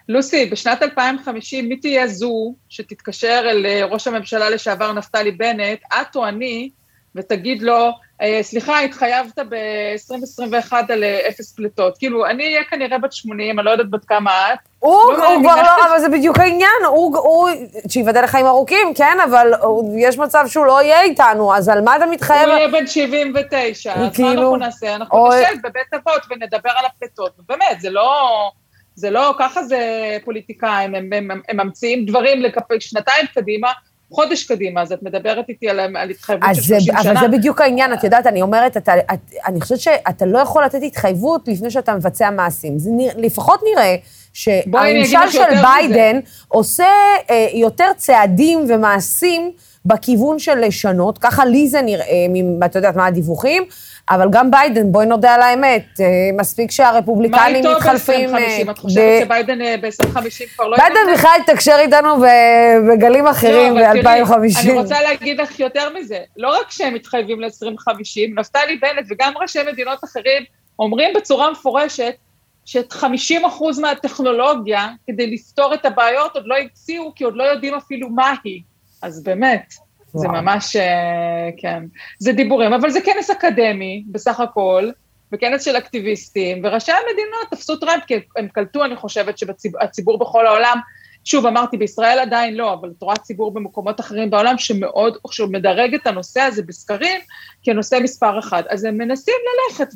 לוסי, 0.09 0.45
בשנת 0.45 0.83
2050, 0.83 1.69
מי 1.69 1.77
תהיה 1.77 2.07
זו 2.07 2.55
שתתקשר 2.69 3.41
אל 3.45 3.65
אה, 3.65 3.85
ראש 3.85 4.07
הממשלה 4.07 4.49
לשעבר 4.49 4.91
נפתלי 4.91 5.31
בנט, 5.31 5.79
את 6.01 6.15
או 6.15 6.27
אני, 6.27 6.69
ותגיד 7.15 7.61
לו, 7.61 7.91
אה, 8.21 8.39
סליחה, 8.41 8.79
התחייבת 8.79 9.39
ב-2021 9.39 10.73
על 10.89 11.03
אה, 11.03 11.19
אפס 11.29 11.51
פליטות. 11.55 11.97
כאילו, 11.97 12.25
אני 12.25 12.43
אהיה 12.43 12.63
כנראה 12.63 12.97
בת 12.97 13.13
80, 13.13 13.59
אני 13.59 13.65
לא 13.65 13.71
יודעת 13.71 13.89
בת 13.89 14.05
כמה 14.05 14.53
את. 14.53 14.59
הוא, 14.79 15.13
לא 15.13 15.33
הוא 15.33 15.43
כבר 15.43 15.55
לא, 15.55 15.87
אבל 15.89 15.99
זה 15.99 16.09
בדיוק 16.09 16.39
העניין, 16.39 16.83
הוא, 16.87 17.49
שייבדל 17.87 18.23
לחיים 18.23 18.45
ארוכים, 18.45 18.93
כן, 18.95 19.17
אבל 19.29 19.51
יש 19.97 20.17
מצב 20.17 20.45
שהוא 20.47 20.65
לא 20.65 20.83
יהיה 20.83 21.01
איתנו, 21.01 21.55
אז 21.55 21.69
על 21.69 21.81
מה 21.81 21.95
אתה 21.95 22.05
מתחייב? 22.05 22.49
הוא 22.49 22.57
יהיה 22.57 22.67
בן 22.67 22.87
79, 22.87 23.93
אז 23.93 24.15
כאילו... 24.15 24.29
מה 24.29 24.33
אנחנו 24.33 24.55
נעשה? 24.55 24.95
אנחנו. 24.95 25.27
נשב 25.27 25.57
בבית 25.63 25.93
אבות 25.93 26.21
ונדבר 26.29 26.71
על 26.75 26.85
הפליטות. 26.85 27.31
באמת, 27.49 27.81
זה 27.81 27.89
לא... 27.89 28.49
זה 28.95 29.09
לא, 29.09 29.35
ככה 29.39 29.63
זה 29.63 29.79
פוליטיקאים, 30.25 30.95
הם, 30.95 31.13
הם, 31.13 31.31
הם 31.49 31.57
ממציאים 31.57 32.05
דברים 32.05 32.43
שנתיים 32.79 33.25
קדימה, 33.35 33.71
חודש 34.13 34.43
קדימה, 34.43 34.81
אז 34.81 34.91
את 34.91 35.03
מדברת 35.03 35.49
איתי 35.49 35.69
על, 35.69 35.79
על 35.79 36.09
התחייבות 36.09 36.49
של 36.53 36.61
30 36.61 36.79
שנה. 36.79 37.11
אבל 37.11 37.19
זה 37.19 37.27
בדיוק 37.27 37.61
העניין, 37.61 37.93
את 37.93 38.03
יודעת, 38.03 38.27
אני 38.27 38.41
אומרת, 38.41 38.77
אתה, 38.77 38.93
את, 38.99 39.19
אני 39.45 39.61
חושבת 39.61 39.79
שאתה 39.79 40.25
לא 40.25 40.39
יכול 40.39 40.63
לתת 40.63 40.79
התחייבות 40.83 41.47
לפני 41.47 41.71
שאתה 41.71 41.95
מבצע 41.95 42.29
מעשים. 42.29 42.79
זה 42.79 42.89
נרא, 42.93 43.13
לפחות 43.17 43.59
נראה 43.71 43.95
שהממשל 44.33 45.29
של 45.31 45.61
ביידן 45.61 46.19
זה. 46.25 46.31
עושה 46.47 46.87
אה, 47.29 47.47
יותר 47.53 47.87
צעדים 47.97 48.65
ומעשים 48.69 49.51
בכיוון 49.85 50.39
של 50.39 50.59
לשנות, 50.59 51.17
ככה 51.17 51.45
לי 51.45 51.67
זה 51.67 51.81
נראה, 51.81 52.25
את 52.65 52.75
יודעת 52.75 52.95
מה 52.95 53.05
הדיווחים, 53.05 53.63
אבל 54.09 54.27
גם 54.31 54.51
ביידן, 54.51 54.91
בואי 54.91 55.05
נודה 55.05 55.33
על 55.33 55.41
האמת, 55.41 55.85
אה, 55.99 56.05
מספיק 56.33 56.71
שהרפובליקנים 56.71 57.65
מתחלפים... 57.75 58.31
מה 58.31 58.37
איתו 58.37 58.61
ב-2050? 58.67 58.71
את 58.71 58.77
חושבת 58.77 59.23
שביידן 59.23 59.81
ב-2050 59.81 60.55
כבר 60.55 60.67
לא... 60.67 60.77
ביידן 60.77 61.13
בכלל 61.13 61.31
יתקשר 61.43 61.75
איתנו 61.79 62.23
בגלים 62.89 63.27
אחרים 63.27 63.73
ב-2050. 63.75 64.59
אני 64.63 64.71
רוצה 64.73 65.01
להגיד 65.01 65.41
לך 65.41 65.59
יותר 65.59 65.89
מזה, 65.99 66.19
לא 66.37 66.59
רק 66.59 66.71
שהם 66.71 66.93
מתחייבים 66.93 67.41
ל-2050, 67.41 68.39
נפתלי 68.39 68.77
בנט 68.81 69.05
וגם 69.09 69.33
ראשי 69.41 69.59
מדינות 69.71 70.03
אחרים 70.03 70.43
אומרים 70.79 71.13
בצורה 71.15 71.51
מפורשת, 71.51 72.13
שאת 72.65 72.93
50 72.93 73.45
אחוז 73.45 73.79
מהטכנולוגיה, 73.79 74.87
כדי 75.07 75.27
לפתור 75.27 75.73
את 75.73 75.85
הבעיות, 75.85 76.35
עוד 76.35 76.43
לא 76.47 76.55
המציאו, 76.57 77.15
כי 77.15 77.23
עוד 77.23 77.35
לא 77.35 77.43
יודעים 77.43 77.73
אפילו 77.75 78.09
מה 78.09 78.33
היא. 78.43 78.61
אז 79.01 79.23
באמת, 79.23 79.73
וואו. 80.13 80.21
זה 80.21 80.41
ממש, 80.41 80.75
אה, 80.75 81.49
כן. 81.57 81.83
זה 82.19 82.33
דיבורים, 82.33 82.73
אבל 82.73 82.89
זה 82.89 83.01
כנס 83.01 83.29
אקדמי, 83.29 84.03
בסך 84.07 84.39
הכל, 84.39 84.89
וכנס 85.31 85.65
של 85.65 85.77
אקטיביסטים, 85.77 86.61
וראשי 86.63 86.91
המדינות 86.91 87.47
תפסו 87.51 87.75
טרמפ, 87.75 88.03
כי 88.07 88.13
הם 88.37 88.47
קלטו, 88.47 88.85
אני 88.85 88.95
חושבת, 88.95 89.37
שהציבור 89.37 90.19
בכל 90.19 90.47
העולם, 90.47 90.79
שוב, 91.25 91.45
אמרתי, 91.45 91.77
בישראל 91.77 92.19
עדיין 92.19 92.55
לא, 92.55 92.73
אבל 92.73 92.91
את 92.97 93.01
רואה 93.01 93.15
ציבור 93.15 93.53
במקומות 93.53 93.99
אחרים 93.99 94.29
בעולם 94.29 94.57
שמאוד, 94.57 95.17
שהוא 95.31 95.51
מדרג 95.51 95.93
את 95.93 96.07
הנושא 96.07 96.41
הזה 96.41 96.63
בסקרים 96.63 97.21
כנושא 97.63 97.97
מספר 98.03 98.39
אחד. 98.39 98.63
אז 98.69 98.83
הם 98.83 98.97
מנסים 98.97 99.33
ללכת, 99.69 99.87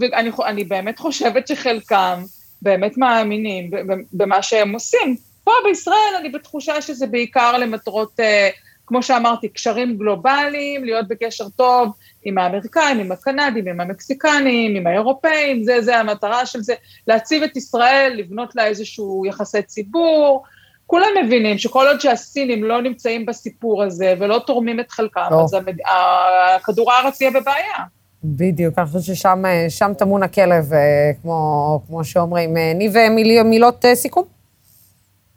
ואני 0.00 0.64
באמת 0.64 0.98
חושבת 0.98 1.48
שחלקם 1.48 2.22
באמת 2.62 2.98
מאמינים 2.98 3.70
במה 4.12 4.42
שהם 4.42 4.72
עושים. 4.72 5.16
פה 5.44 5.52
בישראל 5.64 6.14
אני 6.20 6.28
בתחושה 6.28 6.82
שזה 6.82 7.06
בעיקר 7.06 7.58
למטרות, 7.58 8.20
אה, 8.20 8.48
כמו 8.86 9.02
שאמרתי, 9.02 9.48
קשרים 9.48 9.96
גלובליים, 9.96 10.84
להיות 10.84 11.08
בקשר 11.08 11.48
טוב 11.48 11.92
עם 12.24 12.38
האמריקאים, 12.38 12.98
עם 13.00 13.12
הקנדים, 13.12 13.68
עם 13.68 13.80
המקסיקנים, 13.80 14.76
עם 14.76 14.86
האירופאים, 14.86 15.64
זה, 15.64 15.82
זה 15.82 15.96
המטרה 15.96 16.46
של 16.46 16.60
זה, 16.60 16.74
להציב 17.06 17.42
את 17.42 17.56
ישראל, 17.56 18.12
לבנות 18.16 18.56
לה 18.56 18.66
איזשהו 18.66 19.26
יחסי 19.26 19.62
ציבור. 19.62 20.42
כולם 20.86 21.08
מבינים 21.24 21.58
שכל 21.58 21.86
עוד 21.86 22.00
שהסינים 22.00 22.64
לא 22.64 22.82
נמצאים 22.82 23.26
בסיפור 23.26 23.82
הזה 23.82 24.14
ולא 24.18 24.40
תורמים 24.46 24.80
את 24.80 24.90
חלקם, 24.90 25.28
לא. 25.30 25.44
אז 25.44 25.54
המד... 25.54 25.76
הכדור 26.56 26.92
הארץ 26.92 27.20
יהיה 27.20 27.30
בבעיה. 27.30 27.84
בדיוק, 28.24 28.78
אני 28.78 28.86
חושבת 28.86 29.16
ששם 29.16 29.92
טמון 29.98 30.22
הכלב, 30.22 30.72
אה, 30.72 31.10
כמו, 31.22 31.80
כמו 31.86 32.04
שאומרים. 32.04 32.56
אה, 32.56 32.72
ניב, 32.74 32.94
מיל, 33.10 33.42
מילות 33.42 33.84
סיכום? 33.94 34.35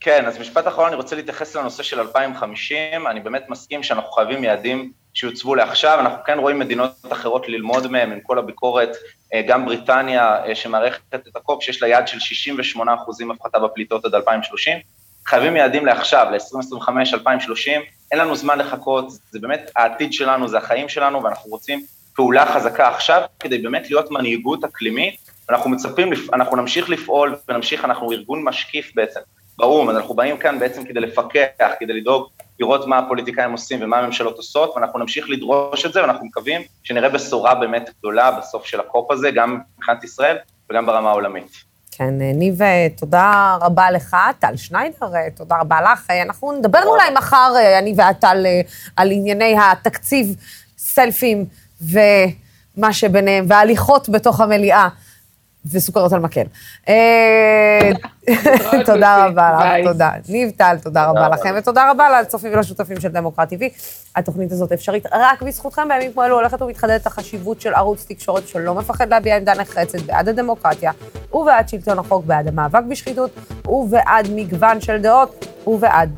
כן, 0.02 0.26
אז 0.26 0.40
משפט 0.40 0.68
אחרון, 0.68 0.88
אני 0.88 0.96
רוצה 0.96 1.16
להתייחס 1.16 1.56
לנושא 1.56 1.84
של 1.84 2.00
2050. 2.00 3.08
אני 3.08 3.20
באמת 3.20 3.50
מסכים 3.50 3.84
שאנחנו 3.84 4.12
חייבים 4.12 4.44
יעדים 4.44 4.92
שיוצבו 5.14 5.56
לעכשיו. 5.56 6.00
אנחנו 6.00 6.24
כן 6.26 6.40
רואים 6.40 6.60
מדינות 6.60 6.92
אחרות 7.10 7.50
ללמוד 7.50 7.88
מהם, 7.88 8.12
עם 8.12 8.20
כל 8.20 8.40
הביקורת, 8.40 8.90
אה, 9.34 9.42
גם 9.48 9.66
בריטניה, 9.66 10.46
אה, 10.46 10.56
שמערכת 10.56 11.02
את 11.14 11.36
הקופ, 11.36 11.64
שיש 11.64 11.82
לה 11.82 11.88
יעד 11.88 12.08
של 12.08 12.20
68 12.20 12.94
אחוזים 12.94 13.32
הפחתה 13.32 13.60
בפליטות 13.60 14.06
עד 14.06 14.16
2030. 14.16 14.78
חייבים 15.26 15.56
יעדים 15.56 15.86
לעכשיו, 15.86 16.28
ל-2025, 16.32 16.90
2030. 17.14 17.82
אין 18.12 18.20
לנו 18.20 18.36
זמן 18.36 18.60
לחכות, 18.60 19.10
זה 19.32 19.40
באמת 19.40 19.72
העתיד 19.76 20.14
שלנו, 20.14 20.48
זה 20.48 20.58
החיים 20.58 20.90
שלנו, 20.90 21.24
ואנחנו 21.24 21.50
רוצים 21.52 21.86
פעולה 22.16 22.46
חזקה 22.46 22.88
עכשיו, 22.88 23.22
כדי 23.40 23.58
באמת 23.58 23.90
להיות 23.90 24.12
מנהיגות 24.12 24.64
אקלימית. 24.64 25.16
אנחנו 25.50 25.70
מצפים, 25.70 26.10
אנחנו 26.34 26.58
נמשיך 26.58 26.90
לפעול 26.90 27.36
ונמשיך, 27.48 27.86
אנחנו 27.86 28.12
ארגון 28.12 28.44
משקיף 28.44 28.92
בעצם 28.96 29.20
באו"ם, 29.60 29.90
אנחנו 29.90 30.14
באים 30.16 30.38
כאן 30.38 30.60
בעצם 30.60 30.84
כדי 30.84 31.00
לפקח, 31.00 31.72
כדי 31.80 31.94
לדאוג, 31.94 32.28
לראות 32.60 32.88
מה 32.88 32.98
הפוליטיקאים 32.98 33.52
עושים 33.52 33.80
ומה 33.84 33.98
הממשלות 33.98 34.38
עושות, 34.38 34.74
ואנחנו 34.76 35.00
נמשיך 35.00 35.30
לדרוש 35.30 35.86
את 35.86 35.94
זה, 35.94 36.02
ואנחנו 36.02 36.26
מקווים 36.26 36.62
שנראה 36.84 37.10
בשורה 37.10 37.56
באמת 37.56 37.90
גדולה 38.00 38.32
בסוף 38.32 38.66
של 38.66 38.80
הקופ 38.80 39.12
הזה, 39.12 39.32
גם 39.32 39.60
מבחינת 39.78 40.04
ישראל 40.04 40.38
וגם 40.70 40.86
ברמה 40.86 41.10
העולמית. 41.10 41.52
כן, 41.92 42.14
ניב, 42.18 42.60
תודה 42.98 43.58
רבה 43.62 43.92
לך. 43.92 44.18
טל 44.40 44.56
שניידר, 44.56 45.08
תודה 45.36 45.56
רבה 45.60 45.82
לך. 45.82 46.10
אנחנו 46.10 46.52
נדבר 46.52 46.84
אולי 46.86 47.10
מחר, 47.18 47.54
אני 47.80 47.94
ואת, 47.98 48.24
על, 48.24 48.46
על 48.96 49.12
ענייני 49.12 49.56
התקציב, 49.60 50.36
סלפים 50.78 51.46
ומה 51.82 52.94
שביניהם, 52.94 53.46
וההליכות 53.48 54.10
בתוך 54.10 54.42
המליאה. 54.42 54.88
וסוכריות 55.66 56.14
על 56.14 56.20
מקל. 56.20 56.44
אה, 56.90 57.92
תודה 58.86 59.26
רבה 59.26 59.52
לך, 59.52 59.88
תודה. 59.88 60.12
ניב 60.30 60.50
טל, 60.50 60.78
תודה 60.84 61.06
רבה 61.06 61.30
לכם, 61.30 61.56
ותודה 61.58 61.92
רבה 61.92 62.22
לצופים 62.22 62.54
ולשותפים 62.54 63.00
של 63.00 63.10
דמוקרט 63.10 63.54
TV. 63.54 63.64
התוכנית 64.16 64.52
הזאת 64.52 64.72
אפשרית 64.72 65.06
רק 65.12 65.42
בזכותכם, 65.42 65.88
בימים 65.88 66.14
כמו 66.14 66.24
אלו 66.24 66.36
הולכת 66.36 66.62
ומתחדדת 66.62 67.08
החשיבות 67.08 67.62
של 67.62 67.74
ערוץ 67.74 68.06
תקשורת 68.10 68.48
שלא 68.48 68.76
מפחד 68.76 69.10
להביע 69.10 69.38
עמדה 69.38 69.54
נחרצת 69.54 70.02
בעד 70.02 70.30
הדמוקרטיה, 70.30 70.92
ובעד 71.34 71.70
שלטון 71.70 72.00
החוק, 72.00 72.26
בעד 72.26 72.48
המאבק 72.48 72.84
בשחיתות, 72.90 73.32
ובעד 73.68 74.28
מגוון 74.36 74.82
של 74.82 75.02
דעות, 75.02 75.46
ובעד 75.68 76.16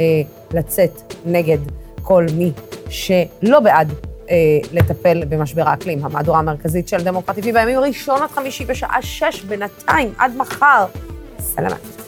אה, 0.00 0.04
לצאת 0.52 1.14
נגד 1.24 1.58
כל 2.02 2.26
מי 2.36 2.52
שלא 2.88 3.60
בעד 3.60 3.92
לטפל 4.72 5.24
במשבר 5.28 5.68
האקלים. 5.68 6.04
המהדורה 6.04 6.38
המרכזית 6.38 6.88
של 6.88 7.04
דמוקרט 7.04 7.38
TV 7.38 7.42
בימים 7.42 7.78
ראשון 7.78 8.22
עד 8.22 8.30
חמישי 8.30 8.64
בשעה 8.64 9.02
שש, 9.02 9.42
בינתיים, 9.42 10.12
עד 10.18 10.36
מחר. 10.36 10.86
סלמת. 11.38 12.01